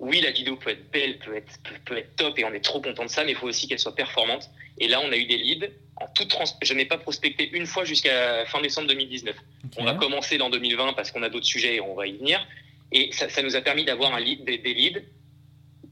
oui, 0.00 0.20
la 0.22 0.30
vidéo 0.30 0.56
peut 0.56 0.70
être 0.70 0.90
belle, 0.90 1.18
peut 1.18 1.36
être, 1.36 1.58
peut, 1.84 1.96
être 1.96 2.16
top 2.16 2.38
et 2.38 2.44
on 2.44 2.52
est 2.52 2.64
trop 2.64 2.80
content 2.80 3.04
de 3.04 3.10
ça, 3.10 3.22
mais 3.22 3.32
il 3.32 3.36
faut 3.36 3.46
aussi 3.46 3.68
qu'elle 3.68 3.78
soit 3.78 3.94
performante. 3.94 4.50
Et 4.78 4.88
là, 4.88 5.00
on 5.04 5.12
a 5.12 5.16
eu 5.16 5.26
des 5.26 5.36
leads. 5.36 5.68
En 5.96 6.08
toute 6.08 6.28
trans 6.28 6.44
je 6.62 6.72
n'ai 6.72 6.86
pas 6.86 6.96
prospecté 6.96 7.50
une 7.52 7.66
fois 7.66 7.84
jusqu'à 7.84 8.46
fin 8.46 8.62
décembre 8.62 8.88
2019. 8.88 9.36
On 9.76 9.84
va 9.84 9.94
commencer 9.94 10.38
dans 10.38 10.48
2020 10.48 10.94
parce 10.94 11.10
qu'on 11.10 11.22
a 11.22 11.28
d'autres 11.28 11.46
sujets 11.46 11.76
et 11.76 11.80
on 11.82 11.94
va 11.94 12.06
y 12.06 12.16
venir. 12.16 12.44
Et 12.92 13.12
ça, 13.12 13.28
ça 13.28 13.42
nous 13.42 13.54
a 13.56 13.60
permis 13.60 13.84
d'avoir 13.84 14.18
lead, 14.18 14.42
des, 14.44 14.56
des, 14.56 14.72
leads 14.72 15.02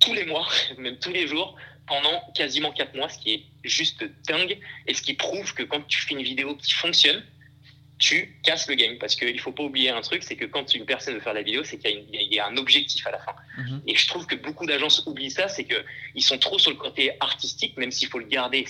tous 0.01 0.15
les 0.15 0.25
mois, 0.25 0.49
même 0.79 0.99
tous 0.99 1.13
les 1.13 1.27
jours, 1.27 1.55
pendant 1.87 2.23
quasiment 2.35 2.73
quatre 2.73 2.95
mois, 2.95 3.11
ce 3.11 3.19
qui 3.19 3.35
est 3.35 3.45
juste 3.65 4.05
dingue 4.27 4.59
et 4.87 4.95
ce 4.95 5.03
qui 5.03 5.15
prouve 5.15 5.53
que 5.53 5.63
quand 5.63 5.87
tu 5.87 6.01
fais 6.01 6.15
une 6.15 6.23
vidéo 6.23 6.57
qui 6.57 6.73
fonctionne, 6.73 7.23
tu 7.99 8.39
casses 8.45 8.69
le 8.69 8.75
game. 8.75 8.97
Parce 8.99 9.17
qu'il 9.17 9.35
ne 9.35 9.41
faut 9.41 9.53
pas 9.53 9.65
oublier 9.65 9.91
un 9.91 10.01
truc, 10.01 10.23
c'est 10.23 10.37
que 10.37 10.45
quand 10.45 10.75
une 10.75 10.87
personne 10.87 11.15
veut 11.15 11.21
faire 11.21 11.35
la 11.35 11.43
vidéo, 11.43 11.65
c'est 11.65 11.79
qu'il 11.79 12.07
y, 12.11 12.39
a 12.39 12.47
un 12.47 12.57
objectif 12.57 13.07
à 13.07 13.11
la 13.11 13.19
fin. 13.19 13.35
Mhm. 13.59 13.83
Et 13.87 13.97
je 13.97 14.07
trouve 14.07 14.27
que 14.27 14.37
beaucoup 14.37 14.67
d'agences 14.67 15.05
oublient 15.07 15.31
ça, 15.31 15.49
c'est 15.49 15.65
qu'ils 15.65 16.23
sont 16.23 16.39
trop 16.39 16.59
sur 16.59 16.71
le 16.71 16.77
côté 16.77 17.13
artistique, 17.21 17.77
même 17.77 17.91
s'il 17.91 18.09
faut 18.09 18.19
le 18.19 18.27
garder. 18.27 18.65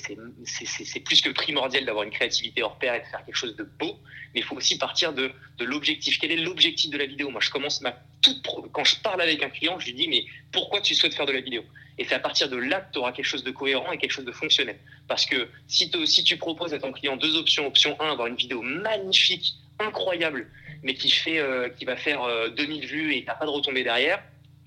C'est 0.45 1.01
plus 1.01 1.21
que 1.21 1.31
primordial 1.31 1.85
d'avoir 1.85 2.05
une 2.05 2.11
créativité 2.11 2.63
hors 2.63 2.79
pair 2.79 2.95
et 2.95 3.01
de 3.01 3.07
faire 3.07 3.25
quelque 3.25 3.37
chose 3.37 3.57
de 3.57 3.65
beau. 3.65 3.99
Mais 4.35 4.41
il 4.41 4.45
faut 4.45 4.57
aussi 4.57 4.79
partir 4.79 5.13
de, 5.13 5.31
de 5.59 5.65
l'objectif. 5.65 6.19
Quel 6.19 6.33
est 6.33 6.37
l'objectif 6.37 6.91
de 6.91 6.99
la 6.99 7.07
vidéo? 7.07 7.31
Moi, 7.31 7.41
je 7.41 7.51
commence 7.51 7.81
ma 7.81 7.95
toute. 8.23 8.47
Quand 8.73 8.85
je 8.85 8.97
parle 8.97 9.21
avec 9.21 9.43
un 9.43 9.51
client, 9.51 9.79
je 9.79 9.87
lui 9.87 9.95
dis, 9.95 10.09
mais 10.09 10.25
pourquoi 10.53 10.81
tu 10.81 10.95
souhaites 10.95 11.15
faire 11.15 11.27
de 11.27 11.33
la 11.33 11.41
vidéo? 11.41 11.65
Et 11.99 12.05
c'est 12.05 12.15
à 12.15 12.21
partir 12.21 12.49
de 12.49 12.57
là 12.57 12.81
que 12.81 12.93
tu 12.93 12.99
auras 12.99 13.13
quelque 13.13 13.27
chose 13.27 13.45
de 13.45 13.51
cohérent 13.51 13.91
et 13.93 13.99
quelque 13.99 14.13
chose 14.13 14.25
de 14.25 14.33
fonctionnel. 14.33 14.79
Parce 15.09 15.27
que 15.27 15.49
si, 15.67 15.91
tu 15.91 16.37
proposes 16.37 16.73
à 16.73 16.79
ton 16.79 16.93
client 16.93 17.17
deux 17.17 17.37
options, 17.37 17.67
option 17.67 18.01
1, 18.01 18.13
avoir 18.13 18.29
une 18.29 18.37
vidéo 18.37 18.63
magnifique, 18.63 19.55
incroyable, 19.81 20.49
mais 20.83 20.95
qui, 20.95 21.13
euh, 21.39 21.69
va 21.85 21.97
faire 21.97 22.21
2000 22.57 22.85
euh, 22.85 22.87
vues 22.87 23.15
et 23.15 23.21
tu 23.21 23.27
n'as 23.27 23.35
pas 23.35 23.47
de 23.47 23.51
retombée 23.51 23.83
derrière, 23.83 24.23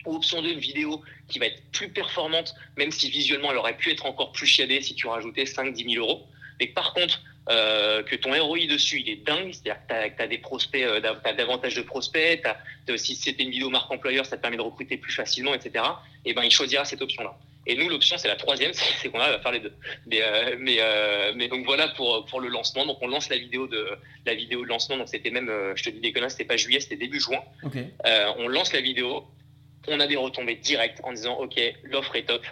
ou 0.05 0.15
option 0.15 0.41
2, 0.41 0.49
une 0.49 0.59
vidéo 0.59 1.01
qui 1.29 1.39
va 1.39 1.45
être 1.45 1.61
plus 1.71 1.89
performante, 1.89 2.53
même 2.75 2.91
si 2.91 3.09
visuellement 3.09 3.51
elle 3.51 3.57
aurait 3.57 3.77
pu 3.77 3.91
être 3.91 4.05
encore 4.05 4.31
plus 4.33 4.47
chiadée 4.47 4.81
si 4.81 4.93
tu 4.95 5.07
rajoutais 5.07 5.43
5-10 5.43 5.93
000 5.93 6.05
euros. 6.05 6.25
Mais 6.59 6.67
par 6.67 6.93
contre, 6.93 7.21
euh, 7.49 8.03
que 8.03 8.15
ton 8.15 8.31
ROI 8.31 8.67
dessus 8.67 9.01
il 9.01 9.09
est 9.09 9.25
dingue, 9.25 9.53
c'est-à-dire 9.53 9.81
que 9.87 10.15
tu 10.17 10.21
as, 10.21 10.27
des 10.27 10.37
prospects, 10.37 10.83
euh, 10.83 11.01
tu 11.01 11.29
as 11.29 11.33
davantage 11.33 11.75
de 11.75 11.81
prospects, 11.81 12.43
si 12.97 13.15
c'était 13.15 13.43
une 13.43 13.51
vidéo 13.51 13.69
marque 13.69 13.91
employeur, 13.91 14.25
ça 14.25 14.37
te 14.37 14.41
permet 14.41 14.57
de 14.57 14.61
recruter 14.61 14.97
plus 14.97 15.13
facilement, 15.13 15.53
etc. 15.53 15.83
Et 16.25 16.33
ben 16.33 16.43
il 16.43 16.51
choisira 16.51 16.85
cette 16.85 17.01
option-là. 17.01 17.35
Et 17.67 17.75
nous, 17.75 17.89
l'option, 17.89 18.17
c'est 18.17 18.27
la 18.27 18.35
troisième, 18.35 18.71
c'est 18.73 19.09
qu'on 19.09 19.19
va 19.19 19.39
faire 19.39 19.51
les 19.51 19.59
deux. 19.59 19.73
Mais, 20.07 20.21
euh, 20.21 20.55
mais, 20.59 20.77
euh, 20.79 21.31
mais, 21.35 21.47
donc 21.47 21.65
voilà 21.65 21.89
pour, 21.89 22.25
pour 22.25 22.39
le 22.39 22.47
lancement. 22.47 22.85
Donc 22.85 22.97
on 23.01 23.07
lance 23.07 23.29
la 23.29 23.37
vidéo 23.37 23.67
de, 23.67 23.87
la 24.25 24.33
vidéo 24.33 24.63
de 24.63 24.67
lancement. 24.67 24.97
Donc 24.97 25.09
c'était 25.09 25.31
même, 25.31 25.49
euh, 25.49 25.73
je 25.75 25.83
te 25.83 25.89
dis 25.89 25.99
des 25.99 26.11
conneries, 26.11 26.31
c'était 26.31 26.45
pas 26.45 26.57
juillet, 26.57 26.79
c'était 26.79 26.95
début 26.95 27.19
juin. 27.19 27.41
on 28.37 28.47
lance 28.47 28.73
la 28.73 28.81
vidéo. 28.81 29.25
On 29.87 29.99
a 29.99 30.05
des 30.05 30.15
retombées 30.15 30.55
directes 30.55 30.99
en 31.03 31.11
disant, 31.11 31.35
OK, 31.39 31.59
l'offre 31.83 32.15
est 32.15 32.23
top. 32.23 32.45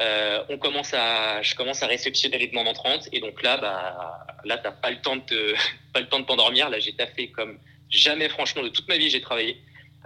On 0.00 0.58
commence 0.58 0.92
à, 0.94 1.42
je 1.42 1.54
commence 1.54 1.82
à 1.82 1.86
réceptionner 1.86 2.38
les 2.38 2.48
demandes 2.48 2.68
entrantes. 2.68 3.08
Et 3.12 3.20
donc 3.20 3.42
là, 3.42 3.56
bah, 3.56 4.26
là, 4.44 4.58
t'as 4.58 4.72
pas 4.72 4.90
le 4.90 5.00
temps 5.00 5.16
de, 5.16 5.54
pas 5.92 6.00
le 6.00 6.08
temps 6.08 6.20
de 6.20 6.26
t'endormir. 6.26 6.68
Là, 6.70 6.78
j'ai 6.78 6.92
taffé 6.92 7.28
comme 7.30 7.58
Jamais, 7.90 8.28
franchement, 8.28 8.62
de 8.62 8.68
toute 8.68 8.88
ma 8.88 8.96
vie, 8.96 9.10
j'ai 9.10 9.20
travaillé. 9.20 9.56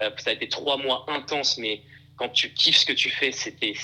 Euh, 0.02 0.10
ça 0.18 0.30
a 0.30 0.32
été 0.32 0.48
trois 0.48 0.76
mois 0.76 1.04
intenses, 1.08 1.58
mais 1.58 1.82
quand 2.16 2.28
tu 2.28 2.52
kiffes 2.52 2.76
ce 2.76 2.86
que 2.86 2.92
tu 2.92 3.10
fais, 3.10 3.32
c'était. 3.32 3.74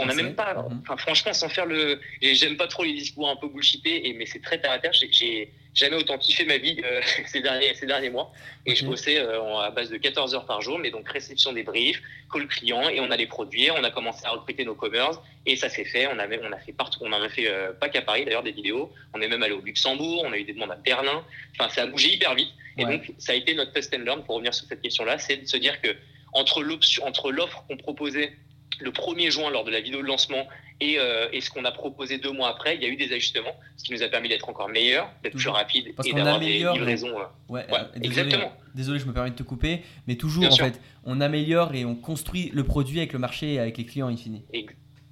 On 0.00 0.06
n'a 0.06 0.14
même 0.14 0.34
pas. 0.34 0.54
Mhm. 0.54 0.80
Enfin, 0.82 0.96
franchement, 0.96 1.32
sans 1.32 1.48
faire 1.48 1.66
le. 1.66 2.00
J'aime 2.22 2.56
pas 2.56 2.68
trop 2.68 2.84
les 2.84 2.94
discours 2.94 3.28
un 3.28 3.36
peu 3.36 3.48
bullshités, 3.48 4.08
et, 4.08 4.12
mais 4.14 4.26
c'est 4.26 4.40
très 4.40 4.60
terre 4.60 4.72
à 4.72 4.78
terre. 4.78 4.92
J'ai 4.92 5.52
jamais 5.78 5.96
autant 5.96 6.18
kiffé 6.18 6.44
ma 6.44 6.58
vie 6.58 6.76
euh, 6.84 7.00
ces, 7.26 7.40
derniers, 7.40 7.74
ces 7.74 7.86
derniers 7.86 8.10
mois. 8.10 8.32
Et 8.66 8.74
je 8.74 8.84
bossais 8.84 9.18
euh, 9.18 9.58
à 9.58 9.70
base 9.70 9.90
de 9.90 9.96
14 9.96 10.34
heures 10.34 10.46
par 10.46 10.60
jour, 10.60 10.78
mais 10.78 10.90
donc 10.90 11.08
réception 11.08 11.52
des 11.52 11.62
briefs, 11.62 12.02
call 12.32 12.46
client, 12.48 12.88
et 12.88 13.00
on 13.00 13.10
allait 13.10 13.26
produire. 13.26 13.74
On 13.78 13.84
a 13.84 13.90
commencé 13.90 14.26
à 14.26 14.30
recruter 14.30 14.64
nos 14.64 14.74
commerces, 14.74 15.18
et 15.46 15.56
ça 15.56 15.68
s'est 15.68 15.84
fait. 15.84 16.08
On 16.08 16.18
a, 16.18 16.26
on 16.26 16.52
a 16.52 16.58
fait 16.58 16.72
partout. 16.72 16.98
On 17.02 17.12
en 17.12 17.22
a 17.22 17.28
fait 17.28 17.48
euh, 17.48 17.72
pas 17.72 17.88
qu'à 17.88 18.02
Paris 18.02 18.24
d'ailleurs 18.24 18.42
des 18.42 18.52
vidéos. 18.52 18.92
On 19.14 19.20
est 19.20 19.28
même 19.28 19.42
allé 19.42 19.54
au 19.54 19.60
Luxembourg, 19.60 20.24
on 20.26 20.32
a 20.32 20.38
eu 20.38 20.44
des 20.44 20.52
demandes 20.52 20.72
à 20.72 20.76
Berlin. 20.76 21.24
Enfin, 21.58 21.70
ça 21.70 21.82
a 21.82 21.86
bougé 21.86 22.12
hyper 22.12 22.34
vite. 22.34 22.50
Et 22.76 22.84
donc, 22.84 23.12
ça 23.18 23.32
a 23.32 23.34
été 23.34 23.54
notre 23.54 23.72
test 23.72 23.92
and 23.92 24.04
learn 24.04 24.22
pour 24.22 24.36
revenir 24.36 24.54
sur 24.54 24.68
cette 24.68 24.80
question-là, 24.80 25.18
c'est 25.18 25.38
de 25.38 25.46
se 25.46 25.56
dire 25.56 25.80
que 25.80 25.96
entre 26.32 26.62
l'offre 26.62 27.64
qu'on 27.66 27.76
proposait 27.76 28.32
le 28.78 28.90
1er 28.90 29.30
juin 29.30 29.50
lors 29.50 29.64
de 29.64 29.72
la 29.72 29.80
vidéo 29.80 30.00
de 30.00 30.06
lancement 30.06 30.46
euh, 30.82 31.28
et, 31.32 31.40
ce 31.40 31.50
qu'on 31.50 31.64
a 31.64 31.72
proposé 31.72 32.18
deux 32.18 32.30
mois 32.32 32.50
après, 32.50 32.76
il 32.76 32.82
y 32.82 32.84
a 32.84 32.88
eu 32.88 32.96
des 32.96 33.12
ajustements, 33.12 33.54
ce 33.76 33.84
qui 33.84 33.92
nous 33.92 34.02
a 34.02 34.08
permis 34.08 34.28
d'être 34.28 34.48
encore 34.48 34.68
meilleur, 34.68 35.10
d'être 35.22 35.36
plus 35.36 35.48
rapide 35.48 35.88
et 36.04 36.12
d'avoir 36.12 36.38
des 36.38 36.58
livraisons. 36.58 37.18
Euh, 37.18 37.24
ouais, 37.48 37.66
euh, 37.72 37.84
exactement. 38.02 38.52
Désolé, 38.74 39.00
je 39.00 39.06
me 39.06 39.12
permets 39.12 39.30
de 39.30 39.34
te 39.34 39.42
couper, 39.42 39.82
mais 40.06 40.14
toujours 40.14 40.44
en 40.44 40.56
fait, 40.56 40.80
on 41.04 41.20
améliore 41.20 41.74
et 41.74 41.84
on 41.84 41.96
construit 41.96 42.50
le 42.52 42.64
produit 42.64 42.98
avec 42.98 43.12
le 43.12 43.18
marché 43.18 43.54
et 43.54 43.58
avec 43.58 43.76
les 43.76 43.84
clients 43.84 44.08
in 44.08 44.16
fine. 44.16 44.42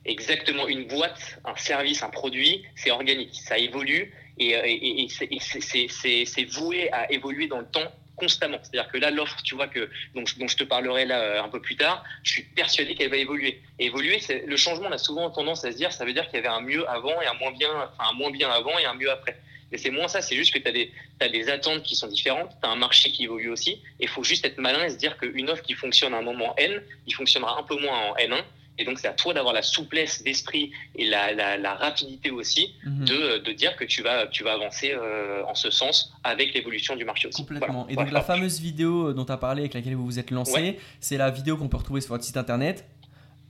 Exactement, 0.04 0.68
une 0.68 0.86
boîte, 0.86 1.40
un 1.44 1.56
service, 1.56 2.04
un 2.04 2.10
produit, 2.10 2.62
c'est 2.76 2.92
organique, 2.92 3.34
ça 3.34 3.58
évolue 3.58 4.14
et, 4.38 4.52
et 4.52 5.08
c'est 5.08 6.44
voué 6.44 6.92
à 6.92 7.10
évoluer 7.10 7.48
dans 7.48 7.58
le 7.58 7.66
temps 7.66 7.90
constamment. 8.16 8.58
C'est-à-dire 8.62 8.90
que 8.90 8.98
là, 8.98 9.10
l'offre, 9.10 9.42
tu 9.42 9.54
vois, 9.54 9.68
que, 9.68 9.88
dont, 10.14 10.24
je 10.26 10.56
te 10.56 10.64
parlerai 10.64 11.04
là 11.04 11.20
euh, 11.20 11.42
un 11.42 11.48
peu 11.48 11.60
plus 11.60 11.76
tard, 11.76 12.04
je 12.22 12.32
suis 12.32 12.42
persuadé 12.42 12.94
qu'elle 12.94 13.10
va 13.10 13.16
évoluer. 13.16 13.62
Et 13.78 13.86
évoluer, 13.86 14.20
le 14.46 14.56
changement, 14.56 14.88
on 14.88 14.92
a 14.92 14.98
souvent 14.98 15.30
tendance 15.30 15.64
à 15.64 15.72
se 15.72 15.76
dire, 15.76 15.92
ça 15.92 16.04
veut 16.04 16.12
dire 16.12 16.26
qu'il 16.26 16.36
y 16.36 16.38
avait 16.38 16.48
un 16.48 16.60
mieux 16.60 16.88
avant 16.88 17.20
et 17.20 17.26
un 17.26 17.34
moins 17.34 17.52
bien, 17.52 17.70
enfin, 17.70 18.10
un 18.10 18.14
moins 18.14 18.30
bien 18.30 18.50
avant 18.50 18.78
et 18.78 18.84
un 18.84 18.94
mieux 18.94 19.10
après. 19.10 19.38
Mais 19.72 19.78
c'est 19.78 19.90
moins 19.90 20.08
ça, 20.08 20.22
c'est 20.22 20.36
juste 20.36 20.54
que 20.54 20.58
tu 20.58 20.68
as 20.68 20.72
des, 20.72 20.92
as 21.20 21.28
des 21.28 21.48
attentes 21.48 21.82
qui 21.82 21.96
sont 21.96 22.06
différentes, 22.06 22.50
tu 22.62 22.68
as 22.68 22.70
un 22.70 22.76
marché 22.76 23.10
qui 23.10 23.24
évolue 23.24 23.50
aussi, 23.50 23.72
et 23.98 24.04
il 24.04 24.08
faut 24.08 24.22
juste 24.22 24.44
être 24.44 24.58
malin 24.58 24.84
et 24.84 24.90
se 24.90 24.96
dire 24.96 25.18
qu'une 25.18 25.50
offre 25.50 25.62
qui 25.62 25.74
fonctionne 25.74 26.14
à 26.14 26.18
un 26.18 26.22
moment 26.22 26.54
N, 26.56 26.80
il 27.06 27.14
fonctionnera 27.14 27.58
un 27.58 27.64
peu 27.64 27.76
moins 27.80 28.10
en 28.10 28.14
N1, 28.14 28.42
et 28.78 28.84
donc, 28.84 28.98
c'est 28.98 29.08
à 29.08 29.12
toi 29.12 29.32
d'avoir 29.32 29.54
la 29.54 29.62
souplesse 29.62 30.22
d'esprit 30.22 30.70
et 30.94 31.06
la, 31.06 31.32
la, 31.32 31.74
rapidité 31.74 32.30
aussi 32.30 32.74
mhm. 32.84 33.04
de, 33.04 33.38
de, 33.38 33.52
dire 33.52 33.76
que 33.76 33.84
tu 33.84 34.02
vas, 34.02 34.26
tu 34.26 34.44
vas 34.44 34.52
avancer 34.52 34.92
euh, 34.92 35.42
en 35.46 35.54
ce 35.54 35.70
sens 35.70 36.12
avec 36.24 36.54
l'évolution 36.54 36.96
du 36.96 37.04
marché 37.04 37.28
aussi. 37.28 37.44
Complètement. 37.44 37.86
Et 37.88 37.96
donc, 37.96 38.10
la 38.10 38.22
fameuse 38.22 38.60
vidéo 38.60 39.12
dont 39.12 39.24
tu 39.24 39.32
as 39.32 39.36
parlé, 39.36 39.62
avec 39.62 39.74
laquelle 39.74 39.94
vous 39.94 40.04
vous 40.04 40.18
êtes 40.18 40.30
lancé, 40.30 40.78
c'est 41.00 41.16
la 41.16 41.30
vidéo 41.30 41.56
qu'on 41.56 41.68
peut 41.68 41.76
retrouver 41.76 42.00
sur 42.00 42.10
votre 42.10 42.24
site 42.24 42.36
internet. 42.36 42.86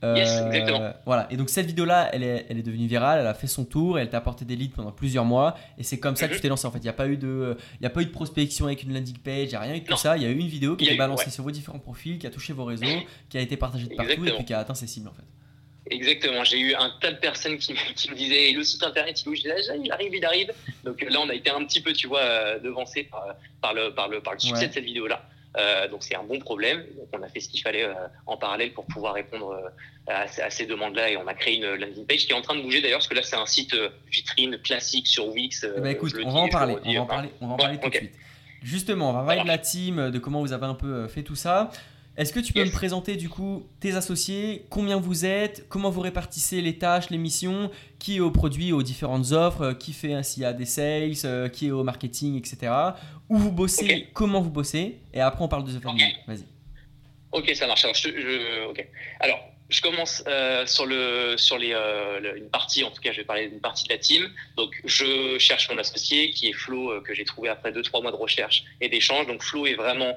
Yes, 0.03 0.29
euh, 0.29 0.47
exactement. 0.47 0.93
Voilà. 1.05 1.27
Et 1.31 1.37
donc 1.37 1.49
cette 1.49 1.65
vidéo-là, 1.65 2.09
elle 2.13 2.23
est, 2.23 2.45
elle 2.49 2.57
est 2.57 2.63
devenue 2.63 2.87
virale, 2.87 3.19
elle 3.19 3.27
a 3.27 3.33
fait 3.33 3.47
son 3.47 3.65
tour, 3.65 3.99
elle 3.99 4.09
t'a 4.09 4.17
apporté 4.17 4.45
des 4.45 4.55
leads 4.55 4.75
pendant 4.75 4.91
plusieurs 4.91 5.25
mois, 5.25 5.57
et 5.77 5.83
c'est 5.83 5.99
comme 5.99 6.15
ça 6.15 6.27
que 6.27 6.33
tu 6.33 6.37
mhm. 6.37 6.41
t'es 6.41 6.49
lancé. 6.49 6.67
En 6.67 6.71
fait, 6.71 6.79
il 6.79 6.83
n'y 6.83 6.89
a 6.89 6.93
pas 6.93 7.07
eu 7.07 7.17
de, 7.17 7.57
il 7.79 7.83
y 7.83 7.87
a 7.87 7.89
pas 7.89 8.01
eu 8.01 8.05
de 8.05 8.11
prospection 8.11 8.65
avec 8.65 8.83
une 8.83 8.93
landing 8.93 9.17
page, 9.17 9.45
il 9.45 9.49
n'y 9.49 9.55
a 9.55 9.59
rien 9.61 9.75
eu 9.75 9.81
de 9.81 9.85
tout 9.85 9.97
ça. 9.97 10.17
Il 10.17 10.23
y 10.23 10.25
a 10.25 10.29
eu 10.29 10.37
une 10.37 10.47
vidéo 10.47 10.75
qui 10.75 10.85
a 10.85 10.87
été 10.89 10.97
balancée 10.97 11.29
sur 11.29 11.43
vos 11.43 11.51
différents 11.51 11.79
profils, 11.79 12.19
qui 12.19 12.27
a 12.27 12.29
touché 12.29 12.53
vos 12.53 12.65
réseaux, 12.65 12.85
qui 13.29 13.37
a 13.37 13.41
été 13.41 13.57
partagée 13.57 13.87
de 13.87 13.95
partout, 13.95 14.25
et 14.25 14.31
puis 14.31 14.45
qui 14.45 14.53
a 14.53 14.59
atteint 14.59 14.75
ses 14.75 14.87
cibles 14.87 15.07
en 15.07 15.13
fait. 15.13 15.23
Exactement. 15.89 16.43
J'ai 16.43 16.59
eu 16.59 16.75
un 16.75 16.91
tas 17.01 17.11
de 17.11 17.17
personnes 17.17 17.57
qui, 17.57 17.73
me 18.09 18.15
disaient 18.15 18.51
le 18.51 18.63
site 18.63 18.83
internet, 18.83 19.23
il, 19.25 19.33
il 19.35 19.91
arrive, 19.91 20.15
il 20.15 20.25
arrive. 20.25 20.53
Donc 20.83 21.01
là, 21.01 21.19
on 21.21 21.29
a 21.29 21.33
été 21.33 21.49
un 21.49 21.63
petit 21.65 21.81
peu, 21.81 21.93
tu 21.93 22.07
vois, 22.07 22.21
euh, 22.21 22.59
devancé 22.59 23.03
par, 23.03 23.25
par, 23.61 23.73
le, 23.73 23.93
par, 23.93 24.09
le, 24.09 24.21
par 24.21 24.33
le 24.33 24.39
succès 24.39 24.67
de 24.67 24.73
cette 24.73 24.83
vidéo-là. 24.83 25.23
Euh, 25.57 25.87
donc 25.87 26.03
c'est 26.03 26.15
un 26.15 26.23
bon 26.23 26.39
problème. 26.39 26.83
Donc 26.97 27.07
on 27.13 27.21
a 27.23 27.27
fait 27.27 27.39
ce 27.39 27.49
qu'il 27.49 27.61
fallait 27.61 27.83
euh, 27.83 27.93
en 28.25 28.37
parallèle 28.37 28.73
pour 28.73 28.85
pouvoir 28.85 29.13
répondre 29.13 29.59
à, 30.07 30.27
ces 30.27 30.65
demandes-là 30.65 31.11
et 31.11 31.17
on 31.17 31.27
a 31.27 31.33
créé 31.33 31.55
une 31.55 31.75
landing 31.75 32.05
page 32.05 32.25
qui 32.25 32.31
est 32.31 32.35
en 32.35 32.41
train 32.41 32.55
de 32.55 32.61
bouger 32.61 32.81
d'ailleurs 32.81 32.99
parce 32.99 33.07
que 33.07 33.15
là 33.15 33.23
c'est 33.23 33.35
un 33.35 33.45
site 33.45 33.75
vitrine 34.11 34.57
classique 34.59 35.07
sur 35.07 35.27
Wix. 35.27 35.65
Eh 35.65 35.81
ben, 35.81 35.89
écoute, 35.89 36.13
on, 36.23 36.31
va 36.31 36.39
en 36.39 36.49
parler, 36.49 36.77
on 36.83 36.93
va 36.93 37.01
en 37.01 37.05
parler. 37.05 37.29
On 37.41 37.47
va 37.47 37.53
en 37.53 37.57
parler, 37.57 37.79
tout 37.79 37.89
de 37.89 37.95
suite. 37.95 38.13
Justement, 38.63 39.11
on 39.11 39.13
va 39.13 39.23
parler 39.23 39.43
de 39.43 39.47
la 39.47 39.57
team, 39.57 40.11
de 40.11 40.19
comment 40.19 40.41
vous 40.41 40.53
avez 40.53 40.65
un 40.65 40.73
peu 40.73 41.07
fait 41.07 41.23
tout 41.23 41.35
ça. 41.35 41.71
Est-ce 42.17 42.33
que 42.33 42.39
tu 42.39 42.51
peux 42.51 42.65
me 42.65 42.71
présenter 42.71 43.15
du 43.15 43.29
coup 43.29 43.67
tes 43.79 43.93
associés, 43.93 44.65
combien 44.71 44.97
vous 44.97 45.23
êtes, 45.23 45.69
comment 45.69 45.91
vous 45.91 46.01
répartissez 46.01 46.61
les 46.61 46.79
tâches, 46.79 47.11
les 47.11 47.19
missions, 47.19 47.69
qui 47.99 48.17
est 48.17 48.19
au 48.19 48.31
produit, 48.31 48.71
aux 48.71 48.81
différentes 48.81 49.33
offres, 49.33 49.61
euh, 49.61 49.73
qui 49.75 49.93
fait 49.93 50.23
s'il 50.23 50.41
y 50.41 50.45
a 50.45 50.51
des 50.51 50.65
sales, 50.65 51.13
euh, 51.25 51.47
qui 51.47 51.67
est 51.67 51.71
au 51.71 51.83
marketing, 51.83 52.35
etc. 52.35 52.73
Où 53.29 53.37
vous 53.37 53.51
bossez, 53.51 54.07
comment 54.13 54.41
vous 54.41 54.49
bossez, 54.49 54.97
et 55.13 55.21
après 55.21 55.43
on 55.43 55.47
parle 55.47 55.65
de 55.65 55.77
The 55.77 55.83
Family. 55.83 56.15
Vas-y. 56.25 56.43
Ok, 57.33 57.51
ça 57.53 57.67
marche. 57.67 57.83
Alors, 57.83 57.95
je, 57.95 58.09
Alors, 59.19 59.39
je 59.69 59.81
commence 59.81 60.23
euh, 60.27 60.65
sur, 60.65 60.87
le, 60.87 61.35
sur 61.37 61.59
les, 61.59 61.75
une 62.35 62.49
partie, 62.49 62.83
en 62.83 62.89
tout 62.89 63.01
cas, 63.01 63.11
je 63.11 63.17
vais 63.17 63.25
parler 63.25 63.47
d'une 63.47 63.61
partie 63.61 63.83
de 63.83 63.93
la 63.93 63.99
team. 63.99 64.27
Donc, 64.55 64.71
je 64.85 65.37
cherche 65.37 65.69
mon 65.69 65.77
associé 65.77 66.31
qui 66.31 66.47
est 66.47 66.53
Flo, 66.53 66.99
que 67.01 67.13
j'ai 67.13 67.25
trouvé 67.25 67.49
après 67.49 67.71
2-3 67.71 68.01
mois 68.01 68.11
de 68.11 68.15
recherche 68.15 68.63
et 68.81 68.89
d'échange. 68.89 69.27
Donc, 69.27 69.43
Flo 69.43 69.67
est 69.67 69.75
vraiment 69.75 70.15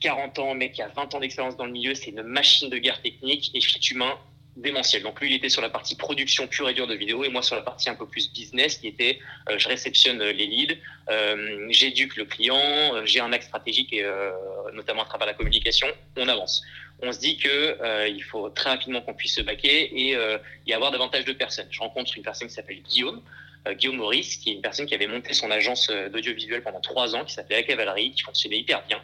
40 0.00 0.38
ans, 0.38 0.54
mec 0.54 0.72
qui 0.72 0.82
a 0.82 0.88
20 0.88 1.14
ans 1.14 1.20
d'expérience 1.20 1.56
dans 1.56 1.66
le 1.66 1.72
milieu, 1.72 1.94
c'est 1.94 2.10
une 2.10 2.22
machine 2.22 2.68
de 2.68 2.78
guerre 2.78 3.00
technique 3.00 3.50
et 3.54 3.60
fit 3.60 3.80
humain 3.90 4.18
démentiel. 4.56 5.02
Donc 5.02 5.20
lui, 5.20 5.30
il 5.30 5.34
était 5.34 5.48
sur 5.48 5.62
la 5.62 5.68
partie 5.68 5.96
production 5.96 6.46
pure 6.46 6.68
et 6.68 6.74
dure 6.74 6.86
de 6.86 6.94
vidéo 6.94 7.24
et 7.24 7.28
moi 7.28 7.42
sur 7.42 7.56
la 7.56 7.62
partie 7.62 7.90
un 7.90 7.94
peu 7.94 8.06
plus 8.06 8.32
business 8.32 8.78
qui 8.78 8.88
était 8.88 9.18
euh, 9.50 9.58
je 9.58 9.68
réceptionne 9.68 10.22
les 10.22 10.46
leads, 10.46 10.76
euh, 11.10 11.66
j'éduque 11.70 12.16
le 12.16 12.24
client, 12.24 12.56
euh, 12.94 13.04
j'ai 13.04 13.20
un 13.20 13.32
axe 13.32 13.46
stratégique 13.46 13.92
et 13.92 14.04
notamment 14.72 15.02
à 15.02 15.06
travers 15.06 15.26
la 15.26 15.34
communication, 15.34 15.86
on 16.16 16.28
avance. 16.28 16.62
On 17.02 17.12
se 17.12 17.18
dit 17.18 17.36
que 17.36 18.08
il 18.08 18.22
faut 18.22 18.48
très 18.48 18.70
rapidement 18.70 19.02
qu'on 19.02 19.14
puisse 19.14 19.34
se 19.34 19.42
baquer 19.42 19.84
et 19.94 20.16
y 20.66 20.72
avoir 20.72 20.90
davantage 20.90 21.26
de 21.26 21.32
personnes. 21.32 21.68
Je 21.70 21.80
rencontre 21.80 22.16
une 22.16 22.22
personne 22.22 22.48
qui 22.48 22.54
s'appelle 22.54 22.80
Guillaume. 22.82 23.22
Guillaume 23.72 23.96
Maurice, 23.96 24.36
qui 24.36 24.50
est 24.50 24.52
une 24.54 24.62
personne 24.62 24.86
qui 24.86 24.94
avait 24.94 25.08
monté 25.08 25.34
son 25.34 25.50
agence 25.50 25.90
d'audiovisuel 26.10 26.62
pendant 26.62 26.80
trois 26.80 27.14
ans, 27.16 27.24
qui 27.24 27.34
s'appelait 27.34 27.56
La 27.56 27.62
Cavalerie, 27.64 28.12
qui 28.12 28.22
fonctionnait 28.22 28.58
hyper 28.58 28.82
bien. 28.86 29.02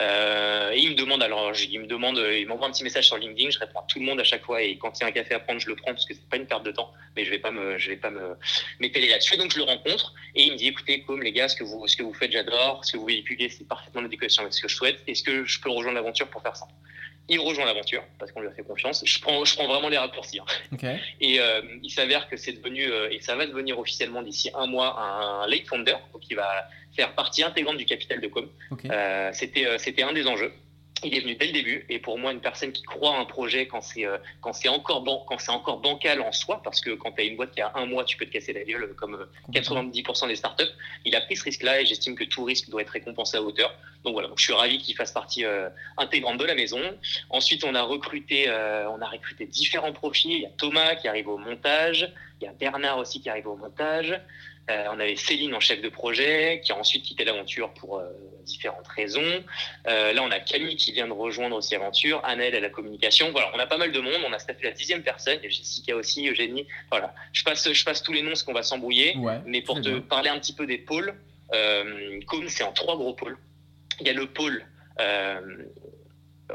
Euh, 0.00 0.72
et 0.72 0.78
il 0.78 0.90
me 0.90 0.94
demande, 0.96 1.22
alors 1.22 1.52
il 1.56 1.80
me 1.80 1.86
demande, 1.86 2.16
il 2.16 2.46
m'envoie 2.48 2.66
un 2.66 2.72
petit 2.72 2.82
message 2.82 3.06
sur 3.06 3.16
LinkedIn, 3.16 3.50
je 3.50 3.60
réponds 3.60 3.78
à 3.78 3.84
tout 3.86 4.00
le 4.00 4.04
monde 4.04 4.18
à 4.18 4.24
chaque 4.24 4.44
fois 4.44 4.60
et 4.60 4.76
quand 4.76 4.98
il 4.98 5.02
y 5.02 5.04
a 5.04 5.08
un 5.08 5.12
café 5.12 5.34
à 5.34 5.40
prendre, 5.40 5.60
je 5.60 5.68
le 5.68 5.76
prends 5.76 5.92
parce 5.92 6.04
que 6.04 6.14
c'est 6.14 6.28
pas 6.28 6.36
une 6.36 6.46
perte 6.46 6.64
de 6.64 6.72
temps, 6.72 6.92
mais 7.16 7.24
je 7.24 7.30
vais 7.30 7.38
pas 7.38 7.52
me, 7.52 7.78
je 7.78 7.90
vais 7.90 7.96
pas 7.96 8.10
me 8.10 8.36
m'épeler 8.80 9.08
là-dessus. 9.08 9.36
Donc 9.36 9.52
je 9.52 9.58
le 9.58 9.64
rencontre 9.64 10.14
et 10.34 10.42
il 10.42 10.52
me 10.52 10.56
dit, 10.56 10.68
écoutez, 10.68 11.02
comme 11.02 11.22
les 11.22 11.32
gars, 11.32 11.48
ce 11.48 11.54
que 11.54 11.62
vous, 11.62 11.86
ce 11.86 11.96
que 11.96 12.02
vous 12.02 12.14
faites, 12.14 12.32
j'adore, 12.32 12.84
ce 12.84 12.92
que 12.92 12.98
vous 12.98 13.06
véhiculez, 13.06 13.48
c'est 13.48 13.68
parfaitement 13.68 14.00
l'adéquation 14.00 14.42
avec 14.42 14.52
ce 14.52 14.62
que 14.62 14.68
je 14.68 14.74
souhaite. 14.74 15.00
Est-ce 15.06 15.22
que 15.22 15.44
je 15.44 15.60
peux 15.60 15.70
rejoindre 15.70 15.96
l'aventure 15.96 16.28
pour 16.28 16.42
faire 16.42 16.56
ça? 16.56 16.66
Il 17.28 17.40
rejoint 17.40 17.64
l'aventure 17.64 18.02
parce 18.18 18.32
qu'on 18.32 18.40
lui 18.40 18.48
a 18.48 18.52
fait 18.52 18.64
confiance. 18.64 19.02
Je 19.06 19.18
prends, 19.20 19.44
je 19.44 19.54
prends 19.54 19.66
vraiment 19.66 19.88
les 19.88 19.96
raccourcis. 19.96 20.40
Hein. 20.40 20.96
Et 21.20 21.40
euh, 21.40 21.62
il 21.82 21.90
s'avère 21.90 22.28
que 22.28 22.36
c'est 22.36 22.52
devenu, 22.52 22.84
euh, 22.84 23.08
et 23.10 23.20
ça 23.20 23.34
va 23.34 23.46
devenir 23.46 23.78
officiellement 23.78 24.22
d'ici 24.22 24.50
un 24.54 24.66
mois, 24.66 25.00
un 25.00 25.46
late 25.46 25.66
founder, 25.66 25.96
qui 26.20 26.34
va 26.34 26.68
faire 26.94 27.14
partie 27.14 27.42
intégrante 27.42 27.76
du 27.76 27.84
capital 27.84 28.20
de 28.20 28.28
Com. 28.28 28.48
Euh, 28.84 29.30
c'était, 29.32 29.78
c'était 29.78 30.02
un 30.02 30.12
des 30.12 30.26
enjeux. 30.26 30.52
Il 31.04 31.14
est 31.14 31.20
venu 31.20 31.34
dès 31.34 31.46
le 31.46 31.52
début 31.52 31.84
et 31.88 31.98
pour 31.98 32.18
moi 32.18 32.32
une 32.32 32.40
personne 32.40 32.72
qui 32.72 32.82
croit 32.82 33.14
à 33.14 33.20
un 33.20 33.24
projet 33.24 33.66
quand 33.66 33.82
c'est 33.82 34.06
euh, 34.06 34.16
quand 34.40 34.52
c'est 34.52 34.68
encore 34.68 35.02
ban 35.02 35.24
quand 35.28 35.38
c'est 35.38 35.50
encore 35.50 35.80
bancal 35.80 36.20
en 36.20 36.32
soi 36.32 36.62
parce 36.62 36.80
que 36.80 36.90
quand 36.90 37.12
tu 37.12 37.20
as 37.20 37.24
une 37.24 37.36
boîte 37.36 37.52
qui 37.52 37.60
a 37.60 37.72
un 37.74 37.86
mois 37.86 38.04
tu 38.04 38.16
peux 38.16 38.24
te 38.24 38.30
casser 38.30 38.52
la 38.52 38.62
gueule 38.62 38.94
comme 38.96 39.26
90% 39.52 40.24
euh, 40.24 40.28
des 40.28 40.36
startups 40.36 40.62
il 41.04 41.14
a 41.14 41.20
pris 41.20 41.36
ce 41.36 41.44
risque 41.44 41.62
là 41.62 41.80
et 41.80 41.86
j'estime 41.86 42.14
que 42.14 42.24
tout 42.24 42.44
risque 42.44 42.70
doit 42.70 42.82
être 42.82 42.90
récompensé 42.90 43.36
à 43.36 43.42
hauteur. 43.42 43.74
Donc 44.04 44.14
voilà 44.14 44.28
donc 44.28 44.38
je 44.38 44.44
suis 44.44 44.54
ravi 44.54 44.78
qu'il 44.78 44.96
fasse 44.96 45.12
partie 45.12 45.44
euh, 45.44 45.68
intégrante 45.98 46.38
de 46.38 46.44
la 46.44 46.54
maison. 46.54 46.80
Ensuite 47.28 47.64
on 47.64 47.74
a 47.74 47.82
recruté 47.82 48.48
on 48.48 49.00
a 49.00 49.06
recruté 49.06 49.46
différents 49.46 49.92
profils. 49.92 50.32
Il 50.32 50.42
y 50.42 50.46
a 50.46 50.50
Thomas 50.56 50.94
qui 50.94 51.08
arrive 51.08 51.28
au 51.28 51.38
montage 51.38 52.10
y 52.44 52.48
a 52.48 52.52
Bernard 52.52 52.98
aussi 52.98 53.20
qui 53.20 53.28
arrive 53.28 53.48
au 53.48 53.56
montage 53.56 54.20
euh, 54.70 54.86
on 54.90 54.98
avait 54.98 55.16
Céline 55.16 55.54
en 55.54 55.60
chef 55.60 55.82
de 55.82 55.88
projet, 55.88 56.62
qui 56.64 56.72
a 56.72 56.78
ensuite 56.78 57.04
quitté 57.04 57.24
l'aventure 57.24 57.72
pour 57.74 57.98
euh, 57.98 58.04
différentes 58.44 58.88
raisons. 58.88 59.44
Euh, 59.86 60.12
là, 60.12 60.22
on 60.22 60.30
a 60.30 60.40
Camille 60.40 60.76
qui 60.76 60.92
vient 60.92 61.06
de 61.06 61.12
rejoindre 61.12 61.56
aussi 61.56 61.74
l'aventure, 61.74 62.24
Annelle 62.24 62.54
à 62.54 62.60
la 62.60 62.70
communication. 62.70 63.30
Voilà, 63.30 63.50
on 63.54 63.58
a 63.58 63.66
pas 63.66 63.76
mal 63.76 63.92
de 63.92 64.00
monde. 64.00 64.22
On 64.26 64.32
a 64.32 64.38
staffé 64.38 64.64
la 64.64 64.70
dixième 64.70 65.02
personne, 65.02 65.38
et 65.42 65.50
Jessica 65.50 65.94
aussi, 65.94 66.26
Eugénie. 66.28 66.66
Voilà, 66.90 67.14
je 67.32 67.44
passe, 67.44 67.70
je 67.70 67.84
passe 67.84 68.02
tous 68.02 68.12
les 68.12 68.22
noms, 68.22 68.30
parce 68.30 68.42
qu'on 68.42 68.54
va 68.54 68.62
s'embrouiller. 68.62 69.16
mais 69.46 69.60
pour 69.60 69.80
te 69.82 69.98
parler 69.98 70.30
un 70.30 70.38
petit 70.38 70.54
peu 70.54 70.66
des 70.66 70.78
pôles, 70.78 71.14
comme 72.26 72.48
c'est 72.48 72.64
en 72.64 72.72
trois 72.72 72.96
gros 72.96 73.12
pôles. 73.12 73.36
Il 74.00 74.06
y 74.06 74.10
a 74.10 74.14
le 74.14 74.26
pôle 74.26 74.64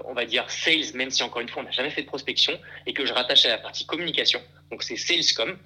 on 0.06 0.14
va 0.14 0.26
dire 0.26 0.50
sales, 0.50 0.94
même 0.94 1.10
si 1.10 1.24
encore 1.24 1.42
une 1.42 1.50
fois 1.50 1.62
on 1.62 1.66
n'a 1.66 1.72
jamais 1.72 1.90
fait 1.90 2.04
de 2.04 2.08
prospection, 2.08 2.58
et 2.86 2.94
que 2.94 3.06
je 3.06 3.14
rattache 3.14 3.46
à 3.46 3.50
la 3.50 3.58
partie 3.58 3.86
communication. 3.86 4.42
Donc 4.72 4.84
c'est 4.84 4.96
salescom 4.96 5.58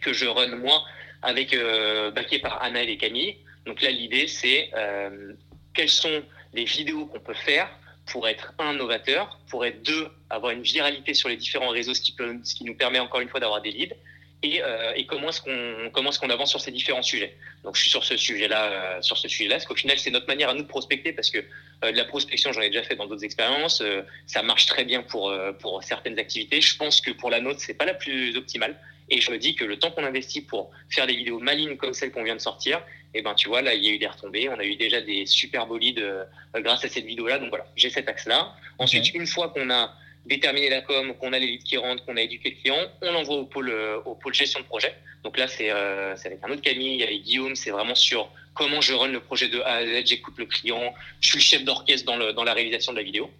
que 0.00 0.12
je 0.12 0.26
run 0.26 0.56
moi 0.56 0.82
avec 1.22 1.52
euh, 1.52 2.10
baqué 2.10 2.38
par 2.38 2.62
Annelle 2.62 2.88
et 2.88 2.96
Camille. 2.96 3.36
Donc 3.66 3.82
là, 3.82 3.90
l'idée, 3.90 4.26
c'est 4.28 4.70
euh, 4.74 5.32
quelles 5.74 5.90
sont 5.90 6.22
les 6.54 6.64
vidéos 6.64 7.06
qu'on 7.06 7.20
peut 7.20 7.34
faire 7.34 7.68
pour 8.06 8.26
être 8.26 8.54
un 8.58 8.72
novateur, 8.72 9.38
pour 9.50 9.66
être 9.66 9.82
deux, 9.82 10.08
avoir 10.30 10.52
une 10.52 10.62
viralité 10.62 11.12
sur 11.12 11.28
les 11.28 11.36
différents 11.36 11.68
réseaux, 11.68 11.92
ce 11.92 12.00
qui, 12.00 12.64
nous 12.64 12.74
permet 12.74 12.98
encore 12.98 13.20
une 13.20 13.28
fois 13.28 13.40
d'avoir 13.40 13.60
des 13.60 13.70
leads, 13.70 13.94
et, 14.42 14.62
euh, 14.62 14.94
comment 15.06 15.28
est-ce 15.28 15.42
qu'on 15.42 16.06
est-ce 16.08 16.30
avance 16.30 16.48
sur 16.48 16.60
ces 16.60 16.70
différents 16.70 17.02
sujets. 17.02 17.36
Donc 17.64 17.76
je 17.76 17.82
suis 17.82 17.90
sur 17.90 18.04
ce 18.04 18.16
sujet-là, 18.16 18.72
euh, 18.72 19.02
sujet-là, 19.28 19.56
parce 19.56 19.66
qu'au 19.66 19.74
final 19.74 19.98
c'est 19.98 20.10
notre 20.10 20.28
manière 20.28 20.48
à 20.48 20.54
nous 20.54 20.62
de 20.62 20.68
prospecter, 20.68 21.12
parce 21.12 21.30
que 21.30 21.38
de 21.38 21.96
la 21.96 22.04
prospection 22.04 22.52
j'en 22.52 22.62
ai 22.62 22.70
déjà 22.70 22.84
fait 22.84 22.96
dans 22.96 23.06
d'autres 23.06 23.24
expériences, 23.24 23.82
ça 24.26 24.42
marche 24.42 24.66
très 24.66 24.84
bien 24.84 25.02
pour 25.02 25.32
pour 25.58 25.82
certaines 25.82 26.18
activités. 26.18 26.60
Je 26.60 26.76
pense 26.76 27.00
que 27.00 27.10
pour 27.10 27.30
la 27.30 27.40
nôtre 27.40 27.60
c'est 27.60 27.74
pas 27.74 27.84
la 27.84 27.94
plus 27.94 28.36
optimale, 28.36 28.76
et 29.10 29.20
je 29.20 29.30
me 29.30 29.38
dis 29.38 29.54
que 29.54 29.64
le 29.64 29.78
temps 29.78 29.90
qu'on 29.90 30.04
investit 30.04 30.42
pour 30.42 30.70
faire 30.90 31.06
des 31.06 31.14
vidéos 31.14 31.38
malines 31.38 31.76
comme 31.76 31.92
celle 31.92 32.10
qu'on 32.10 32.24
vient 32.24 32.36
de 32.36 32.40
sortir, 32.40 32.82
et 33.14 33.22
ben 33.22 33.34
tu 33.34 33.48
vois 33.48 33.62
là 33.62 33.74
il 33.74 33.84
y 33.84 33.88
a 33.88 33.92
eu 33.92 33.98
des 33.98 34.06
retombées, 34.06 34.48
on 34.48 34.58
a 34.58 34.64
eu 34.64 34.76
déjà 34.76 35.00
des 35.00 35.26
super 35.26 35.66
bolides 35.66 35.98
euh, 36.00 36.24
grâce 36.56 36.84
à 36.84 36.88
cette 36.88 37.04
vidéo-là. 37.04 37.38
Donc 37.38 37.48
voilà, 37.48 37.66
j'ai 37.76 37.90
cet 37.90 38.08
axe-là. 38.08 38.54
Ensuite 38.78 39.14
une 39.14 39.26
fois 39.26 39.48
qu'on 39.48 39.70
a 39.70 39.94
déterminé 40.26 40.68
la 40.68 40.82
com, 40.82 41.14
qu'on 41.14 41.32
a 41.32 41.38
les 41.38 41.46
leads 41.46 41.64
qui 41.64 41.76
rentrent, 41.76 42.04
qu'on 42.04 42.16
a 42.16 42.22
éduqué 42.22 42.50
le 42.50 42.56
client, 42.56 42.92
on 43.02 43.12
l'envoie 43.12 43.36
au 43.36 43.46
pôle, 43.46 43.70
euh, 43.70 44.00
au 44.04 44.14
pôle 44.14 44.34
gestion 44.34 44.60
de 44.60 44.66
projet. 44.66 44.94
Donc 45.24 45.36
là, 45.38 45.48
c'est 45.48 45.70
euh, 45.70 46.14
avec 46.14 46.38
un 46.42 46.50
autre 46.50 46.62
Camille, 46.62 47.02
avec 47.02 47.22
Guillaume, 47.22 47.56
c'est 47.56 47.70
vraiment 47.70 47.94
sur 47.94 48.30
comment 48.54 48.80
je 48.80 48.92
run 48.92 49.08
le 49.08 49.20
projet 49.20 49.48
de 49.48 49.60
A 49.60 49.76
à 49.76 49.86
Z, 49.86 50.06
j'écoute 50.06 50.34
le 50.36 50.46
client, 50.46 50.94
je 51.20 51.28
suis 51.28 51.38
le 51.38 51.42
chef 51.42 51.64
d'orchestre 51.64 52.06
dans, 52.06 52.16
le, 52.16 52.32
dans 52.32 52.44
la 52.44 52.52
réalisation 52.52 52.92
de 52.92 52.98
la 52.98 53.02
vidéo. 53.02 53.30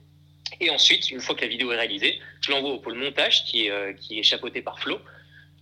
Et 0.61 0.71
ensuite, 0.71 1.11
une 1.11 1.21
fois 1.21 1.35
que 1.35 1.43
la 1.43 1.49
vidéo 1.49 1.73
est 1.73 1.77
réalisée, 1.77 2.19
je 2.41 2.51
l'envoie 2.51 2.71
au 2.71 2.79
pôle 2.79 2.95
montage 2.95 3.45
qui 3.45 3.66
est, 3.66 3.71
euh, 3.71 3.93
qui 3.93 4.19
est 4.19 4.23
chapeauté 4.23 4.62
par 4.62 4.81
Flo 4.81 4.99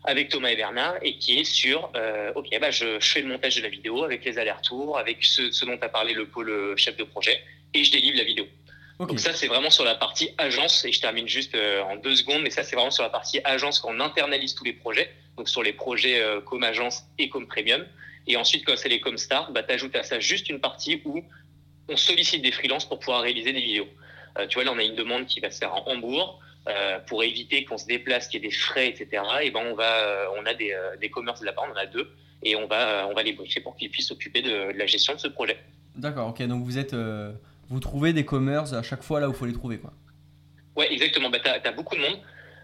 avec 0.06 0.28
Thomas 0.28 0.50
et 0.50 0.56
Bernard 0.56 0.96
et 1.02 1.18
qui 1.18 1.38
est 1.38 1.44
sur 1.44 1.90
euh, 1.96 2.32
ok 2.34 2.48
bah 2.60 2.70
je, 2.70 3.00
je 3.00 3.06
fais 3.06 3.20
le 3.20 3.28
montage 3.28 3.56
de 3.56 3.62
la 3.62 3.68
vidéo 3.68 4.04
avec 4.04 4.24
les 4.24 4.38
allers-retours 4.38 4.98
avec 4.98 5.24
ce, 5.24 5.50
ce 5.50 5.64
dont 5.64 5.78
a 5.80 5.88
parlé 5.88 6.14
le 6.14 6.26
pôle 6.26 6.50
euh, 6.50 6.76
chef 6.76 6.96
de 6.96 7.04
projet 7.04 7.42
et 7.74 7.84
je 7.84 7.92
délivre 7.92 8.16
la 8.16 8.24
vidéo 8.24 8.46
donc 8.98 9.20
ça, 9.20 9.34
c'est 9.34 9.46
vraiment 9.46 9.70
sur 9.70 9.84
la 9.84 9.94
partie 9.94 10.30
agence, 10.38 10.84
et 10.86 10.92
je 10.92 11.00
termine 11.00 11.28
juste 11.28 11.54
euh, 11.54 11.82
en 11.82 11.96
deux 11.96 12.16
secondes, 12.16 12.42
mais 12.42 12.50
ça, 12.50 12.62
c'est 12.62 12.76
vraiment 12.76 12.90
sur 12.90 13.02
la 13.02 13.10
partie 13.10 13.40
agence 13.44 13.78
quand 13.78 13.90
on 13.94 14.00
internalise 14.00 14.54
tous 14.54 14.64
les 14.64 14.72
projets, 14.72 15.12
donc 15.36 15.50
sur 15.50 15.62
les 15.62 15.74
projets 15.74 16.20
euh, 16.20 16.40
comme 16.40 16.62
agence 16.62 17.04
et 17.18 17.28
comme 17.28 17.46
premium. 17.46 17.84
Et 18.26 18.36
ensuite, 18.36 18.64
quand 18.64 18.76
c'est 18.76 18.88
les 18.88 19.00
comme 19.00 19.18
start, 19.18 19.52
bah, 19.52 19.62
tu 19.62 19.72
ajoutes 19.72 19.94
à 19.96 20.02
ça 20.02 20.18
juste 20.18 20.48
une 20.48 20.60
partie 20.60 21.02
où 21.04 21.22
on 21.88 21.96
sollicite 21.96 22.40
des 22.40 22.52
freelances 22.52 22.86
pour 22.86 22.98
pouvoir 22.98 23.20
réaliser 23.20 23.52
des 23.52 23.60
vidéos. 23.60 23.88
Tu 24.48 24.54
vois, 24.54 24.64
là, 24.64 24.72
on 24.72 24.78
a 24.78 24.82
une 24.82 24.96
demande 24.96 25.26
qui 25.26 25.40
va 25.40 25.50
se 25.50 25.58
faire 25.58 25.74
en 25.74 25.86
Hambourg. 25.86 26.40
Euh, 26.68 26.98
pour 27.00 27.22
éviter 27.22 27.64
qu'on 27.64 27.78
se 27.78 27.86
déplace, 27.86 28.28
qu'il 28.28 28.42
y 28.42 28.46
ait 28.46 28.48
des 28.48 28.54
frais, 28.54 28.88
etc. 28.88 29.22
Et 29.42 29.50
ben 29.50 29.60
on 29.66 29.74
va, 29.74 29.98
euh, 29.98 30.26
on 30.38 30.46
a 30.46 30.54
des, 30.54 30.72
euh, 30.72 30.96
des 30.96 31.10
commerces 31.10 31.42
là-bas, 31.42 31.62
on 31.68 31.72
en 31.72 31.76
a 31.76 31.86
deux, 31.86 32.10
et 32.42 32.56
on 32.56 32.66
va, 32.66 33.06
on 33.08 33.14
va 33.14 33.22
les 33.22 33.32
briefer 33.32 33.60
pour 33.60 33.76
qu'ils 33.76 33.90
puissent 33.90 34.08
s'occuper 34.08 34.42
de, 34.42 34.72
de 34.72 34.78
la 34.78 34.86
gestion 34.86 35.14
de 35.14 35.20
ce 35.20 35.28
projet. 35.28 35.58
D'accord, 35.94 36.28
ok, 36.28 36.42
donc 36.42 36.64
vous 36.64 36.78
êtes. 36.78 36.94
euh, 36.94 37.32
vous 37.68 37.80
trouvez 37.80 38.12
des 38.12 38.24
commerces 38.24 38.72
à 38.72 38.82
chaque 38.82 39.02
fois 39.02 39.20
là 39.20 39.28
où 39.28 39.32
il 39.32 39.36
faut 39.36 39.46
les 39.46 39.52
trouver, 39.52 39.78
quoi. 39.78 39.92
Ouais, 40.76 40.92
exactement. 40.92 41.30
Bah, 41.30 41.38
tu 41.42 41.48
as, 41.48 41.72
beaucoup 41.72 41.96
de 41.96 42.00
monde. 42.00 42.18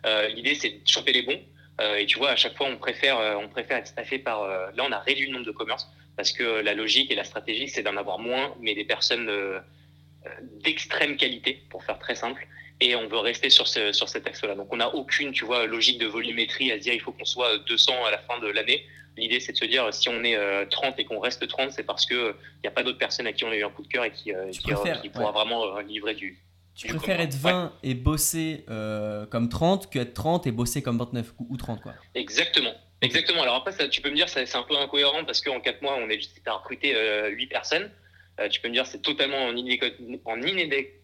Euh, 0.06 0.28
L'idée, 0.28 0.54
c'est 0.54 0.70
de 0.70 0.80
choper 0.86 1.12
les 1.12 1.22
bons. 1.22 1.40
Euh, 1.80 1.96
et 1.96 2.06
tu 2.06 2.18
vois, 2.18 2.30
à 2.30 2.36
chaque 2.36 2.56
fois, 2.56 2.68
on 2.68 2.76
préfère, 2.76 3.18
euh, 3.18 3.34
on 3.36 3.48
préfère 3.48 3.78
être 3.78 3.86
staffé 3.86 4.18
par. 4.18 4.46
là, 4.46 4.84
on 4.86 4.92
a 4.92 4.98
réduit 4.98 5.26
le 5.26 5.32
nombre 5.32 5.46
de 5.46 5.52
commerces 5.52 5.88
parce 6.16 6.30
que 6.30 6.42
la 6.42 6.74
logique 6.74 7.10
et 7.10 7.14
la 7.14 7.24
stratégie, 7.24 7.68
c'est 7.68 7.82
d'en 7.82 7.96
avoir 7.96 8.18
moins, 8.18 8.54
mais 8.60 8.74
des 8.74 8.84
personnes 8.84 9.30
d'extrême 10.62 11.16
qualité, 11.16 11.62
pour 11.70 11.82
faire 11.84 11.98
très 11.98 12.14
simple. 12.14 12.46
Et 12.84 12.96
on 12.96 13.06
veut 13.06 13.18
rester 13.18 13.48
sur, 13.48 13.68
ce, 13.68 13.92
sur 13.92 14.08
cet 14.08 14.26
axe-là. 14.26 14.54
Donc, 14.56 14.72
on 14.72 14.76
n'a 14.76 14.92
aucune, 14.92 15.30
tu 15.32 15.44
vois, 15.44 15.66
logique 15.66 15.98
de 15.98 16.06
volumétrie 16.06 16.72
à 16.72 16.78
se 16.78 16.82
dire 16.82 16.94
il 16.94 17.00
faut 17.00 17.12
qu'on 17.12 17.24
soit 17.24 17.58
200 17.58 18.04
à 18.04 18.10
la 18.10 18.18
fin 18.18 18.38
de 18.40 18.48
l'année. 18.48 18.84
L'idée, 19.16 19.38
c'est 19.40 19.52
de 19.52 19.56
se 19.58 19.64
dire 19.66 19.92
si 19.94 20.08
on 20.08 20.24
est 20.24 20.36
euh, 20.36 20.64
30 20.68 20.98
et 20.98 21.04
qu'on 21.04 21.20
reste 21.20 21.46
30, 21.46 21.70
c'est 21.70 21.84
parce 21.84 22.06
qu'il 22.06 22.34
n'y 22.64 22.66
a 22.68 22.70
pas 22.72 22.82
d'autres 22.82 22.98
personnes 22.98 23.26
à 23.28 23.32
qui 23.32 23.44
on 23.44 23.50
a 23.50 23.56
eu 23.56 23.62
un 23.62 23.70
coup 23.70 23.82
de 23.82 23.88
cœur 23.88 24.04
et 24.04 24.10
qui, 24.10 24.32
euh, 24.34 24.50
qui, 24.50 24.58
euh, 24.72 24.74
préfères, 24.74 25.00
qui 25.02 25.10
pourra 25.10 25.30
vraiment 25.32 25.76
euh, 25.76 25.82
livrer 25.82 26.14
du, 26.14 26.38
Tu 26.74 26.86
Du 26.88 26.94
préfères 26.94 27.16
commun. 27.18 27.28
être 27.28 27.36
20 27.36 27.72
et 27.84 27.94
bosser 27.94 28.64
euh, 28.70 29.26
comme 29.26 29.48
30 29.48 29.90
que 29.90 29.98
être 30.00 30.14
30 30.14 30.46
et 30.46 30.50
bosser 30.50 30.82
comme 30.82 30.98
29 30.98 31.34
ou, 31.38 31.46
ou 31.50 31.56
30, 31.58 31.82
quoi. 31.82 31.92
Exactement. 32.14 32.72
Exactement. 33.02 33.42
Alors 33.42 33.56
après, 33.56 33.72
ça, 33.72 33.86
tu 33.88 34.00
peux 34.00 34.10
me 34.10 34.14
dire, 34.16 34.28
c'est 34.28 34.54
un 34.56 34.62
peu 34.62 34.76
incohérent 34.76 35.24
parce 35.24 35.40
qu'en 35.42 35.60
quatre 35.60 35.82
mois, 35.82 35.96
on 36.00 36.08
est 36.08 36.16
juste 36.16 36.40
à 36.46 36.52
recruter 36.54 36.94
euh, 36.96 37.28
8 37.28 37.46
personnes. 37.48 37.90
Euh, 38.40 38.48
tu 38.48 38.60
peux 38.60 38.68
me 38.68 38.72
dire, 38.72 38.86
c'est 38.86 39.02
totalement 39.02 39.44
en, 39.46 39.52
inéco- 39.54 39.92
en 40.24 40.40
inédé- 40.40 41.01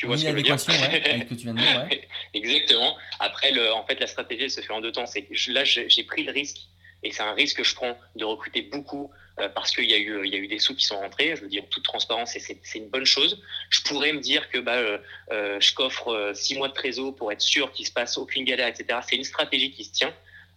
Tu 0.00 0.06
vois 0.06 0.16
ce 0.16 0.22
que 0.22 0.30
je 0.30 0.34
veux 0.34 0.42
dire 0.42 0.54
ouais, 0.54 1.26
que 1.28 1.34
tu 1.34 1.42
viens 1.42 1.52
de 1.52 1.60
dire, 1.60 1.86
ouais. 1.90 2.08
Exactement. 2.32 2.96
Après, 3.18 3.50
le, 3.50 3.70
en 3.74 3.84
fait, 3.84 4.00
la 4.00 4.06
stratégie 4.06 4.44
elle 4.44 4.50
se 4.50 4.62
fait 4.62 4.72
en 4.72 4.80
deux 4.80 4.92
temps. 4.92 5.04
C'est 5.04 5.28
là, 5.48 5.62
j'ai 5.64 6.04
pris 6.04 6.24
le 6.24 6.32
risque, 6.32 6.56
et 7.02 7.12
c'est 7.12 7.22
un 7.22 7.34
risque 7.34 7.58
que 7.58 7.64
je 7.64 7.74
prends 7.74 7.98
de 8.16 8.24
recruter 8.24 8.62
beaucoup 8.62 9.10
euh, 9.38 9.50
parce 9.50 9.72
qu'il 9.72 9.84
y 9.90 9.92
a 9.92 9.98
eu, 9.98 10.22
il 10.24 10.32
y 10.32 10.36
a 10.36 10.38
eu 10.38 10.48
des 10.48 10.58
sous 10.58 10.74
qui 10.74 10.86
sont 10.86 10.96
rentrés. 10.96 11.36
Je 11.36 11.42
veux 11.42 11.48
dire, 11.48 11.64
en 11.64 11.66
toute 11.66 11.84
transparence, 11.84 12.34
c'est 12.34 12.78
une 12.78 12.88
bonne 12.88 13.04
chose. 13.04 13.42
Je 13.68 13.82
pourrais 13.82 14.14
me 14.14 14.20
dire 14.20 14.48
que 14.48 14.56
bah, 14.56 14.76
euh, 14.76 14.96
euh, 15.32 15.60
je 15.60 15.74
coffre 15.74 16.32
six 16.34 16.56
mois 16.56 16.68
de 16.68 16.72
trésor 16.72 17.14
pour 17.14 17.30
être 17.30 17.42
sûr 17.42 17.70
qu'il 17.70 17.86
se 17.86 17.92
passe 17.92 18.16
aucune 18.16 18.44
galère, 18.44 18.68
etc. 18.68 19.00
C'est 19.06 19.16
une 19.16 19.24
stratégie 19.24 19.70
qui 19.70 19.84
se 19.84 19.92
tient. 19.92 20.14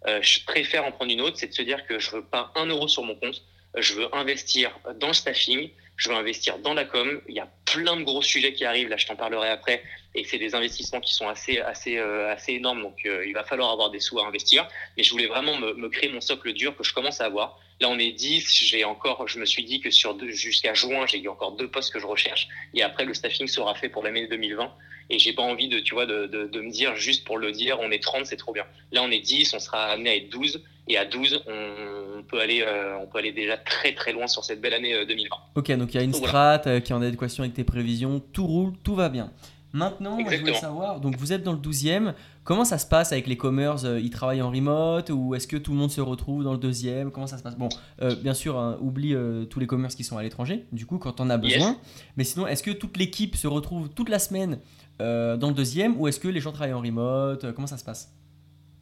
Euh, 0.08 0.22
je 0.22 0.40
préfère 0.46 0.86
en 0.86 0.94
prendre 0.94 1.12
une 1.12 1.20
autre, 1.20 1.38
c'est 1.38 1.48
de 1.48 1.54
se 1.54 1.64
dire 1.64 1.86
que 1.86 2.00
je 2.00 2.12
veux 2.12 2.24
pas 2.24 2.54
un 2.56 2.68
euro 2.68 2.88
sur 2.88 3.04
mon 3.04 3.16
compte. 3.16 3.44
Je 3.78 3.94
veux 3.96 4.16
investir 4.16 4.72
dans 5.02 5.08
le 5.08 5.14
staffing. 5.14 5.70
Je 5.96 6.10
veux 6.10 6.16
investir 6.16 6.58
dans 6.60 6.74
la 6.74 6.86
com. 6.86 7.22
Il 7.28 7.36
y 7.36 7.40
a 7.40 7.48
plein 7.66 7.96
de 7.96 8.04
gros 8.04 8.22
sujets 8.22 8.54
qui 8.54 8.66
arrivent. 8.66 8.90
Là, 8.90 8.98
je 8.98 9.06
t'en 9.06 9.16
parlerai 9.16 9.50
après 9.50 9.84
et 10.16 10.24
c'est 10.24 10.38
des 10.38 10.56
investissements 10.56 11.00
qui 11.00 11.14
sont 11.14 11.28
assez 11.28 11.60
assez 11.60 11.98
euh, 11.98 12.32
assez 12.32 12.54
énormes 12.54 12.82
donc 12.82 13.00
euh, 13.06 13.26
il 13.26 13.34
va 13.34 13.44
falloir 13.44 13.72
avoir 13.72 13.90
des 13.90 14.00
sous 14.00 14.20
à 14.20 14.28
investir 14.28 14.68
mais 14.96 15.04
je 15.04 15.12
voulais 15.12 15.28
vraiment 15.28 15.58
me, 15.58 15.74
me 15.74 15.90
créer 15.90 16.12
mon 16.12 16.22
socle 16.22 16.54
dur 16.54 16.76
que 16.76 16.84
je 16.84 16.94
commence 16.94 17.22
à 17.22 17.26
avoir 17.26 17.60
là 17.84 17.90
on 17.90 18.00
est 18.00 18.12
10 18.12 18.48
j'ai 18.50 18.86
encore 18.86 19.28
je 19.28 19.38
me 19.40 19.46
suis 19.46 19.64
dit 19.64 19.82
que 19.82 19.92
sur 19.92 20.18
jusqu'à 20.30 20.74
juin 20.74 21.06
j'ai 21.06 21.20
eu 21.22 21.28
encore 21.28 21.52
deux 21.52 21.70
postes 21.70 21.92
que 21.94 22.00
je 22.00 22.08
recherche. 22.08 22.48
Et 22.74 22.82
après 22.82 23.06
le 23.06 23.14
staffing 23.14 23.48
sera 23.48 23.76
fait 23.76 23.90
pour 23.90 24.04
l'année 24.04 24.28
2020 24.28 24.72
et 25.10 25.20
j'ai 25.20 25.34
pas 25.34 25.44
envie 25.44 25.68
de 25.68 25.80
tu 25.80 25.94
vois 25.94 26.06
de, 26.06 26.26
de, 26.28 26.46
de 26.46 26.62
me 26.62 26.72
dire 26.72 26.96
juste 26.96 27.26
pour 27.26 27.38
le 27.38 27.52
dire 27.52 27.78
on 27.82 27.92
est 27.92 28.02
30 28.02 28.26
c'est 28.26 28.38
trop 28.38 28.54
bien. 28.54 28.66
Là 28.92 29.02
on 29.04 29.12
est 29.12 29.20
10 29.20 29.54
on 29.54 29.60
sera 29.60 29.86
amené 29.88 30.10
à 30.10 30.16
être 30.16 30.30
12 30.30 30.64
et 30.88 30.98
à 30.98 31.06
12 31.06 31.44
on, 31.46 32.20
on 32.20 32.24
peut 32.24 32.40
aller 32.40 32.62
euh, 32.62 32.98
on 33.02 33.08
peut 33.08 33.20
aller 33.20 33.34
déjà 33.34 33.58
très 33.58 33.94
très 33.94 34.14
loin 34.14 34.28
sur 34.28 34.46
cette 34.46 34.62
belle 34.62 34.74
année 34.74 34.94
euh, 34.94 35.06
2020 35.06 35.36
Ok, 35.56 35.72
donc 35.74 35.94
il 35.94 35.98
y 35.98 36.00
a 36.00 36.04
une 36.04 36.12
Donc, 36.12 36.26
strat 36.26 36.62
euh, 36.68 36.80
qui 36.80 36.94
est 36.94 36.96
en 36.96 37.02
adéquation 37.02 37.44
avec 37.44 37.54
tes 37.54 37.66
prévisions, 37.66 38.22
tout 38.32 38.48
roule, 38.48 38.74
tout 38.84 38.96
va 38.96 39.10
bien. 39.10 39.30
Maintenant, 39.74 40.22
moi, 40.22 40.32
je 40.32 40.38
voulais 40.40 40.54
savoir, 40.54 41.00
donc 41.00 41.16
vous 41.18 41.34
êtes 41.34 41.42
dans 41.42 41.52
le 41.54 41.58
12e, 41.58 42.14
comment 42.44 42.64
ça 42.64 42.78
se 42.78 42.86
passe 42.86 43.12
avec 43.12 43.26
les 43.26 43.38
commerces 43.38 43.86
euh, 43.86 44.00
Ils 44.00 44.12
travaillent 44.12 44.44
en 44.44 44.52
remote 44.52 45.10
ou 45.10 45.34
est-ce 45.34 45.48
que 45.48 45.58
tout 45.58 45.72
le 45.72 45.78
monde 45.78 45.90
se 45.90 46.00
retrouve 46.00 46.44
dans 46.44 46.52
le 46.52 46.60
deuxième 46.60 47.12
Comment 47.12 47.26
ça 47.26 47.40
se 47.40 47.44
passe? 47.44 47.58
Bon, 47.58 47.70
euh, 48.04 48.16
bien 48.16 48.36
sûr, 48.36 48.60
hein, 48.60 48.78
oublie 48.82 49.16
euh, 49.16 49.46
tous 49.46 49.60
les 49.60 49.66
commerces 49.66 49.96
qui 49.96 50.04
sont 50.04 50.16
à 50.18 50.22
l'étranger, 50.22 50.66
du 50.72 50.86
coup, 50.86 51.00
quand 51.00 51.20
on 51.20 51.30
a 51.32 51.38
Yes. 51.38 51.54
besoin. 51.56 51.78
Mais 52.18 52.24
sinon, 52.24 52.46
est-ce 52.46 52.62
que 52.62 52.70
toute 52.70 52.98
l'équipe 52.98 53.36
se 53.36 53.48
retrouve 53.48 53.90
toute 53.90 54.10
la 54.10 54.20
semaine 54.20 54.60
euh, 55.02 55.38
dans 55.38 55.48
le 55.48 55.56
deuxième 55.56 56.00
ou 56.00 56.08
est-ce 56.08 56.20
que 56.20 56.28
les 56.28 56.40
gens 56.40 56.52
travaillent 56.52 56.74
en 56.74 56.82
remote? 56.82 57.52
Comment 57.54 57.66
ça 57.68 57.80
se 57.80 57.84
passe? 57.84 58.14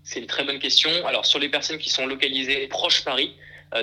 C'est 0.03 0.19
une 0.19 0.25
très 0.27 0.43
bonne 0.43 0.59
question. 0.59 0.89
Alors, 1.07 1.25
sur 1.25 1.39
les 1.39 1.47
personnes 1.47 1.77
qui 1.77 1.89
sont 1.89 2.05
localisées 2.05 2.67
proche 2.67 3.05
Paris, 3.05 3.31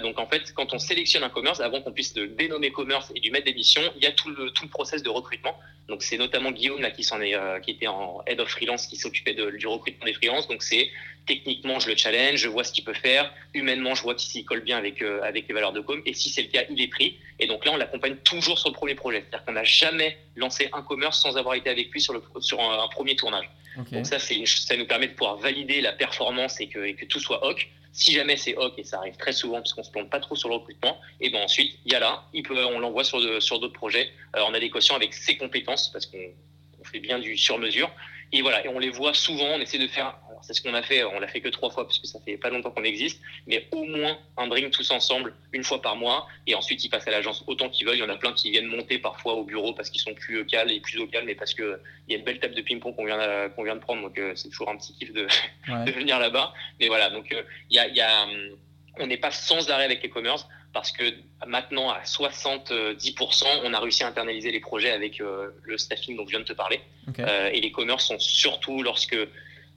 donc 0.03 0.19
en 0.19 0.27
fait, 0.27 0.53
quand 0.55 0.75
on 0.75 0.79
sélectionne 0.79 1.25
un 1.25 1.31
commerce, 1.31 1.61
avant 1.61 1.81
qu'on 1.81 1.93
puisse 1.93 2.15
le 2.15 2.29
dénommer 2.29 2.71
commerce 2.71 3.11
et 3.15 3.21
lui 3.21 3.31
mettre 3.31 3.47
des 3.47 3.55
missions, 3.55 3.83
il 3.97 4.03
y 4.03 4.07
a 4.07 4.13
tout 4.13 4.29
le, 4.31 4.51
tout 4.51 4.69
process 4.69 5.03
de 5.03 5.09
recrutement. 5.09 5.59
Donc, 5.89 6.03
c'est 6.03 6.19
notamment 6.19 6.51
Guillaume 6.51 6.83
là, 6.83 6.91
qui, 6.91 7.03
s'en 7.03 7.21
est, 7.23 7.35
euh, 7.35 7.61
qui 7.61 7.71
était 7.71 7.87
en 7.87 8.23
head 8.27 8.39
of 8.41 8.49
freelance, 8.51 8.87
qui 8.87 8.97
s'occupait 8.97 9.35
du 9.35 9.67
recrutement 9.67 10.05
des 10.05 10.13
freelances. 10.13 10.47
Donc, 10.47 10.63
c'est 10.63 10.91
techniquement, 11.27 11.79
je 11.79 11.89
le 11.89 11.97
challenge, 11.97 12.41
je 12.41 12.49
vois 12.49 12.65
ce 12.65 12.73
qu'il 12.73 12.85
peut 12.85 12.93
faire. 12.93 13.33
Humainement, 13.55 13.95
je 13.95 14.03
vois 14.03 14.17
s'il 14.19 14.45
colle 14.45 14.61
bien 14.61 14.77
avec, 14.77 15.01
euh, 15.01 15.23
avec 15.23 15.49
les 15.49 15.55
valeurs 15.55 15.73
de 15.73 15.81
com. 15.81 16.03
Et 16.05 16.13
si 16.13 16.29
c'est 16.29 16.43
le 16.43 16.49
cas, 16.49 16.65
il 16.69 16.81
est 16.81 16.89
pris. 16.89 17.19
Et 17.39 17.47
donc 17.47 17.65
là, 17.65 17.73
on 17.73 17.77
l'accompagne 17.77 18.17
toujours 18.17 18.59
sur 18.59 18.69
le 18.69 18.75
premier 18.75 18.95
projet. 18.95 19.21
C'est-à-dire 19.21 19.47
qu'on 19.47 19.53
n'a 19.53 19.65
jamais 19.65 20.19
lancé 20.37 20.69
un 20.75 20.83
commerce 20.83 21.23
sans 21.23 21.39
avoir 21.39 21.55
été 21.55 21.71
avec 21.71 21.91
lui 21.91 22.01
sur, 22.01 22.13
le, 22.13 22.23
sur 22.41 22.61
un 22.61 22.89
premier 22.89 23.17
tournage. 23.17 23.49
Donc 23.93 24.07
ça, 24.07 24.19
ça 24.19 24.77
nous 24.77 24.87
permet 24.87 25.09
de 25.09 25.13
pouvoir 25.13 25.37
valider 25.37 25.81
la 25.81 25.93
performance 25.93 26.61
et 26.61 26.69
que, 26.69 27.05
tout 27.05 27.21
soit 27.21 27.45
OK. 27.47 27.69
Si 27.93 28.13
jamais 28.13 28.37
c'est 28.37 28.55
OK, 28.57 28.75
et 28.79 28.85
ça 28.85 28.99
arrive 28.99 29.17
très 29.17 29.33
souvent 29.33 29.57
parce 29.57 29.73
qu'on 29.73 29.83
se 29.83 29.91
plante 29.91 30.11
pas 30.11 30.21
trop 30.21 30.37
sur 30.37 30.49
le 30.49 30.57
recrutement, 30.57 31.01
et 31.21 31.31
ben 31.31 31.43
ensuite, 31.43 31.79
il 31.85 31.93
y 31.93 31.95
a 31.95 32.01
là, 32.01 32.25
on 32.35 32.79
l'envoie 32.79 33.05
sur, 33.05 33.21
d'autres 33.21 33.73
projets 33.73 34.11
euh, 34.37 34.41
en 34.43 34.55
adéquation 34.55 34.95
avec 34.95 35.15
ses 35.15 35.37
compétences 35.37 35.91
parce 35.91 36.07
qu'on 36.07 36.19
on 36.81 36.85
fait 36.85 37.01
bien 37.01 37.19
du 37.19 37.37
sur-mesure. 37.37 37.91
Et 38.33 38.43
voilà, 38.43 38.65
et 38.65 38.69
on 38.69 38.79
les 38.79 38.91
voit 38.91 39.15
souvent, 39.15 39.47
on 39.55 39.61
essaie 39.61 39.79
de 39.79 39.87
faire, 39.87 40.19
alors 40.29 40.45
c'est 40.45 40.53
ce 40.53 40.61
qu'on 40.61 40.75
a 40.75 40.83
fait, 40.83 41.03
on 41.05 41.19
l'a 41.19 41.29
fait 41.29 41.41
que 41.41 41.49
trois 41.49 41.71
fois 41.71 41.85
parce 41.85 41.99
que 41.99 42.07
ça 42.07 42.21
fait 42.21 42.37
pas 42.37 42.51
longtemps 42.51 42.71
qu'on 42.71 42.85
existe, 42.85 43.21
mais 43.47 43.67
au 43.73 43.85
moins 43.85 44.19
un 44.37 44.47
drink 44.49 44.71
tous 44.71 44.91
ensemble 44.91 45.35
une 45.53 45.65
fois 45.65 45.81
par 45.81 45.97
mois 45.97 46.27
et 46.47 46.55
ensuite 46.55 46.85
ils 46.85 46.91
passent 46.91 47.09
à 47.09 47.11
l'agence 47.11 47.43
autant 47.47 47.71
qu'ils 47.71 47.87
veulent. 47.87 47.97
Il 47.97 48.01
y 48.01 48.05
en 48.05 48.09
a 48.11 48.17
plein 48.17 48.33
qui 48.33 48.51
viennent 48.51 48.67
monter 48.67 48.99
parfois 48.99 49.35
au 49.35 49.45
bureau 49.45 49.73
parce 49.73 49.89
qu'ils 49.89 50.03
sont 50.03 50.15
plus 50.15 50.45
calmes 50.45 50.69
et 50.69 50.81
plus 50.81 50.99
au 50.99 51.07
calme, 51.07 51.27
mais 51.27 51.35
parce 51.35 51.55
que 51.55 51.81
il 52.07 52.13
y 52.13 52.17
a 52.17 52.19
une 52.19 52.25
belle 52.25 52.39
table 52.39 52.55
de 52.55 52.61
ping-pong 52.61 52.95
qu'on 52.95 53.07
vient, 53.07 53.19
euh, 53.19 53.49
qu'on 53.49 53.65
vient 53.65 53.77
de 53.77 53.81
prendre, 53.81 54.03
donc 54.03 54.19
euh, 54.19 54.33
c'est 54.35 54.49
toujours 54.49 54.69
un 54.69 54.77
petit 54.77 54.93
kiff 54.95 55.13
de, 55.15 55.27
venir 55.93 56.19
là-bas. 56.19 56.53
Mais 56.81 56.89
voilà, 56.89 57.09
donc 57.11 57.33
euh, 57.33 57.43
il 57.71 57.77
y 57.77 57.79
a, 57.79 57.89
il 57.89 57.97
y 57.97 58.01
a, 58.01 58.25
hum, 58.25 58.57
on 58.99 59.07
n'est 59.07 59.17
pas 59.17 59.31
sans 59.31 59.71
arrêt 59.71 59.85
avec 59.85 60.03
les 60.03 60.11
commerce 60.11 60.47
parce 60.73 60.93
que 60.93 61.03
maintenant 61.47 61.91
à 61.91 62.03
70%, 62.03 63.45
on 63.65 63.75
a 63.75 63.81
réussi 63.81 64.05
à 64.05 64.09
internaliser 64.09 64.51
les 64.51 64.61
projets 64.61 64.91
avec 64.91 65.21
euh, 65.21 65.49
le 65.63 65.79
staffing 65.79 66.17
dont 66.17 66.25
je 66.25 66.31
viens 66.31 66.41
de 66.41 66.45
te 66.45 66.53
parler. 66.53 66.81
Euh, 67.19 67.51
et 67.53 67.61
les 67.61 67.73
commerces 67.73 68.07
sont 68.07 68.19
surtout 68.19 68.83
lorsque 68.83 69.17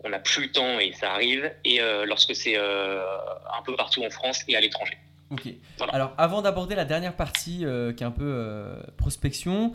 on 0.03 0.09
n'a 0.09 0.19
plus 0.19 0.43
le 0.43 0.51
temps 0.51 0.79
et 0.79 0.91
ça 0.93 1.13
arrive, 1.13 1.51
et 1.63 1.79
euh, 1.79 2.05
lorsque 2.05 2.35
c'est 2.35 2.57
un 2.57 3.61
peu 3.63 3.75
partout 3.75 4.03
en 4.03 4.09
France 4.09 4.41
et 4.47 4.55
à 4.55 4.61
l'étranger. 4.61 4.97
Ok. 5.29 5.47
Voilà. 5.77 5.93
Alors, 5.93 6.13
avant 6.17 6.41
d'aborder 6.41 6.75
la 6.75 6.85
dernière 6.85 7.15
partie 7.15 7.59
qui 7.59 8.03
est 8.03 8.07
un 8.07 8.11
peu 8.11 8.75
prospection, 8.97 9.71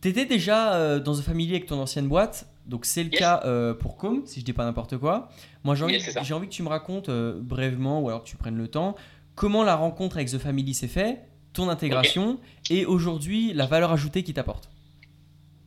t'étais 0.00 0.26
déjà 0.26 0.74
euh, 0.74 1.00
dans 1.00 1.18
un 1.18 1.22
familier 1.22 1.56
avec 1.56 1.66
ton 1.66 1.80
ancienne 1.80 2.08
boîte 2.08 2.46
Donc 2.66 2.84
c'est 2.84 3.02
le 3.02 3.10
cas 3.10 3.42
pour 3.80 3.96
Com, 3.96 4.22
si 4.26 4.40
je 4.40 4.44
dis 4.44 4.52
pas 4.52 4.64
n'importe 4.64 4.98
quoi. 4.98 5.30
Moi 5.62 5.74
j'ai 5.74 5.84
envie, 5.84 6.00
j'ai 6.00 6.34
envie 6.34 6.48
que 6.48 6.52
tu 6.52 6.62
me 6.62 6.68
racontes 6.68 7.08
brièvement, 7.08 8.00
ou 8.02 8.08
alors 8.08 8.24
que 8.24 8.28
tu 8.28 8.36
prennes 8.36 8.58
le 8.58 8.68
temps, 8.68 8.94
comment 9.34 9.64
la 9.64 9.76
rencontre 9.76 10.16
avec 10.16 10.28
The 10.28 10.38
Family 10.38 10.74
s'est 10.74 10.88
fait, 10.88 11.20
ton 11.52 11.68
intégration 11.68 12.40
et 12.70 12.84
aujourd'hui 12.84 13.52
la 13.52 13.66
valeur 13.66 13.92
ajoutée 13.92 14.22
qu'il 14.22 14.34
t'apporte. 14.34 14.68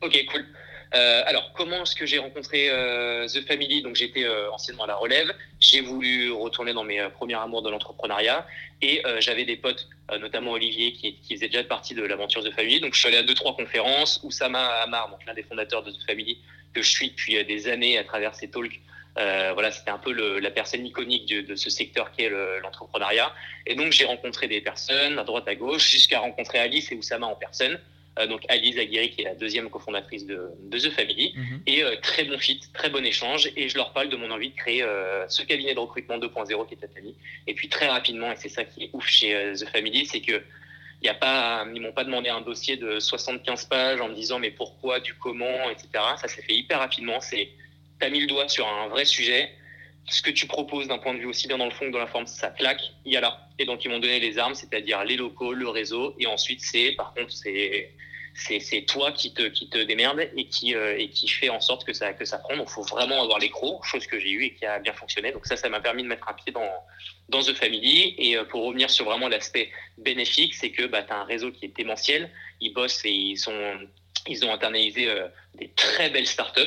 Ok, 0.01 0.17
cool. 0.31 0.45
Euh, 0.95 1.23
alors, 1.25 1.51
comment 1.53 1.83
est-ce 1.83 1.95
que 1.95 2.05
j'ai 2.05 2.17
rencontré 2.17 2.69
euh, 2.69 3.27
The 3.27 3.45
Family? 3.45 3.81
Donc, 3.81 3.95
j'étais 3.95 4.23
euh, 4.23 4.51
anciennement 4.51 4.85
à 4.85 4.87
la 4.87 4.95
relève. 4.95 5.33
J'ai 5.59 5.81
voulu 5.81 6.31
retourner 6.31 6.73
dans 6.73 6.83
mes 6.83 7.07
premiers 7.09 7.35
amours 7.35 7.61
de 7.61 7.69
l'entrepreneuriat. 7.69 8.45
Et 8.81 9.01
j'avais 9.19 9.43
des 9.43 9.57
potes, 9.57 9.89
notamment 10.19 10.51
Olivier, 10.51 10.93
qui, 10.93 11.15
qui, 11.15 11.35
faisait 11.35 11.47
déjà 11.47 11.63
partie 11.63 11.95
de 11.95 12.03
l'aventure 12.03 12.43
The 12.43 12.51
Family. 12.51 12.79
Donc, 12.79 12.93
je 12.93 12.99
suis 12.99 13.07
allé 13.07 13.17
à 13.17 13.23
deux, 13.23 13.33
trois 13.33 13.55
conférences. 13.55 14.21
Oussama 14.23 14.65
Amar, 14.83 15.17
l'un 15.25 15.33
des 15.33 15.43
fondateurs 15.43 15.83
de 15.83 15.91
The 15.91 16.05
Family, 16.05 16.37
que 16.73 16.81
je 16.81 16.89
suis 16.89 17.09
depuis 17.09 17.43
des 17.43 17.67
années 17.67 17.97
à 17.97 18.03
travers 18.03 18.35
ses 18.35 18.49
talks. 18.49 18.79
Voilà, 19.17 19.71
c'était 19.71 19.91
un 19.91 19.97
peu 19.97 20.11
la 20.39 20.51
personne 20.51 20.85
iconique 20.85 21.27
de, 21.27 21.41
de 21.41 21.55
ce 21.55 21.69
secteur 21.69 22.11
qui 22.11 22.23
est 22.23 22.29
l'entrepreneuriat. 22.61 23.31
et 23.65 23.75
donc, 23.75 23.91
j'ai 23.91 24.05
rencontré 24.05 24.47
des 24.47 24.61
personnes 24.61 25.19
à 25.19 25.23
droite, 25.23 25.47
à 25.47 25.55
gauche, 25.55 25.89
jusqu'à 25.89 26.19
rencontrer 26.19 26.59
Alice 26.59 26.91
et 26.91 26.95
Oussama 26.95 27.27
en 27.27 27.35
personne. 27.35 27.79
Euh, 28.19 28.27
donc 28.27 28.41
Alice 28.49 28.77
Aguirre 28.77 29.09
qui 29.09 29.21
est 29.21 29.25
la 29.25 29.35
deuxième 29.35 29.69
cofondatrice 29.69 30.25
de, 30.25 30.51
The 30.71 30.89
Family. 30.91 31.33
Mhm. 31.35 31.61
Et 31.65 31.83
euh, 31.83 31.95
très 32.01 32.23
bon 32.23 32.37
fit, 32.37 32.59
très 32.73 32.89
bon 32.89 33.05
échange. 33.05 33.49
Et 33.55 33.69
je 33.69 33.75
leur 33.75 33.93
parle 33.93 34.09
de 34.09 34.15
mon 34.15 34.31
envie 34.31 34.49
de 34.49 34.55
créer 34.55 34.83
euh, 34.83 35.27
ce 35.27 35.43
cabinet 35.43 35.73
de 35.73 35.79
recrutement 35.79 36.17
2.0 36.17 36.67
qui 36.67 36.73
est 36.73 36.77
Tatami. 36.77 37.15
Et 37.45 37.53
puis 37.53 37.69
très 37.69 37.87
rapidement, 37.87 38.31
et 38.31 38.35
c'est 38.35 38.49
ça 38.49 38.63
qui 38.63 38.85
est 38.85 38.89
ouf 38.93 39.07
chez 39.07 39.53
The 39.53 39.67
Family, 39.69 40.05
c'est 40.05 40.21
que 40.21 40.41
y 41.03 41.09
a 41.09 41.13
pas, 41.13 41.65
ils 41.73 41.81
m'ont 41.81 41.91
pas 41.91 42.03
demandé 42.03 42.29
un 42.29 42.41
dossier 42.41 42.75
de 42.75 42.99
75 42.99 43.65
pages 43.65 44.01
en 44.01 44.09
me 44.09 44.15
disant 44.15 44.39
mais 44.39 44.49
pourquoi, 44.49 44.99
du 44.99 45.13
comment, 45.13 45.69
etc. 45.69 45.87
Ça 46.19 46.27
s'est 46.27 46.41
fait 46.41 46.55
hyper 46.55 46.79
rapidement. 46.79 47.21
C'est, 47.21 47.49
t'as 47.99 48.09
mis 48.09 48.19
le 48.19 48.27
doigt 48.27 48.47
sur 48.47 48.67
un 48.67 48.87
vrai 48.87 49.05
sujet. 49.05 49.49
Ce 50.09 50.21
que 50.21 50.31
tu 50.31 50.47
proposes 50.47 50.87
d'un 50.87 50.99
point 50.99 51.13
de 51.13 51.19
vue 51.19 51.25
aussi 51.25 51.47
bien 51.47 51.57
dans 51.57 51.65
le 51.65 51.71
fond 51.71 51.85
que 51.85 51.91
dans 51.91 51.99
la 51.99 52.07
forme, 52.07 52.27
ça 52.27 52.49
claque. 52.49 52.81
Il 53.03 53.11
y 53.11 53.17
a 53.17 53.21
là. 53.21 53.49
Et 53.59 53.65
donc 53.65 53.83
ils 53.83 53.89
m'ont 53.89 53.99
donné 53.99 54.19
les 54.19 54.37
armes, 54.37 54.55
c'est-à-dire 54.55 55.03
les 55.03 55.17
locaux, 55.17 55.53
le 55.53 55.67
réseau. 55.67 56.15
Et 56.19 56.27
ensuite 56.27 56.61
c'est, 56.61 56.93
par 56.93 57.13
contre, 57.13 57.31
c'est 57.31 57.91
c'est 58.37 58.85
toi 58.87 59.11
qui 59.11 59.33
te, 59.33 59.43
qui 59.43 59.69
te 59.69 59.77
démerde 59.79 60.29
et 60.35 60.47
qui, 60.47 60.75
euh, 60.75 60.97
et 60.97 61.09
qui 61.09 61.27
fait 61.27 61.49
en 61.49 61.59
sorte 61.59 61.85
que 61.85 61.93
ça, 61.93 62.13
que 62.13 62.23
ça 62.23 62.37
prend. 62.37 62.55
Donc, 62.55 62.67
il 62.69 62.73
faut 62.73 62.83
vraiment 62.83 63.21
avoir 63.21 63.39
les 63.39 63.49
crocs, 63.49 63.83
chose 63.83 64.05
que 64.05 64.19
j'ai 64.19 64.29
eu 64.29 64.43
et 64.43 64.53
qui 64.53 64.65
a 64.65 64.79
bien 64.79 64.93
fonctionné. 64.93 65.31
Donc, 65.31 65.45
ça, 65.45 65.57
ça 65.57 65.69
m'a 65.69 65.79
permis 65.79 66.03
de 66.03 66.07
mettre 66.07 66.29
un 66.29 66.33
pied 66.33 66.51
dans, 66.51 66.69
dans 67.29 67.41
The 67.41 67.53
Family. 67.53 68.15
Et 68.17 68.37
euh, 68.37 68.43
pour 68.43 68.65
revenir 68.65 68.89
sur 68.89 69.05
vraiment 69.05 69.27
l'aspect 69.27 69.71
bénéfique, 69.97 70.53
c'est 70.53 70.71
que 70.71 70.85
bah, 70.85 71.03
tu 71.03 71.11
as 71.11 71.17
un 71.17 71.23
réseau 71.23 71.51
qui 71.51 71.65
est 71.65 71.75
démentiel. 71.75 72.29
Ils 72.61 72.73
bossent 72.73 73.03
et 73.05 73.11
ils, 73.11 73.37
sont, 73.37 73.79
ils 74.27 74.45
ont 74.45 74.53
internalisé 74.53 75.09
euh, 75.09 75.27
des 75.55 75.69
très 75.69 76.09
belles 76.09 76.27
startups. 76.27 76.61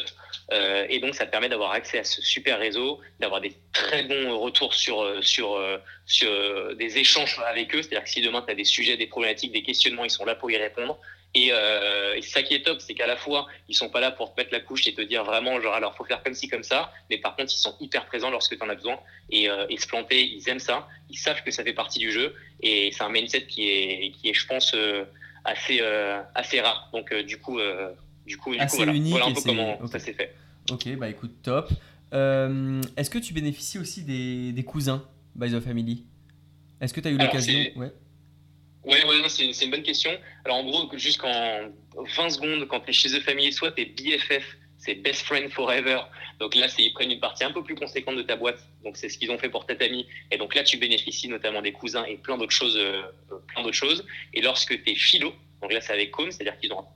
Euh, 0.52 0.86
et 0.88 0.98
donc, 0.98 1.14
ça 1.14 1.26
permet 1.26 1.48
d'avoir 1.48 1.72
accès 1.72 1.98
à 1.98 2.04
ce 2.04 2.20
super 2.22 2.58
réseau, 2.58 3.00
d'avoir 3.20 3.40
des 3.40 3.54
très 3.72 4.02
bons 4.02 4.36
retours 4.38 4.74
sur, 4.74 5.24
sur, 5.24 5.61
sur 6.06 6.76
des 6.76 6.98
échanges 6.98 7.40
avec 7.46 7.74
eux. 7.74 7.82
C'est-à-dire 7.82 8.04
que 8.04 8.11
si 8.11 8.20
demain, 8.20 8.42
tu 8.42 8.50
as 8.50 8.56
des 8.56 8.64
sujets, 8.64 8.96
des 8.96 9.06
problématiques, 9.06 9.52
des 9.52 9.62
questionnements, 9.62 10.04
ils 10.04 10.11
sont 10.11 10.24
là 10.24 10.34
pour 10.34 10.50
y 10.50 10.56
répondre. 10.56 10.98
Et, 11.34 11.52
euh, 11.52 12.20
ça 12.22 12.42
qui 12.42 12.54
est 12.54 12.64
top, 12.64 12.80
c'est 12.80 12.94
qu'à 12.94 13.06
la 13.06 13.16
fois, 13.16 13.46
ils 13.68 13.74
sont 13.74 13.88
pas 13.88 14.00
là 14.00 14.11
pour 14.11 14.34
te 14.34 14.40
mettre 14.40 14.52
la 14.52 14.61
couche 14.61 14.86
et 14.86 14.94
te 14.94 15.00
dire 15.00 15.24
vraiment, 15.24 15.61
genre, 15.61 15.74
alors 15.74 15.96
faut 15.96 16.04
faire 16.04 16.22
comme 16.22 16.34
ci, 16.34 16.48
comme 16.48 16.62
ça, 16.62 16.92
mais 17.08 17.18
par 17.18 17.36
contre, 17.36 17.52
ils 17.52 17.58
sont 17.58 17.76
hyper 17.80 18.06
présents 18.06 18.30
lorsque 18.30 18.56
tu 18.56 18.62
en 18.62 18.68
as 18.68 18.74
besoin 18.74 18.98
et, 19.30 19.48
euh, 19.48 19.66
se 19.76 19.86
planter, 19.86 20.22
ils 20.22 20.48
aiment 20.48 20.58
ça, 20.58 20.88
ils 21.08 21.16
savent 21.16 21.42
que 21.42 21.50
ça 21.50 21.64
fait 21.64 21.72
partie 21.72 21.98
du 21.98 22.12
jeu 22.12 22.34
et 22.62 22.90
c'est 22.92 23.02
un 23.02 23.08
mindset 23.08 23.46
qui 23.46 23.70
est, 23.70 24.12
qui 24.12 24.28
est 24.28 24.34
je 24.34 24.46
pense, 24.46 24.74
euh, 24.74 25.04
assez, 25.45 25.78
euh, 25.80 26.20
assez 26.34 26.61
rare. 26.61 26.91
Donc, 26.93 27.12
euh, 27.12 27.22
du 27.22 27.38
coup, 27.38 27.59
du 28.26 28.36
coup, 28.36 28.55
du 28.55 28.66
coup 28.66 28.76
voilà. 28.76 28.93
Unique 28.93 29.12
voilà 29.12 29.26
un 29.26 29.32
peu 29.32 29.43
comment 29.45 29.86
ça 29.86 29.99
s'est 29.99 30.12
fait. 30.12 30.34
Ok, 30.70 30.88
bah 30.97 31.09
écoute, 31.09 31.43
top. 31.43 31.70
Est-ce 32.12 33.11
que 33.11 33.18
tu 33.18 33.32
bénéficies 33.32 33.78
aussi 33.78 34.03
des, 34.03 34.53
des 34.53 34.64
cousins 34.64 35.05
by 35.34 35.51
the 35.51 35.61
family? 35.61 36.05
Est-ce 36.80 36.95
que 36.95 37.01
tu 37.01 37.09
as 37.09 37.11
eu 37.11 37.18
l'occasion? 37.18 37.59
ouais. 37.76 37.93
Ouais, 38.82 39.05
ouais, 39.05 39.28
c'est 39.28 39.45
une, 39.45 39.53
une, 39.62 39.70
bonne 39.70 39.82
question. 39.82 40.11
Alors, 40.45 40.57
en 40.57 40.64
gros, 40.64 40.97
jusqu'en 40.97 41.70
20 42.16 42.30
secondes, 42.30 42.66
quand 42.66 42.80
tu 42.80 42.91
es 42.91 42.93
chez 42.95 43.11
The 43.11 43.20
Family, 43.20 43.53
soit 43.53 43.72
tu 43.72 43.82
es 43.82 43.84
BFF, 43.84 44.57
c'est 44.80 44.94
Best 44.94 45.22
Friend 45.22 45.50
Forever. 45.52 46.00
Donc 46.38 46.54
là, 46.54 46.66
ils 46.78 46.92
prennent 46.92 47.12
une 47.12 47.20
partie 47.20 47.44
un 47.44 47.52
peu 47.52 47.62
plus 47.62 47.74
conséquente 47.74 48.16
de 48.16 48.22
ta 48.22 48.36
boîte. 48.36 48.58
Donc, 48.82 48.96
c'est 48.96 49.08
ce 49.08 49.18
qu'ils 49.18 49.30
ont 49.30 49.38
fait 49.38 49.50
pour 49.50 49.66
Tatami. 49.66 50.06
Et 50.30 50.38
donc 50.38 50.54
là, 50.54 50.64
tu 50.64 50.78
bénéficies 50.78 51.28
notamment 51.28 51.62
des 51.62 51.72
cousins 51.72 52.04
et 52.04 52.16
plein 52.16 52.38
d'autres 52.38 52.52
choses, 52.52 52.76
euh, 52.78 53.02
plein 53.48 53.62
d'autres 53.62 53.76
choses. 53.76 54.06
Et 54.32 54.40
lorsque 54.40 54.82
tu 54.82 54.90
es 54.90 54.94
philo, 54.94 55.34
donc 55.60 55.72
là, 55.72 55.80
c'est 55.80 55.92
avec 55.92 56.10
Com, 56.10 56.30
c'est-à-dire 56.30 56.58
qu'ils 56.58 56.72
ont 56.72 56.80
un 56.80 56.86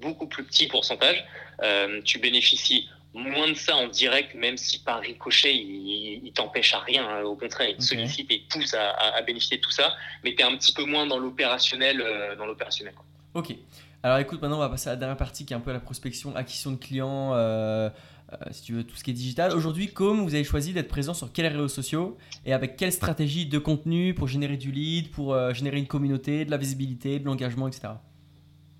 beaucoup 0.00 0.26
plus 0.26 0.44
petit 0.44 0.66
pourcentage, 0.68 1.24
euh, 1.62 2.00
tu 2.02 2.18
bénéficies 2.18 2.88
moins 3.14 3.48
de 3.48 3.54
ça 3.54 3.76
en 3.76 3.88
direct, 3.88 4.34
même 4.34 4.56
si 4.56 4.82
par 4.82 5.00
ricochet, 5.00 5.54
il, 5.54 6.24
il 6.24 6.32
t'empêche 6.32 6.74
à 6.74 6.78
rien. 6.80 7.06
Hein. 7.06 7.22
Au 7.22 7.36
contraire, 7.36 7.68
il 7.68 7.76
te 7.76 7.82
sollicite 7.82 8.30
et 8.30 8.42
te 8.42 8.56
pousse 8.56 8.74
à, 8.74 9.20
bénéficier 9.22 9.58
de 9.58 9.62
tout 9.62 9.70
ça. 9.70 9.94
Mais 10.24 10.34
tu 10.34 10.40
es 10.40 10.44
un 10.44 10.56
petit 10.56 10.72
peu 10.72 10.84
moins 10.84 11.06
dans 11.06 11.18
l'opérationnel. 11.18 12.00
Euh, 12.00 12.36
dans 12.36 12.46
l'opérationnel 12.46 12.94
ok. 13.34 13.54
Alors 14.02 14.18
écoute, 14.18 14.42
maintenant 14.42 14.56
on 14.56 14.60
va 14.60 14.68
passer 14.68 14.88
à 14.88 14.92
la 14.92 14.96
dernière 14.96 15.16
partie 15.16 15.46
qui 15.46 15.52
est 15.52 15.56
un 15.56 15.60
peu 15.60 15.72
la 15.72 15.80
prospection, 15.80 16.34
acquisition 16.34 16.72
de 16.72 16.76
clients, 16.76 17.34
euh, 17.34 17.88
euh, 18.32 18.36
si 18.50 18.62
tu 18.62 18.72
veux, 18.72 18.84
tout 18.84 18.96
ce 18.96 19.04
qui 19.04 19.10
est 19.10 19.14
digital. 19.14 19.52
Aujourd'hui, 19.52 19.92
comme 19.92 20.22
vous 20.22 20.34
avez 20.34 20.44
choisi 20.44 20.72
d'être 20.72 20.88
présent 20.88 21.14
sur 21.14 21.32
quels 21.32 21.46
réseaux 21.46 21.68
sociaux 21.68 22.18
et 22.44 22.52
avec 22.52 22.76
quelle 22.76 22.92
stratégie 22.92 23.46
de 23.46 23.58
contenu 23.58 24.14
pour 24.14 24.26
générer 24.26 24.56
du 24.56 24.72
lead, 24.72 25.10
pour 25.10 25.36
générer 25.54 25.78
une 25.78 25.86
communauté, 25.86 26.44
de 26.44 26.50
la 26.50 26.56
visibilité, 26.56 27.20
de 27.20 27.26
l'engagement, 27.26 27.68
etc. 27.68 27.90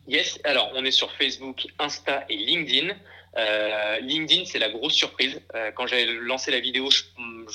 Yes, 0.09 0.41
alors 0.45 0.71
on 0.75 0.85
est 0.85 0.91
sur 0.91 1.13
Facebook, 1.13 1.67
Insta 1.79 2.25
et 2.29 2.37
LinkedIn. 2.37 2.95
Euh, 3.37 4.01
LinkedIn, 4.01 4.45
c'est 4.45 4.59
la 4.59 4.69
grosse 4.69 4.95
surprise. 4.95 5.41
Euh, 5.55 5.71
quand 5.73 5.87
j'ai 5.87 6.07
lancé 6.07 6.51
la 6.51 6.61
vidéo, 6.61 6.91
je, 6.91 7.03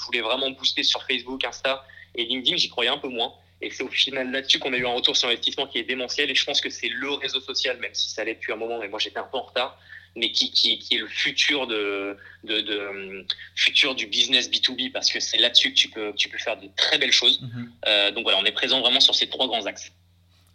voulais 0.05 0.22
vraiment 0.22 0.49
booster 0.51 0.84
sur 0.84 1.03
Facebook, 1.03 1.43
Insta 1.43 1.84
et 2.15 2.24
LinkedIn. 2.24 2.57
J'y 2.57 2.70
croyais 2.70 2.89
un 2.89 2.97
peu 2.97 3.09
moins. 3.09 3.34
Et 3.61 3.71
c'est 3.71 3.83
au 3.83 3.89
final 3.89 4.31
là-dessus 4.31 4.59
qu'on 4.59 4.73
a 4.73 4.77
eu 4.77 4.85
un 4.85 4.93
retour 4.93 5.17
sur 5.17 5.29
investissement 5.29 5.67
qui 5.67 5.79
est 5.79 5.83
démentiel. 5.83 6.29
Et 6.29 6.35
je 6.35 6.45
pense 6.45 6.61
que 6.61 6.69
c'est 6.69 6.89
le 6.89 7.11
réseau 7.11 7.39
social, 7.41 7.77
même 7.79 7.93
si 7.93 8.09
ça 8.09 8.21
allait 8.21 8.35
depuis 8.35 8.53
un 8.53 8.57
moment, 8.57 8.79
mais 8.79 8.87
moi 8.87 8.99
j'étais 8.99 9.19
un 9.19 9.23
peu 9.23 9.37
en 9.37 9.43
retard, 9.43 9.79
mais 10.15 10.31
qui, 10.31 10.51
qui, 10.51 10.77
qui 10.79 10.95
est 10.95 10.99
le 10.99 11.07
futur, 11.07 11.67
de, 11.67 12.17
de, 12.43 12.61
de, 12.61 13.25
futur 13.55 13.95
du 13.95 14.07
business 14.07 14.49
B2B 14.49 14.91
parce 14.91 15.11
que 15.11 15.19
c'est 15.19 15.37
là-dessus 15.37 15.71
que 15.71 15.77
tu 15.77 15.89
peux, 15.89 16.13
tu 16.15 16.29
peux 16.29 16.37
faire 16.37 16.59
de 16.59 16.67
très 16.75 16.97
belles 16.97 17.11
choses. 17.11 17.41
Mm-hmm. 17.41 17.69
euh, 17.87 18.11
donc 18.11 18.23
voilà, 18.23 18.39
on 18.39 18.45
est 18.45 18.51
présent 18.51 18.79
vraiment 18.81 18.99
sur 18.99 19.15
ces 19.15 19.27
trois 19.27 19.47
grands 19.47 19.65
axes. 19.65 19.91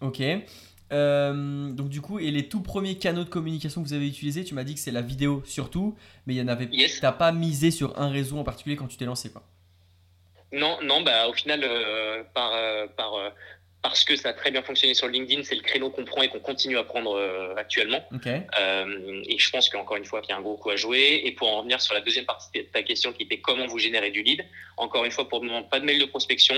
Ok. 0.01 0.23
Euh, 0.93 1.71
donc 1.71 1.89
du 1.89 2.01
coup, 2.01 2.19
et 2.19 2.31
les 2.31 2.49
tout 2.49 2.61
premiers 2.61 2.99
canaux 2.99 3.25
de 3.25 3.29
communication 3.29 3.83
que 3.83 3.89
vous 3.89 3.95
avez 3.95 4.07
utilisés, 4.07 4.45
tu 4.45 4.55
m'as 4.55 4.65
dit 4.65 4.75
que 4.75 4.81
c'est 4.81 4.91
la 4.91 5.01
vidéo 5.01 5.43
surtout, 5.47 5.97
mais 6.27 6.35
il 6.35 6.37
y 6.37 6.43
en 6.43 6.49
avait. 6.49 6.69
Yes. 6.71 7.01
T'as 7.01 7.13
pas 7.13 7.33
misé 7.33 7.71
sur 7.71 7.99
un 7.99 8.11
réseau 8.11 8.37
en 8.39 8.45
particulier 8.45 8.77
quand 8.77 8.89
tu 8.89 8.97
t'es 8.97 9.07
lancé, 9.07 9.31
quoi. 9.31 9.43
Non, 10.53 10.79
non, 10.83 11.01
bah 11.01 11.29
au 11.29 11.33
final, 11.33 11.61
euh, 11.65 12.23
par, 12.35 12.55
euh, 12.55 12.87
par 12.87 13.15
parce 13.83 14.05
que 14.05 14.15
ça 14.15 14.29
a 14.29 14.33
très 14.33 14.53
bien 14.53 14.63
fonctionné 14.63 14.95
sur 14.95 15.09
LinkedIn, 15.09 15.43
c'est 15.43 15.57
le 15.57 15.63
créneau 15.63 15.91
qu'on 15.91 16.05
prend 16.05 16.23
et 16.23 16.29
qu'on 16.29 16.39
continue 16.39 16.79
à 16.79 16.85
prendre 16.85 17.19
actuellement. 17.57 18.05
et 18.25 19.39
je 19.39 19.51
pense 19.51 19.69
qu'encore 19.69 19.97
une 19.97 20.05
fois, 20.05 20.21
il 20.23 20.29
y 20.29 20.33
a 20.33 20.37
un 20.37 20.41
gros 20.41 20.57
coup 20.57 20.71
à 20.71 20.77
jouer. 20.77 21.23
Et 21.25 21.33
pour 21.33 21.49
en 21.49 21.59
revenir 21.59 21.81
sur 21.81 21.95
la 21.95 22.01
deuxième 22.01 22.25
partie 22.25 22.51
de 22.55 22.63
ta 22.63 22.83
question 22.85 23.13
qui 23.13 23.25
était 23.25 23.39
comment 23.39 23.67
vous 23.67 23.79
générez 23.79 24.11
du 24.11 24.23
lead, 24.23 24.45
encore 24.77 25.05
une 25.05 25.11
fois, 25.11 25.29
pour 25.29 25.41
le 25.41 25.49
moment, 25.49 25.65
pas 25.65 25.81
de 25.81 25.85
mail 25.85 25.99
de 25.99 26.05
prospection. 26.05 26.55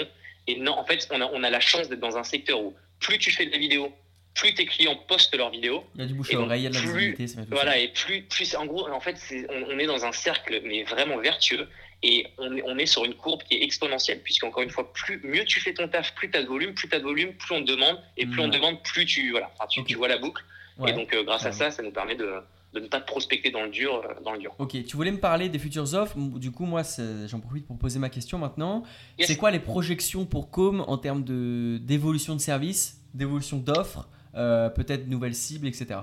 Et 0.46 0.56
non, 0.56 0.72
en 0.72 0.84
fait, 0.84 1.08
on 1.10 1.20
a, 1.22 1.26
on 1.32 1.42
a 1.42 1.48
la 1.48 1.60
chance 1.60 1.88
d'être 1.88 2.00
dans 2.00 2.18
un 2.18 2.24
secteur 2.24 2.60
où 2.60 2.74
plus 3.00 3.18
tu 3.18 3.30
fais 3.30 3.46
de 3.46 3.52
la 3.52 3.58
vidéo, 3.58 3.90
plus 4.34 4.52
tes 4.54 4.66
clients 4.66 4.96
postent 5.08 5.34
leurs 5.36 5.50
vidéos. 5.50 5.84
Il 5.94 6.00
y 6.00 6.04
a 6.04 6.06
du 6.06 6.14
bouche 6.14 6.34
à 6.34 6.38
oreille, 6.38 6.62
il 6.62 6.64
y 6.64 6.66
a 6.66 6.70
de 6.70 6.74
la 6.74 6.80
visibilité. 6.80 7.26
Voilà, 7.50 7.78
et 7.78 7.88
plus, 7.88 8.22
plus, 8.22 8.54
en 8.56 8.66
gros, 8.66 8.88
en 8.88 9.00
fait, 9.00 9.16
on, 9.48 9.78
est 9.78 9.86
dans 9.86 10.04
un 10.04 10.12
cercle, 10.12 10.60
mais 10.64 10.82
vraiment 10.82 11.18
vertueux. 11.18 11.68
Et 12.06 12.26
on 12.36 12.54
est, 12.54 12.62
on 12.66 12.76
est 12.76 12.86
sur 12.86 13.04
une 13.06 13.14
courbe 13.14 13.42
qui 13.44 13.54
est 13.54 13.62
exponentielle, 13.62 14.20
puisqu'encore 14.22 14.62
une 14.62 14.70
fois, 14.70 14.92
plus 14.92 15.20
mieux 15.24 15.44
tu 15.46 15.58
fais 15.58 15.72
ton 15.72 15.88
taf, 15.88 16.14
plus 16.14 16.30
tu 16.30 16.36
as 16.36 16.42
de 16.42 16.46
volume, 16.46 16.74
plus 16.74 16.86
tu 16.88 16.94
as 16.94 16.98
de 16.98 17.04
volume, 17.04 17.32
plus 17.32 17.54
on 17.54 17.64
te 17.64 17.70
demande, 17.70 17.98
et 18.18 18.26
plus 18.26 18.40
on 18.40 18.50
te 18.50 18.56
demande, 18.56 18.82
plus 18.82 19.06
tu, 19.06 19.30
voilà, 19.30 19.50
tu, 19.70 19.82
tu 19.84 19.96
vois 19.96 20.08
la 20.08 20.18
boucle. 20.18 20.44
Et 20.86 20.92
donc, 20.92 21.14
euh, 21.14 21.24
grâce 21.24 21.46
à 21.46 21.52
ça, 21.52 21.70
ça 21.70 21.82
nous 21.82 21.92
permet 21.92 22.14
de, 22.14 22.30
de 22.74 22.80
ne 22.80 22.86
pas 22.88 23.00
te 23.00 23.06
prospecter 23.06 23.50
dans 23.50 23.62
le 23.62 23.70
dur. 23.70 23.94
Euh, 23.94 24.20
dans 24.22 24.32
le 24.32 24.38
dur. 24.38 24.54
Ok, 24.58 24.76
tu 24.84 24.96
voulais 24.96 25.12
me 25.12 25.20
parler 25.20 25.48
des 25.48 25.58
futures 25.58 25.94
offres. 25.94 26.18
Du 26.18 26.50
coup, 26.50 26.66
moi, 26.66 26.82
j'en 27.26 27.40
profite 27.40 27.66
pour 27.66 27.78
poser 27.78 27.98
ma 27.98 28.10
question 28.10 28.38
maintenant. 28.38 28.82
C'est 29.18 29.36
quoi 29.36 29.50
les 29.50 29.60
projections 29.60 30.26
pour 30.26 30.50
Com 30.50 30.84
en 30.86 30.98
termes 30.98 31.24
d'évolution 31.24 32.34
de, 32.34 32.38
de 32.38 32.42
services, 32.42 33.00
d'évolution 33.14 33.56
d'offres 33.56 34.08
euh, 34.34 34.68
peut-être 34.68 35.06
nouvelles 35.06 35.34
cibles, 35.34 35.68
etc. 35.68 36.00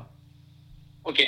Ok. 1.03 1.21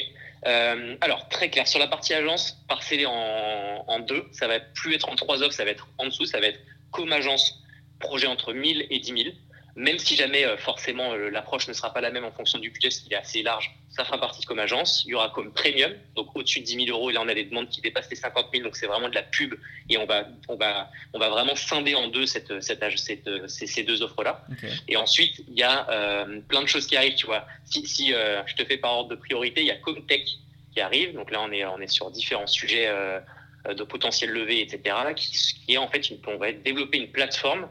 Euh, 0.45 0.95
alors, 1.01 1.27
très 1.29 1.49
clair, 1.49 1.67
sur 1.67 1.79
la 1.79 1.87
partie 1.87 2.13
agence, 2.13 2.57
parcellée 2.67 3.05
en, 3.05 3.99
deux, 3.99 4.25
ça 4.31 4.47
va 4.47 4.59
plus 4.59 4.95
être 4.95 5.09
en 5.09 5.15
trois 5.15 5.41
offres, 5.41 5.53
ça 5.53 5.63
va 5.63 5.71
être 5.71 5.87
en 5.97 6.05
dessous, 6.05 6.25
ça 6.25 6.39
va 6.39 6.47
être 6.47 6.59
comme 6.91 7.13
agence, 7.13 7.63
projet 7.99 8.27
entre 8.27 8.53
1000 8.53 8.87
et 8.89 8.99
10 8.99 9.23
000 9.23 9.35
même 9.75 9.97
si 9.97 10.15
jamais 10.15 10.45
euh, 10.45 10.55
forcément 10.57 11.13
euh, 11.13 11.29
l'approche 11.29 11.67
ne 11.67 11.73
sera 11.73 11.91
pas 11.91 12.01
la 12.01 12.11
même 12.11 12.25
en 12.25 12.31
fonction 12.31 12.59
du 12.59 12.69
budget, 12.69 12.91
s'il 12.91 13.11
est 13.11 13.17
assez 13.17 13.41
large, 13.41 13.75
ça 13.89 14.05
fera 14.05 14.19
partie 14.19 14.45
comme 14.45 14.59
agence. 14.59 15.03
Il 15.05 15.11
y 15.11 15.13
aura 15.15 15.29
comme 15.29 15.51
premium, 15.51 15.93
donc 16.15 16.35
au-dessus 16.35 16.59
de 16.59 16.65
10 16.65 16.85
000 16.85 16.97
euros. 16.97 17.09
Et 17.09 17.13
là, 17.13 17.21
on 17.21 17.27
a 17.27 17.33
des 17.33 17.45
demandes 17.45 17.69
qui 17.69 17.81
dépassent 17.81 18.09
les 18.09 18.15
50 18.15 18.47
000, 18.53 18.63
donc 18.63 18.75
c'est 18.75 18.85
vraiment 18.85 19.09
de 19.09 19.15
la 19.15 19.23
pub. 19.23 19.55
Et 19.89 19.97
on 19.97 20.05
va, 20.05 20.27
on 20.47 20.55
va, 20.55 20.91
on 21.13 21.19
va 21.19 21.29
vraiment 21.29 21.55
scinder 21.55 21.95
en 21.95 22.07
deux 22.07 22.27
cette, 22.27 22.61
cette, 22.61 22.83
cette, 22.97 23.29
ces, 23.47 23.83
deux 23.83 24.01
offres-là. 24.03 24.45
Et 24.87 24.95
ensuite, 24.95 25.43
il 25.47 25.57
y 25.57 25.63
a 25.63 25.89
euh, 25.89 26.39
plein 26.47 26.61
de 26.61 26.67
choses 26.67 26.85
qui 26.85 26.95
arrivent. 26.95 27.15
Tu 27.15 27.25
vois, 27.25 27.45
si, 27.65 27.85
si 27.87 28.09
je 28.09 28.55
te 28.55 28.63
fais 28.65 28.77
par 28.77 28.93
ordre 28.93 29.09
de 29.09 29.15
priorité, 29.15 29.61
il 29.61 29.67
y 29.67 29.71
a 29.71 29.77
Comtech 29.77 30.27
qui 30.73 30.81
arrive. 30.81 31.13
Donc 31.13 31.31
là, 31.31 31.41
on 31.41 31.51
est, 31.51 31.65
on 31.65 31.79
est 31.79 31.87
sur 31.87 32.09
différents 32.11 32.47
sujets 32.47 32.91
de 33.67 33.83
potentiel 33.83 34.31
levé, 34.31 34.61
etc. 34.61 34.95
Qui, 35.15 35.31
qui, 35.65 35.73
est 35.73 35.77
en 35.77 35.87
fait, 35.87 36.09
une, 36.09 36.17
on 36.27 36.37
va 36.37 36.51
développer 36.51 36.97
une 36.97 37.11
plateforme 37.11 37.67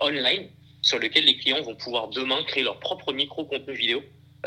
online 0.00 0.48
sur 0.82 0.98
laquelle 0.98 1.24
les 1.24 1.36
clients 1.36 1.62
vont 1.62 1.74
pouvoir 1.74 2.08
demain 2.08 2.42
créer 2.44 2.62
leur 2.62 2.78
propre 2.80 3.12
micro-contenu 3.12 3.74
vidéo 3.74 4.02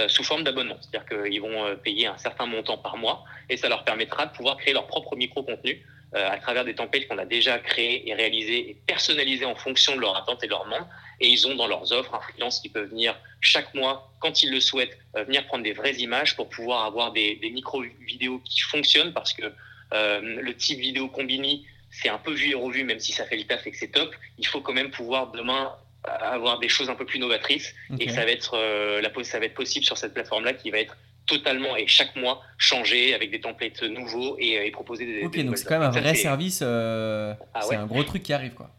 sous 0.08 0.24
forme 0.24 0.44
d'abonnement. 0.44 0.78
C'est-à-dire 0.82 1.08
qu'ils 1.08 1.40
vont 1.40 1.78
payer 1.84 2.08
un 2.08 2.18
certain 2.18 2.48
montant 2.48 2.80
par 2.80 2.98
mois 2.98 3.24
et 3.50 3.58
ça 3.58 3.70
leur 3.70 3.84
permettra 3.84 4.26
de 4.26 4.36
pouvoir 4.36 4.58
créer 4.58 4.74
leur 4.74 4.88
propre 4.88 5.16
micro-contenu 5.16 5.84
euh, 6.16 6.30
à 6.30 6.38
travers 6.38 6.64
des 6.64 6.76
templates 6.76 7.08
qu'on 7.08 7.18
a 7.18 7.26
déjà 7.26 7.58
créés 7.58 8.08
et 8.08 8.14
réalisés 8.14 8.70
et 8.70 8.78
personnalisés 8.86 9.46
en 9.46 9.56
fonction 9.56 9.96
de 9.96 10.02
leurs 10.02 10.16
attentes 10.16 10.44
et 10.44 10.46
de 10.46 10.52
leurs 10.52 10.66
demandes. 10.66 10.86
Et 11.20 11.28
ils 11.28 11.48
ont 11.48 11.56
dans 11.56 11.66
leurs 11.66 11.92
offres 11.92 12.14
un 12.14 12.20
freelance 12.20 12.60
qui 12.60 12.70
peut 12.70 12.84
venir 12.84 13.20
chaque 13.42 13.74
mois, 13.74 14.14
quand 14.20 14.44
il 14.44 14.52
le 14.52 14.60
souhaite, 14.60 14.96
euh, 15.16 15.24
venir 15.24 15.48
prendre 15.48 15.64
des 15.64 15.74
vraies 15.74 15.96
images 15.96 16.36
pour 16.36 16.50
pouvoir 16.50 16.86
avoir 16.86 17.14
des, 17.14 17.40
micro-vidéos 17.42 18.40
qui 18.46 18.60
fonctionnent 18.60 19.12
parce 19.12 19.34
que 19.34 19.52
euh, 19.94 20.22
le 20.22 20.56
type 20.56 20.78
vidéo 20.78 21.08
combini, 21.08 21.66
c'est 21.90 22.10
un 22.10 22.20
peu 22.20 22.34
vu 22.34 22.52
et 22.52 22.56
revu, 22.56 22.84
même 22.84 23.00
si 23.00 23.12
ça 23.12 23.26
fait 23.26 23.38
le 23.38 23.46
taf 23.46 23.66
et 23.66 23.72
que 23.72 23.78
c'est 23.78 23.92
top. 23.92 24.14
Il 24.38 24.46
faut 24.46 24.62
quand 24.62 24.74
même 24.74 24.92
pouvoir 24.92 25.32
demain 25.32 25.76
avoir 26.06 26.60
des 26.60 26.70
choses 26.70 26.90
un 26.90 26.96
peu 26.96 27.06
plus 27.06 27.20
novatrices 27.20 27.74
et 28.00 28.10
ça 28.10 28.26
va 28.26 28.32
être 28.32 28.58
la, 29.02 29.24
ça 29.24 29.40
va 29.40 29.46
être 29.46 29.54
possible 29.54 29.86
sur 29.86 29.98
cette 29.98 30.14
plateforme 30.14 30.44
là 30.44 30.54
qui 30.54 30.70
va 30.70 30.80
être 30.80 30.98
totalement 31.26 31.76
et 31.76 31.88
chaque 31.88 32.16
mois 32.16 32.42
changer 32.58 33.14
avec 33.14 33.32
des 33.32 33.40
templates 33.40 33.84
nouveaux 33.84 34.38
et, 34.40 34.58
euh, 34.58 34.72
proposer 34.72 35.06
des. 35.06 35.24
Ok, 35.24 35.40
donc 35.40 35.58
c'est 35.58 35.66
quand 35.66 35.80
même 35.80 35.90
un 35.90 35.92
vrai 35.92 36.16
service. 36.16 36.60
Euh, 36.62 37.34
ah 37.54 37.62
c'est 37.62 37.76
un 37.76 37.86
gros 37.86 38.04
truc 38.04 38.24
qui 38.24 38.34
arrive, 38.34 38.54
quoi. 38.54 38.70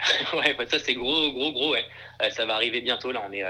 ouais, 0.34 0.54
bah, 0.54 0.64
ça 0.68 0.78
c'est 0.78 0.94
gros, 0.94 1.32
gros, 1.32 1.52
gros. 1.52 1.72
Ouais. 1.72 1.84
Euh, 2.22 2.30
ça 2.30 2.46
va 2.46 2.54
arriver 2.54 2.80
bientôt. 2.80 3.12
Là, 3.12 3.22
on 3.28 3.32
est, 3.32 3.44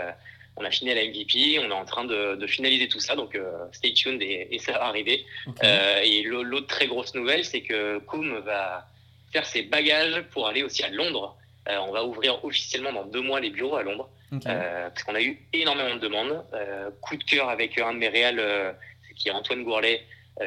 on 0.56 0.64
a 0.64 0.70
fini 0.70 0.94
la 0.94 1.04
MVP, 1.04 1.58
on 1.58 1.70
est 1.70 1.72
en 1.72 1.84
train 1.84 2.04
de, 2.04 2.46
finaliser 2.46 2.88
tout 2.88 3.00
ça, 3.00 3.16
donc 3.16 3.38
stay 3.72 3.92
tuned 3.92 4.22
et, 4.22 4.58
ça 4.58 4.72
va 4.72 4.84
arriver. 4.84 5.24
et 5.62 6.22
l'autre 6.22 6.66
très 6.66 6.86
grosse 6.86 7.14
nouvelle, 7.14 7.44
c'est 7.44 7.62
que 7.62 7.98
Koum 7.98 8.38
va 8.40 8.86
faire 9.32 9.46
ses 9.46 9.62
bagages 9.62 10.22
pour 10.30 10.46
aller 10.46 10.62
aussi 10.62 10.82
à 10.82 10.90
Londres. 10.90 11.36
On 11.68 11.92
va 11.92 12.04
ouvrir 12.04 12.44
officiellement 12.44 12.92
dans 12.92 13.04
deux 13.04 13.22
mois 13.22 13.40
les 13.40 13.50
bureaux 13.50 13.76
à 13.76 13.82
Londres. 13.82 14.10
Euh, 14.46 14.88
parce 14.88 15.04
qu'on 15.04 15.14
a 15.14 15.22
eu 15.22 15.38
énormément 15.52 15.94
de 15.94 16.00
demandes. 16.00 16.44
Euh, 16.54 16.90
coup 17.00 17.16
de 17.16 17.24
cœur 17.24 17.48
avec 17.48 17.78
un 17.78 17.92
de 17.94 17.98
mes 17.98 18.08
réels, 18.08 18.40
euh, 18.40 18.72
qui 19.16 19.28
est 19.28 19.32
Antoine 19.32 19.62
Gourlet, 19.62 20.02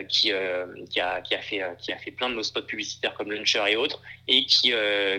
qui, 0.09 0.34
qui, 0.89 0.99
a, 0.99 1.22
qui, 1.22 1.34
a 1.34 1.41
fait, 1.41 1.63
qui 1.80 1.93
a 1.93 1.97
fait 1.97 2.11
plein 2.11 2.30
de 2.30 2.36
nos 2.36 2.43
spots 2.43 2.63
publicitaires 2.63 3.13
comme 3.13 3.32
Launcher 3.32 3.63
et 3.70 3.78
autres, 3.78 4.01
et 4.28 4.45
qui, 4.45 4.74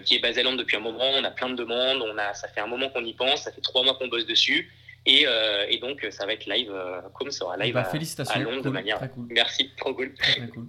qui 0.05 0.15
est 0.15 0.19
basé 0.21 0.41
à 0.41 0.45
Londres 0.45 0.59
depuis 0.59 0.77
un 0.77 0.81
moment. 0.81 1.11
On 1.15 1.25
a 1.25 1.31
plein 1.31 1.49
de 1.49 1.55
demandes, 1.55 2.03
on 2.03 2.19
a, 2.19 2.35
ça 2.35 2.49
fait 2.49 2.61
un 2.61 2.67
moment 2.67 2.91
qu'on 2.91 3.03
y 3.03 3.15
pense, 3.15 3.45
ça 3.45 3.53
fait 3.53 3.63
trois 3.63 3.83
mois 3.83 3.95
qu'on 3.95 4.09
bosse 4.09 4.27
dessus. 4.27 4.71
Et, 5.07 5.25
et, 5.71 5.79
donc, 5.79 6.07
ça 6.11 6.27
va 6.27 6.35
être 6.35 6.45
live, 6.45 6.71
comme 7.15 7.31
ça 7.31 7.39
sera 7.39 7.57
live 7.57 7.73
bah, 7.73 7.91
à, 8.29 8.39
Londres 8.41 8.61
de 8.61 8.69
manière. 8.69 9.01
Merci, 9.31 9.71
trop 9.79 9.95
cool. 9.95 10.13
Très, 10.13 10.47
cool. 10.49 10.67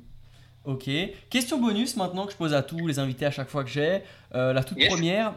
Ok. 0.66 0.89
Question 1.30 1.60
bonus 1.60 1.95
maintenant 1.95 2.26
que 2.26 2.32
je 2.32 2.38
pose 2.38 2.53
à 2.53 2.62
tous 2.62 2.86
les 2.86 2.99
invités 2.99 3.26
à 3.26 3.32
chaque 3.32 3.49
fois 3.49 3.64
que 3.64 3.70
j'ai. 3.70 4.01
la 4.32 4.64
toute 4.64 4.80
première, 4.88 5.34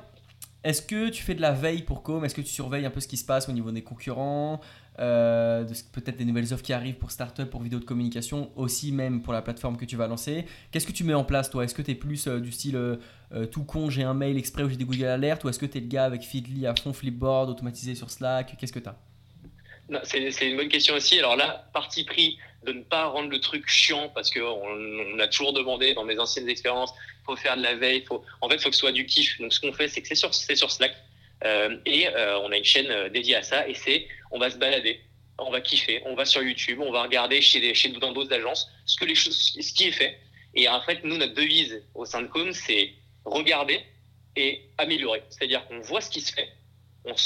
est-ce 0.64 0.82
que 0.82 1.08
tu 1.08 1.22
fais 1.22 1.34
de 1.34 1.40
la 1.40 1.52
veille 1.52 1.82
pour 1.82 2.02
Com? 2.02 2.24
Est-ce 2.24 2.34
que 2.34 2.40
tu 2.40 2.52
surveilles 2.52 2.86
un 2.86 2.90
peu 2.90 3.00
ce 3.00 3.08
qui 3.08 3.16
se 3.16 3.24
passe 3.24 3.48
au 3.48 3.52
niveau 3.52 3.70
des 3.70 3.82
concurrents 3.82 4.60
euh, 4.98 5.64
peut-être 5.92 6.18
des 6.18 6.24
nouvelles 6.24 6.52
offres 6.52 6.62
qui 6.62 6.72
arrivent 6.72 6.96
pour 6.96 7.10
startup, 7.10 7.48
pour 7.48 7.62
vidéo 7.62 7.78
de 7.78 7.84
communication, 7.84 8.50
aussi 8.56 8.92
même 8.92 9.22
pour 9.22 9.32
la 9.32 9.40
plateforme 9.40 9.76
que 9.76 9.84
tu 9.84 9.96
vas 9.96 10.06
lancer? 10.06 10.44
Qu'est-ce 10.70 10.86
que 10.86 10.92
tu 10.92 11.02
mets 11.02 11.14
en 11.14 11.24
place 11.24 11.50
toi? 11.50 11.64
Est-ce 11.64 11.74
que 11.74 11.82
tu 11.82 11.92
es 11.92 11.94
plus 11.94 12.28
euh, 12.28 12.40
du 12.40 12.52
style 12.52 12.76
euh, 12.76 13.46
tout 13.50 13.64
con, 13.64 13.88
j'ai 13.88 14.02
un 14.02 14.14
mail 14.14 14.36
exprès 14.36 14.62
où 14.62 14.68
j'ai 14.68 14.76
des 14.76 14.84
Google 14.84 15.06
Alerts 15.06 15.38
ou 15.44 15.48
est-ce 15.48 15.58
que 15.58 15.66
tu 15.66 15.78
es 15.78 15.80
le 15.80 15.86
gars 15.86 16.04
avec 16.04 16.22
Feedly 16.22 16.66
à 16.66 16.74
fond, 16.74 16.92
Flipboard, 16.92 17.48
automatisé 17.48 17.94
sur 17.94 18.10
Slack? 18.10 18.56
Qu'est-ce 18.58 18.72
que 18.72 18.80
tu 18.80 18.88
as 18.88 18.96
c'est 20.04 20.48
une 20.48 20.56
bonne 20.56 20.68
question 20.68 20.94
aussi. 20.94 21.18
Alors 21.18 21.36
là, 21.36 21.68
parti 21.74 22.04
pris 22.04 22.38
de 22.64 22.72
ne 22.72 22.82
pas 22.82 23.06
rendre 23.06 23.30
le 23.30 23.40
truc 23.40 23.68
chiant 23.68 24.08
parce 24.14 24.30
qu'on 24.30 24.40
on 24.40 25.18
a 25.18 25.28
toujours 25.28 25.52
demandé 25.52 25.94
dans 25.94 26.04
mes 26.04 26.18
anciennes 26.18 26.48
expériences 26.48 26.92
faut 27.24 27.36
faire 27.36 27.56
de 27.56 27.62
la 27.62 27.74
veille, 27.74 28.04
faut, 28.06 28.24
en 28.40 28.48
fait, 28.48 28.56
il 28.56 28.60
faut 28.60 28.70
que 28.70 28.74
ce 28.74 28.80
soit 28.80 28.92
du 28.92 29.06
kiff. 29.06 29.40
Donc, 29.40 29.52
ce 29.52 29.60
qu'on 29.60 29.72
fait, 29.72 29.88
c'est 29.88 30.02
que 30.02 30.08
c'est 30.08 30.14
sur, 30.14 30.34
sur 30.34 30.70
Slack 30.70 30.94
euh, 31.44 31.76
et 31.86 32.08
euh, 32.08 32.38
on 32.40 32.52
a 32.52 32.56
une 32.56 32.64
chaîne 32.64 32.90
euh, 32.90 33.08
dédiée 33.08 33.36
à 33.36 33.42
ça 33.42 33.68
et 33.68 33.74
c'est, 33.74 34.06
on 34.30 34.38
va 34.38 34.50
se 34.50 34.56
balader, 34.56 35.00
on 35.38 35.50
va 35.50 35.60
kiffer, 35.60 36.00
on 36.04 36.14
va 36.14 36.24
sur 36.24 36.42
YouTube, 36.42 36.80
on 36.80 36.92
va 36.92 37.02
regarder 37.02 37.40
chez, 37.40 37.60
des, 37.60 37.74
chez 37.74 37.88
dans 37.90 38.12
d'autres 38.12 38.32
agences 38.32 38.70
ce 38.86 38.96
que 38.96 39.04
les 39.04 39.14
choses, 39.14 39.36
ce 39.60 39.72
qui 39.72 39.88
est 39.88 39.92
fait. 39.92 40.18
Et 40.54 40.68
en 40.68 40.80
fait, 40.82 41.02
nous, 41.04 41.16
notre 41.16 41.34
devise 41.34 41.82
au 41.94 42.04
sein 42.04 42.22
de 42.22 42.28
Com, 42.28 42.52
c'est 42.52 42.92
regarder 43.24 43.80
et 44.36 44.62
améliorer. 44.78 45.22
C'est-à-dire 45.30 45.66
qu'on 45.66 45.80
voit 45.80 46.00
ce 46.00 46.10
qui 46.10 46.20
se 46.20 46.32
fait, 46.32 46.48
on, 47.04 47.16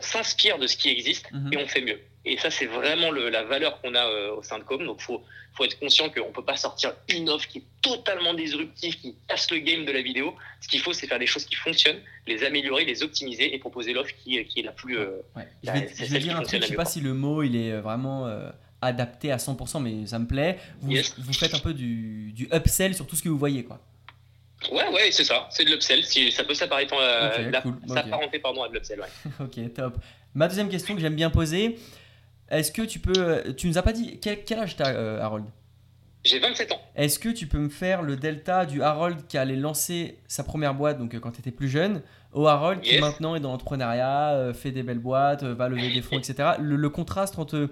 s'inspire 0.00 0.58
de 0.58 0.66
ce 0.66 0.76
qui 0.76 0.88
existe 0.90 1.30
mhm. 1.32 1.52
et 1.52 1.56
on 1.56 1.66
fait 1.66 1.80
mieux. 1.80 2.00
Et 2.24 2.36
ça, 2.36 2.50
c'est 2.50 2.66
vraiment 2.66 3.10
la 3.10 3.42
valeur 3.42 3.80
qu'on 3.80 3.94
a 3.94 4.06
euh, 4.06 4.36
au 4.36 4.42
sein 4.42 4.58
de 4.58 4.64
Com. 4.64 4.84
Donc, 4.84 4.98
il 5.00 5.04
faut, 5.04 5.22
faut, 5.54 5.64
être 5.64 5.78
conscient 5.80 6.08
qu'on 6.08 6.28
ne 6.28 6.32
peut 6.32 6.44
pas 6.44 6.56
sortir 6.56 6.94
une 7.08 7.28
offre 7.28 7.48
qui 7.48 7.58
est 7.58 7.64
totalement 7.80 8.32
disruptive, 8.32 8.96
qui 9.00 9.16
casse 9.28 9.50
le 9.50 9.58
game 9.58 9.84
de 9.84 9.90
la 9.90 10.02
vidéo. 10.02 10.34
Ce 10.60 10.68
qu'il 10.68 10.80
faut, 10.80 10.92
c'est 10.92 11.08
faire 11.08 11.18
des 11.18 11.26
choses 11.26 11.44
qui 11.44 11.56
fonctionnent, 11.56 12.00
les 12.28 12.44
améliorer, 12.44 12.84
les 12.84 13.02
optimiser 13.02 13.52
et 13.52 13.58
proposer 13.58 13.92
l'offre 13.92 14.14
qui, 14.22 14.42
qui, 14.44 14.60
est 14.60 14.62
la 14.62 14.72
plus. 14.72 14.98
Euh, 14.98 15.20
je 15.64 15.70
vais, 15.72 16.20
dire 16.20 16.36
un 16.36 16.42
truc, 16.42 16.60
je 16.60 16.66
ne 16.66 16.70
sais 16.70 16.76
pas 16.76 16.84
si 16.84 17.00
le 17.00 17.12
mot 17.12 17.42
il 17.42 17.56
est 17.56 17.80
vraiment 17.80 18.28
euh, 18.28 18.50
adapté 18.80 19.32
à 19.32 19.38
100%, 19.38 19.82
mais 19.82 20.06
ça 20.06 20.20
me 20.20 20.26
plaît. 20.26 20.58
Vous, 20.80 20.94
vous 21.18 21.32
faites 21.32 21.54
un 21.54 21.58
peu 21.58 21.74
du, 21.74 22.32
du, 22.32 22.48
upsell 22.52 22.94
sur 22.94 23.06
tout 23.08 23.16
ce 23.16 23.22
que 23.22 23.28
vous 23.28 23.38
voyez. 23.38 23.64
quoi. 23.64 23.80
Ouais, 24.70 24.88
ouais, 24.90 25.10
c'est 25.10 25.24
ça, 25.24 25.48
c'est 25.50 25.64
de 25.64 25.70
l'upsell. 25.70 26.04
Si, 26.04 26.30
ça 26.30 26.44
peut 26.44 26.54
s'apparenter 26.54 26.94
okay, 26.94 27.50
cool. 27.62 28.40
pardon, 28.40 28.62
à 28.62 28.68
de 28.68 28.74
l'upsell. 28.74 29.00
Ouais. 29.00 29.32
ok, 29.40 29.74
top. 29.74 29.96
Ma 30.34 30.48
deuxième 30.48 30.68
question 30.68 30.94
que 30.94 31.00
j'aime 31.00 31.16
bien 31.16 31.30
poser, 31.30 31.78
est-ce 32.52 32.70
que 32.70 32.82
tu 32.82 32.98
peux. 32.98 33.12
Euh, 33.16 33.52
tu 33.54 33.66
nous 33.66 33.78
as 33.78 33.82
pas 33.82 33.92
dit. 33.92 34.20
Quel, 34.20 34.58
âge 34.58 34.76
tu 34.76 34.82
as, 34.82 34.88
euh, 34.88 35.20
Harold? 35.20 35.44
J'ai 36.24 36.38
27 36.38 36.70
ans. 36.72 36.80
Est-ce 36.94 37.18
que 37.18 37.30
tu 37.30 37.46
peux 37.46 37.58
me 37.58 37.70
faire 37.70 38.02
le 38.02 38.16
delta 38.16 38.64
du 38.66 38.82
Harold 38.82 39.26
qui 39.26 39.38
allait 39.38 39.56
lancer 39.56 40.18
sa 40.28 40.44
première 40.44 40.74
boîte, 40.74 40.98
donc 40.98 41.14
euh, 41.14 41.18
quand 41.18 41.32
tu 41.32 41.40
étais 41.40 41.50
plus 41.50 41.68
jeune, 41.68 42.02
au 42.32 42.46
Harold 42.46 42.80
qui 42.80 42.98
maintenant 43.00 43.34
est 43.34 43.40
dans 43.40 43.50
l'entrepreneuriat, 43.50 44.52
fait 44.54 44.70
des 44.70 44.82
belles 44.82 45.00
boîtes, 45.00 45.42
va 45.42 45.68
lever 45.68 45.92
des 45.92 46.00
fonds, 46.00 46.18
etc. 46.18 46.50
Le, 46.60 46.88
contraste 46.88 47.38
entre 47.38 47.68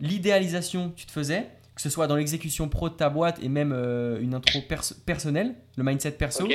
l'idéalisation 0.00 0.90
que 0.90 0.96
tu 0.96 1.06
te 1.06 1.10
faisais, 1.10 1.48
que 1.74 1.80
ce 1.80 1.88
soit 1.88 2.06
dans 2.06 2.14
l'exécution 2.14 2.68
pro 2.68 2.90
de 2.90 2.94
ta 2.94 3.08
boîte 3.08 3.42
et 3.42 3.48
même 3.48 3.72
une 4.20 4.34
intro 4.34 4.60
personnelle, 5.04 5.54
le 5.76 5.82
mindset 5.82 6.12
perso. 6.12 6.46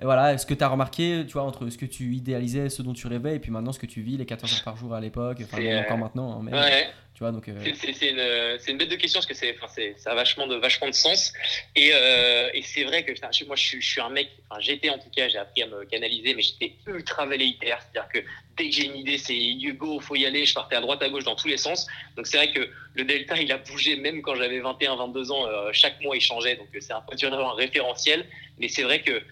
Et 0.00 0.04
voilà, 0.04 0.36
ce 0.38 0.46
que 0.46 0.54
tu 0.54 0.64
as 0.64 0.68
remarqué, 0.68 1.24
tu 1.26 1.34
vois, 1.34 1.42
entre 1.42 1.68
ce 1.68 1.78
que 1.78 1.86
tu 1.86 2.14
idéalisais, 2.14 2.68
ce 2.68 2.82
dont 2.82 2.94
tu 2.94 3.06
rêvais, 3.06 3.36
et 3.36 3.38
puis 3.38 3.52
maintenant 3.52 3.72
ce 3.72 3.78
que 3.78 3.86
tu 3.86 4.02
vis, 4.02 4.16
les 4.16 4.26
14 4.26 4.52
heures 4.52 4.64
par 4.64 4.76
jour 4.76 4.92
à 4.92 5.00
l'époque, 5.00 5.38
enfin, 5.42 5.80
encore 5.80 5.98
maintenant. 5.98 6.42
Hein, 6.42 6.52
ouais. 6.52 6.88
Tu 7.14 7.20
vois, 7.20 7.30
donc. 7.30 7.48
Euh, 7.48 7.54
c'est 7.76 8.10
une, 8.10 8.72
une, 8.72 8.76
bête 8.76 8.90
de 8.90 8.96
question 8.96 9.18
parce 9.18 9.26
que 9.26 9.34
c'est, 9.34 9.54
ça 9.98 10.10
a 10.10 10.14
vachement 10.16 10.48
de, 10.48 10.56
vachement 10.56 10.88
de 10.88 10.94
sens. 10.94 11.32
Et, 11.76 11.90
euh, 11.94 12.50
et 12.52 12.62
c'est 12.62 12.82
vrai 12.82 13.04
que 13.04 13.12
moi, 13.46 13.54
je 13.54 13.62
suis, 13.62 13.80
je 13.80 13.88
suis 13.88 14.00
un 14.00 14.08
mec, 14.08 14.30
enfin, 14.50 14.60
j'étais 14.60 14.90
en 14.90 14.98
tout 14.98 15.10
cas, 15.14 15.28
j'ai 15.28 15.38
appris 15.38 15.62
à 15.62 15.68
me 15.68 15.84
canaliser, 15.84 16.34
mais 16.34 16.42
j'étais 16.42 16.74
ultra 16.88 17.24
velléitaire. 17.24 17.78
C'est-à-dire 17.80 18.10
que 18.12 18.18
dès 18.56 18.68
que 18.68 18.74
j'ai 18.74 18.86
une 18.86 18.96
idée, 18.96 19.16
c'est 19.16 19.36
Hugo, 19.36 20.00
faut 20.00 20.16
y 20.16 20.26
aller. 20.26 20.44
Je 20.44 20.54
partais 20.54 20.74
à 20.74 20.80
droite, 20.80 21.02
à 21.02 21.08
gauche, 21.08 21.22
dans 21.22 21.36
tous 21.36 21.46
les 21.46 21.56
sens. 21.56 21.86
Donc 22.16 22.26
c'est 22.26 22.36
vrai 22.36 22.50
que 22.50 22.68
le 22.94 23.04
Delta, 23.04 23.36
il 23.40 23.52
a 23.52 23.58
bougé 23.58 23.94
même 23.94 24.20
quand 24.20 24.34
j'avais 24.34 24.58
21, 24.58 24.96
22 24.96 25.30
ans. 25.30 25.46
Euh, 25.46 25.70
chaque 25.72 26.00
mois, 26.00 26.16
il 26.16 26.20
changeait. 26.20 26.56
Donc 26.56 26.66
c'est 26.80 26.92
un 26.92 27.00
peu 27.00 27.14
un 27.32 27.52
référentiel. 27.52 28.26
Mais 28.58 28.68
c'est 28.68 28.82
vrai 28.82 29.02
que 29.02 29.22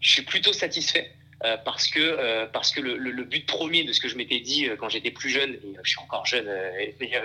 je 0.00 0.10
suis 0.10 0.22
plutôt 0.22 0.52
satisfait. 0.52 1.12
Euh, 1.44 1.56
parce 1.56 1.86
que 1.86 2.00
euh, 2.00 2.46
parce 2.46 2.72
que 2.72 2.80
le, 2.80 2.96
le, 2.96 3.22
but 3.22 3.46
premier 3.46 3.84
de 3.84 3.92
ce 3.92 4.00
que 4.00 4.08
je 4.08 4.16
m'étais 4.16 4.40
dit 4.40 4.66
euh, 4.66 4.74
quand 4.74 4.88
j'étais 4.88 5.12
plus 5.12 5.30
jeune 5.30 5.54
et 5.54 5.76
je 5.84 5.90
suis 5.90 6.00
encore 6.00 6.26
jeune 6.26 6.50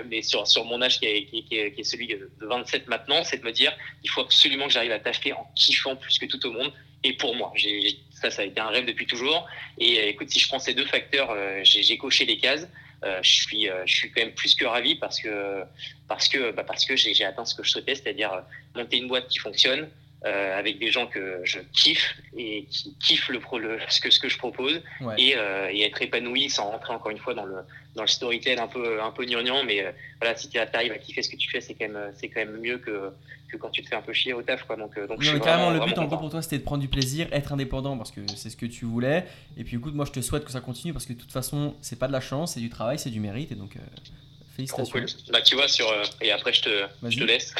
mais, 0.08 0.22
sur 0.22 0.46
sur 0.46 0.64
mon 0.66 0.80
âge 0.82 1.00
qui 1.00 1.06
est, 1.06 1.24
qui, 1.24 1.42
qui 1.42 1.56
est, 1.56 1.82
celui 1.82 2.06
de 2.06 2.30
27 2.42 2.86
maintenant 2.86 3.24
c'est 3.24 3.38
de 3.38 3.44
me 3.44 3.50
dire 3.50 3.76
il 4.04 4.10
faut 4.10 4.20
absolument 4.20 4.68
que 4.68 4.72
j'arrive 4.72 4.92
à 4.92 5.00
taffer 5.00 5.32
en 5.32 5.50
kiffant 5.56 5.96
plus 5.96 6.20
que 6.20 6.26
tout 6.26 6.46
au 6.46 6.52
monde 6.52 6.72
et 7.02 7.14
pour 7.14 7.34
moi 7.34 7.52
ça 8.12 8.30
ça 8.30 8.42
a 8.42 8.44
été 8.44 8.60
un 8.60 8.68
rêve 8.68 8.86
depuis 8.86 9.08
toujours 9.08 9.48
et 9.78 10.10
écoute 10.10 10.30
si 10.30 10.38
je 10.38 10.46
prends 10.46 10.60
ces 10.60 10.74
deux 10.74 10.86
facteurs 10.86 11.36
j'ai 11.64 11.98
coché 11.98 12.24
les 12.24 12.38
cases 12.38 12.68
je 13.02 13.28
suis 13.28 13.68
je 13.84 13.92
suis 13.92 14.12
quand 14.12 14.20
même 14.20 14.34
plus 14.34 14.54
que 14.54 14.64
ravi 14.64 14.94
parce 14.94 15.18
que 15.18 15.64
parce 16.06 16.28
que 16.28 16.52
bah, 16.52 16.62
parce 16.62 16.84
que 16.84 16.94
j'ai 16.94 17.24
atteint 17.24 17.44
ce 17.44 17.56
que 17.56 17.64
je 17.64 17.70
souhaitais 17.70 17.96
c'est-à-dire 17.96 18.44
monter 18.76 18.98
une 18.98 19.08
boîte 19.08 19.26
qui 19.26 19.40
fonctionne 19.40 19.90
euh, 20.24 20.58
avec 20.58 20.78
des 20.78 20.90
gens 20.90 21.06
que 21.06 21.40
je 21.44 21.58
kiffe 21.72 22.16
et 22.34 22.64
qui 22.70 22.96
kiffent 22.98 23.28
le, 23.28 23.40
le 23.58 23.78
ce, 23.88 24.00
que, 24.00 24.10
ce 24.10 24.18
que 24.18 24.30
je 24.30 24.38
propose 24.38 24.80
et, 25.18 25.34
euh, 25.36 25.68
et, 25.70 25.82
être 25.82 26.00
épanoui 26.00 26.48
sans 26.48 26.70
rentrer 26.70 26.94
encore 26.94 27.10
une 27.10 27.18
fois 27.18 27.34
dans 27.34 27.44
le, 27.44 27.56
dans 27.94 28.02
le 28.02 28.08
storytelling 28.08 28.58
un 28.58 28.66
peu, 28.66 29.02
un 29.02 29.10
peu 29.10 29.26
gnangnan. 29.26 29.64
Mais 29.64 29.84
euh, 29.84 29.92
voilà, 30.22 30.34
si 30.34 30.48
tu 30.48 30.58
arrives 30.58 30.92
à 30.92 30.98
kiffer 30.98 31.22
ce 31.22 31.28
que 31.28 31.36
tu 31.36 31.50
fais, 31.50 31.60
c'est 31.60 31.74
quand, 31.74 31.88
même, 31.88 32.12
quand 32.22 32.40
même 32.40 32.58
mieux 32.58 32.78
que, 32.78 33.10
que 33.52 33.58
quand 33.58 33.68
tu 33.68 33.82
te 33.82 33.88
fais 33.88 33.96
un 33.96 34.02
peu 34.02 34.14
chier 34.14 34.32
au 34.32 34.40
taf. 34.40 34.62
Quoi. 34.64 34.76
Donc, 34.76 34.98
donc 34.98 35.22
non, 35.22 35.38
carrément, 35.40 35.70
le 35.70 35.80
but 35.80 35.98
en 35.98 36.06
gros 36.06 36.16
pour 36.16 36.30
toi, 36.30 36.40
c'était 36.40 36.58
de 36.58 36.64
prendre 36.64 36.80
du 36.80 36.88
plaisir, 36.88 37.28
être 37.30 37.52
indépendant 37.52 37.98
parce 37.98 38.10
que 38.10 38.20
c'est 38.34 38.48
ce 38.48 38.56
que 38.56 38.66
tu 38.66 38.86
voulais. 38.86 39.26
Et 39.58 39.64
puis 39.64 39.76
écoute, 39.76 39.94
moi 39.94 40.06
je 40.06 40.12
te 40.12 40.20
souhaite 40.20 40.46
que 40.46 40.52
ça 40.52 40.60
continue 40.60 40.94
parce 40.94 41.04
que 41.04 41.12
de 41.12 41.20
toute 41.20 41.32
façon, 41.32 41.74
c'est 41.82 41.98
pas 41.98 42.08
de 42.08 42.12
la 42.12 42.20
chance, 42.20 42.54
c'est 42.54 42.60
du 42.60 42.70
travail, 42.70 42.98
c'est 42.98 43.10
du 43.10 43.20
mérite. 43.20 43.52
Et 43.52 43.56
donc. 43.56 43.76
Félicitations. 44.56 44.92
Bah, 45.32 45.42
tu 45.42 45.54
vois, 45.54 45.68
sur, 45.68 45.92
et 46.20 46.30
après, 46.30 46.52
je 46.52 46.62
te, 46.62 46.84
je 47.10 47.18
te 47.18 47.24
laisse. 47.24 47.52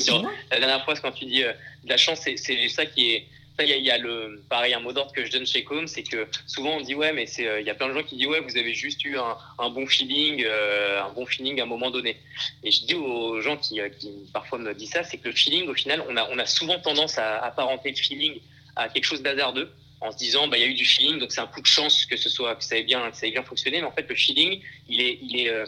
sur, 0.00 0.22
la 0.50 0.58
dernière 0.58 0.84
fois, 0.84 0.94
quand 0.96 1.12
tu 1.12 1.24
dis 1.26 1.42
de 1.42 1.88
la 1.88 1.96
chance, 1.96 2.20
c'est 2.24 2.36
ça 2.68 2.86
qui 2.86 3.12
est, 3.12 3.26
il 3.62 3.68
y, 3.68 3.72
a- 3.72 3.76
il 3.76 3.84
y 3.84 3.90
a 3.90 3.98
le 3.98 4.42
pareil 4.48 4.72
un 4.72 4.80
mot 4.80 4.90
d'ordre 4.92 5.12
que 5.12 5.22
je 5.22 5.30
donne 5.30 5.46
chez 5.46 5.64
Com, 5.64 5.86
c'est 5.86 6.02
que 6.02 6.26
souvent 6.46 6.78
on 6.78 6.80
dit 6.80 6.94
ouais, 6.94 7.12
mais 7.12 7.26
c'est 7.26 7.46
euh, 7.46 7.60
il 7.60 7.66
y 7.66 7.70
a 7.70 7.74
plein 7.74 7.88
de 7.88 7.92
gens 7.92 8.02
qui 8.02 8.16
disent 8.16 8.26
ouais, 8.28 8.40
vous 8.40 8.56
avez 8.56 8.72
juste 8.72 9.04
eu 9.04 9.18
un, 9.18 9.36
un 9.58 9.68
bon 9.68 9.86
feeling, 9.86 10.42
euh, 10.46 11.02
un 11.02 11.10
bon 11.12 11.26
feeling 11.26 11.60
à 11.60 11.64
un 11.64 11.66
moment 11.66 11.90
donné. 11.90 12.16
Et 12.64 12.70
je 12.70 12.86
dis 12.86 12.94
aux 12.94 13.38
gens 13.42 13.58
qui, 13.58 13.78
euh, 13.82 13.90
qui 13.90 14.08
parfois 14.32 14.58
me 14.58 14.72
disent 14.72 14.92
ça, 14.92 15.04
c'est 15.04 15.18
que 15.18 15.28
le 15.28 15.34
feeling, 15.34 15.68
au 15.68 15.74
final, 15.74 16.02
on 16.08 16.16
a, 16.16 16.26
on 16.30 16.38
a 16.38 16.46
souvent 16.46 16.78
tendance 16.78 17.18
à 17.18 17.38
apparenter 17.44 17.90
le 17.90 17.96
feeling 17.96 18.40
à 18.76 18.88
quelque 18.88 19.04
chose 19.04 19.20
d'hasardeux 19.20 19.70
en 20.00 20.10
se 20.10 20.16
disant 20.16 20.48
bah 20.48 20.56
il 20.56 20.62
y 20.62 20.64
a 20.64 20.68
eu 20.68 20.72
du 20.74 20.86
feeling, 20.86 21.18
donc 21.18 21.30
c'est 21.30 21.42
un 21.42 21.46
coup 21.46 21.60
de 21.60 21.66
chance 21.66 22.06
que 22.06 22.16
ce 22.16 22.30
soit 22.30 22.56
que 22.56 22.64
ça 22.64 22.78
ait 22.78 22.82
bien 22.84 23.10
que 23.10 23.16
ça 23.18 23.26
ait 23.26 23.30
bien 23.30 23.42
fonctionné. 23.42 23.82
Mais 23.82 23.86
en 23.86 23.92
fait, 23.92 24.06
le 24.08 24.14
feeling, 24.14 24.62
il 24.88 25.02
est 25.02 25.18
il 25.20 25.38
est 25.38 25.50
euh, 25.50 25.66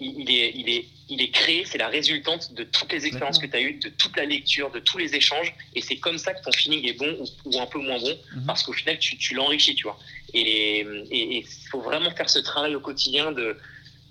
il 0.00 0.30
est, 0.30 0.52
il 0.54 0.68
est, 0.70 0.88
il 1.08 1.20
est 1.22 1.30
créé, 1.30 1.64
c'est 1.66 1.78
la 1.78 1.88
résultante 1.88 2.52
de 2.54 2.64
toutes 2.64 2.92
les 2.92 3.06
expériences 3.06 3.38
que 3.38 3.46
tu 3.46 3.56
as 3.56 3.60
eues, 3.60 3.74
de 3.78 3.88
toute 3.90 4.16
la 4.16 4.24
lecture, 4.24 4.70
de 4.70 4.80
tous 4.80 4.98
les 4.98 5.14
échanges. 5.14 5.52
Et 5.74 5.82
c'est 5.82 5.96
comme 5.98 6.18
ça 6.18 6.32
que 6.34 6.42
ton 6.42 6.52
feeling 6.52 6.86
est 6.88 6.94
bon 6.94 7.16
ou, 7.20 7.26
ou 7.50 7.60
un 7.60 7.66
peu 7.66 7.78
moins 7.78 7.98
bon, 7.98 8.18
Mhm. 8.32 8.46
parce 8.46 8.62
qu'au 8.62 8.72
final, 8.72 8.98
tu, 8.98 9.16
tu 9.18 9.34
l'enrichis, 9.34 9.74
tu 9.74 9.84
vois. 9.84 9.98
Et 10.32 10.80
il 11.10 11.44
faut 11.70 11.80
vraiment 11.80 12.10
faire 12.10 12.28
ce 12.30 12.38
travail 12.40 12.74
au 12.74 12.80
quotidien 12.80 13.32
de 13.32 13.58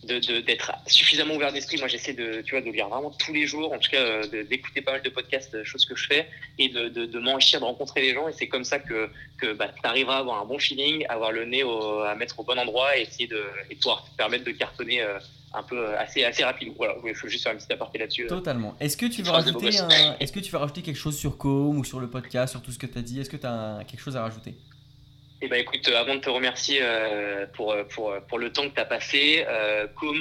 d'être 0.05 0.73
suffisamment 0.85 1.33
ouvert 1.35 1.53
d'esprit. 1.53 1.77
Moi, 1.77 1.87
j'essaie 1.87 2.11
de, 2.11 2.41
tu 2.41 2.51
vois, 2.55 2.61
de 2.61 2.69
lire 2.69 2.89
vraiment 2.89 3.11
tous 3.11 3.31
les 3.31 3.47
jours, 3.47 3.71
en 3.71 3.79
tout 3.79 3.89
cas, 3.89 4.01
euh, 4.01 4.43
d'écouter 4.43 4.81
pas 4.81 4.91
mal 4.91 5.01
de 5.01 5.09
podcasts, 5.09 5.55
euh, 5.55 5.63
choses 5.63 5.85
que 5.85 5.95
je 5.95 6.05
fais, 6.07 6.27
et 6.57 6.67
de, 6.67 6.89
de, 6.89 7.05
de 7.05 7.19
m'enrichir, 7.19 7.61
de 7.61 7.63
rencontrer 7.65 8.01
les 8.01 8.13
gens. 8.13 8.27
Et 8.27 8.33
c'est 8.33 8.49
comme 8.49 8.65
ça 8.65 8.79
que, 8.79 9.09
que 9.37 9.53
bah, 9.53 9.69
tu 9.69 9.87
arriveras 9.87 10.17
à 10.17 10.19
avoir 10.19 10.41
un 10.41 10.45
bon 10.45 10.59
feeling, 10.59 11.05
avoir 11.07 11.31
le 11.31 11.45
nez 11.45 11.63
au- 11.63 11.99
à 12.01 12.15
mettre 12.15 12.37
au 12.37 12.43
bon 12.43 12.59
endroit 12.59 12.97
et 12.97 13.03
essayer 13.03 13.27
de 13.27 13.41
et 13.69 13.75
pouvoir 13.77 14.03
te 14.03 14.09
permettre 14.17 14.43
de 14.43 14.51
cartonner 14.51 15.01
euh, 15.01 15.19
un 15.53 15.63
peu 15.63 15.77
euh, 15.77 15.99
assez, 15.99 16.23
assez 16.23 16.43
rapide. 16.43 16.73
Voilà, 16.75 16.95
il 17.05 17.15
faut 17.15 17.27
juste 17.27 17.43
faire 17.43 17.53
un 17.53 17.57
petit 17.57 17.71
aparté 17.71 17.99
là-dessus. 17.99 18.25
euh. 18.25 18.27
Totalement. 18.29 18.75
Est-ce 18.79 18.97
que 18.97 19.05
tu 19.05 19.21
veux 19.21 19.31
rajouter 19.31 19.77
un... 19.79 20.17
Est-ce 20.19 20.31
que 20.31 20.39
tu 20.39 20.51
veux 20.51 20.57
rajouter 20.57 20.81
quelque 20.81 20.97
chose 20.97 21.17
sur 21.17 21.37
Com 21.37 21.77
ou 21.77 21.83
sur 21.83 21.99
le 21.99 22.09
podcast, 22.09 22.51
sur 22.51 22.61
tout 22.61 22.71
ce 22.71 22.79
que 22.79 22.87
tu 22.87 22.97
as 22.97 23.01
dit? 23.01 23.19
Est-ce 23.19 23.29
que 23.29 23.37
tu 23.37 23.45
as 23.45 23.83
quelque 23.87 24.01
chose 24.01 24.17
à 24.17 24.21
rajouter? 24.21 24.55
Eh 25.41 25.47
ben, 25.47 25.59
écoute, 25.59 25.87
euh, 25.89 25.97
avant 25.97 26.15
de 26.15 26.21
te 26.21 26.29
remercier 26.29 26.79
euh, 26.81 27.45
pour, 27.53 27.75
pour, 27.89 28.13
pour 28.29 28.39
le 28.39 28.51
temps 28.51 28.67
que 28.69 28.73
tu 28.73 28.79
as 28.79 28.85
passé, 28.85 29.45
euh, 29.47 29.87
Com, 29.95 30.15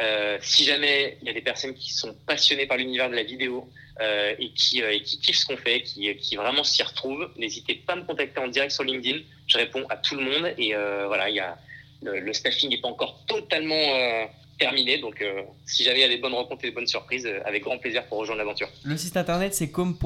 euh, 0.00 0.38
si 0.42 0.64
jamais 0.64 1.18
il 1.22 1.26
y 1.26 1.30
a 1.30 1.32
des 1.32 1.40
personnes 1.40 1.72
qui 1.74 1.92
sont 1.94 2.14
passionnées 2.26 2.66
par 2.66 2.76
l'univers 2.76 3.08
de 3.08 3.14
la 3.14 3.22
vidéo 3.22 3.70
et, 3.98 4.50
qui, 4.54 4.80
et 4.80 5.00
qui 5.00 5.18
kiffent 5.20 5.38
ce 5.38 5.46
qu'on 5.46 5.56
fait, 5.56 5.80
qui, 5.80 6.14
qui 6.16 6.36
vraiment 6.36 6.64
s'y 6.64 6.82
retrouvent, 6.82 7.30
n'hésitez 7.38 7.76
pas 7.76 7.94
à 7.94 7.96
me 7.96 8.04
contacter 8.04 8.38
en 8.40 8.48
direct 8.48 8.72
sur 8.72 8.84
LinkedIn. 8.84 9.20
Je 9.46 9.56
réponds 9.56 9.86
à 9.88 9.96
tout 9.96 10.16
le 10.16 10.22
monde 10.22 10.52
et 10.58 10.74
voilà, 11.06 11.30
il 11.30 11.36
y 11.36 11.40
a, 11.40 11.56
le, 12.02 12.20
le 12.20 12.32
staffing 12.34 12.68
n'est 12.68 12.80
pas 12.82 12.88
encore 12.88 13.24
totalement 13.26 13.74
euh, 13.74 14.26
terminé. 14.58 14.98
Donc, 14.98 15.20
euh, 15.22 15.42
si 15.66 15.84
jamais 15.84 15.98
il 15.98 16.02
y 16.02 16.04
a 16.04 16.08
des 16.08 16.18
bonnes 16.18 16.34
rencontres 16.34 16.64
et 16.64 16.68
des 16.68 16.74
bonnes 16.74 16.86
surprises, 16.86 17.26
euh, 17.26 17.40
avec 17.44 17.62
grand 17.62 17.78
plaisir 17.78 18.04
pour 18.06 18.18
rejoindre 18.18 18.38
l'aventure. 18.38 18.68
Le 18.84 18.96
site 18.96 19.16
internet 19.16 19.54
c'est 19.54 19.70
com. 19.70 19.96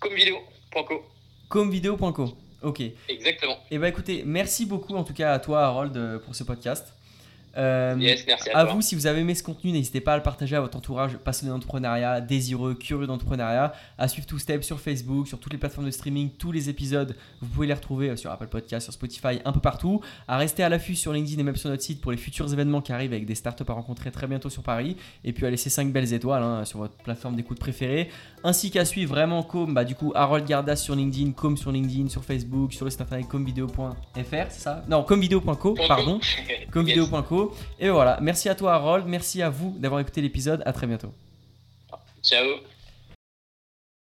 Comvideo.co. 0.00 1.04
comvideo.co. 1.48 2.36
Ok. 2.62 2.82
Exactement. 3.08 3.58
Et 3.70 3.78
bah 3.78 3.88
écoutez, 3.88 4.22
merci 4.24 4.66
beaucoup 4.66 4.94
en 4.94 5.04
tout 5.04 5.14
cas 5.14 5.32
à 5.32 5.38
toi 5.38 5.64
Harold 5.64 5.96
euh, 5.96 6.18
pour 6.18 6.34
ce 6.34 6.44
podcast. 6.44 6.94
Euh, 7.56 7.96
Yes, 7.98 8.24
merci 8.26 8.50
à, 8.50 8.58
À 8.58 8.64
toi. 8.64 8.74
vous, 8.74 8.82
si 8.82 8.94
vous 8.94 9.06
avez 9.06 9.20
aimé 9.20 9.34
ce 9.34 9.42
contenu, 9.42 9.72
n'hésitez 9.72 10.00
pas 10.00 10.14
à 10.14 10.16
le 10.16 10.22
partager 10.22 10.56
à 10.56 10.60
votre 10.60 10.76
entourage 10.78 11.16
passionné 11.18 11.52
d'entrepreneuriat, 11.52 12.20
désireux, 12.20 12.74
curieux 12.74 13.06
d'entrepreneuriat, 13.06 13.72
à 13.98 14.08
suivre 14.08 14.26
Two 14.26 14.38
Step 14.38 14.62
sur 14.62 14.80
Facebook, 14.80 15.26
sur 15.26 15.38
toutes 15.38 15.52
les 15.52 15.58
plateformes 15.58 15.86
de 15.86 15.90
streaming, 15.90 16.30
tous 16.38 16.52
les 16.52 16.68
épisodes, 16.68 17.16
vous 17.40 17.48
pouvez 17.48 17.66
les 17.66 17.74
retrouver 17.74 18.10
euh, 18.10 18.16
sur 18.16 18.30
Apple 18.30 18.46
Podcast, 18.46 18.84
sur 18.84 18.92
Spotify, 18.92 19.40
un 19.44 19.52
peu 19.52 19.60
partout, 19.60 20.00
à 20.28 20.36
rester 20.36 20.62
à 20.62 20.68
l'affût 20.68 20.94
sur 20.94 21.12
LinkedIn 21.12 21.40
et 21.40 21.44
même 21.44 21.56
sur 21.56 21.70
notre 21.70 21.82
site 21.82 22.00
pour 22.00 22.12
les 22.12 22.18
futurs 22.18 22.52
événements 22.52 22.80
qui 22.80 22.92
arrivent 22.92 23.12
avec 23.12 23.26
des 23.26 23.34
startups 23.34 23.64
à 23.68 23.72
rencontrer 23.72 24.10
très 24.10 24.26
bientôt 24.26 24.50
sur 24.50 24.62
Paris, 24.62 24.96
et 25.24 25.32
puis 25.32 25.44
à 25.46 25.50
laisser 25.50 25.70
5 25.70 25.92
belles 25.92 26.12
étoiles 26.12 26.42
hein, 26.42 26.64
sur 26.64 26.78
votre 26.78 26.96
plateforme 26.98 27.36
d'écoute 27.36 27.58
préférée, 27.58 28.10
ainsi 28.44 28.70
qu'à 28.70 28.84
suivre 28.84 29.10
vraiment 29.10 29.42
Com, 29.42 29.74
bah 29.74 29.84
du 29.84 29.94
coup 29.94 30.12
Harold 30.14 30.46
Gardas 30.46 30.76
sur 30.76 30.94
LinkedIn, 30.94 31.32
Com 31.32 31.56
sur 31.56 31.72
LinkedIn, 31.72 32.08
sur 32.08 32.24
Facebook, 32.24 32.72
sur 32.72 32.84
le 32.84 32.90
site 32.90 33.00
internet 33.00 33.26
comvideo.fr, 33.28 33.90
c'est 34.50 34.60
ça? 34.60 34.84
Non, 34.88 35.02
comvideo.co, 35.02 35.74
pardon. 35.88 36.20
Comvideo.co. 36.72 37.39
Et 37.78 37.88
voilà, 37.88 38.18
merci 38.20 38.48
à 38.48 38.54
toi 38.54 38.74
Harold, 38.74 39.06
merci 39.06 39.42
à 39.42 39.50
vous 39.50 39.76
d'avoir 39.78 40.00
écouté 40.00 40.20
l'épisode, 40.20 40.62
à 40.66 40.72
très 40.72 40.86
bientôt. 40.86 41.12
Ciao. 42.22 42.60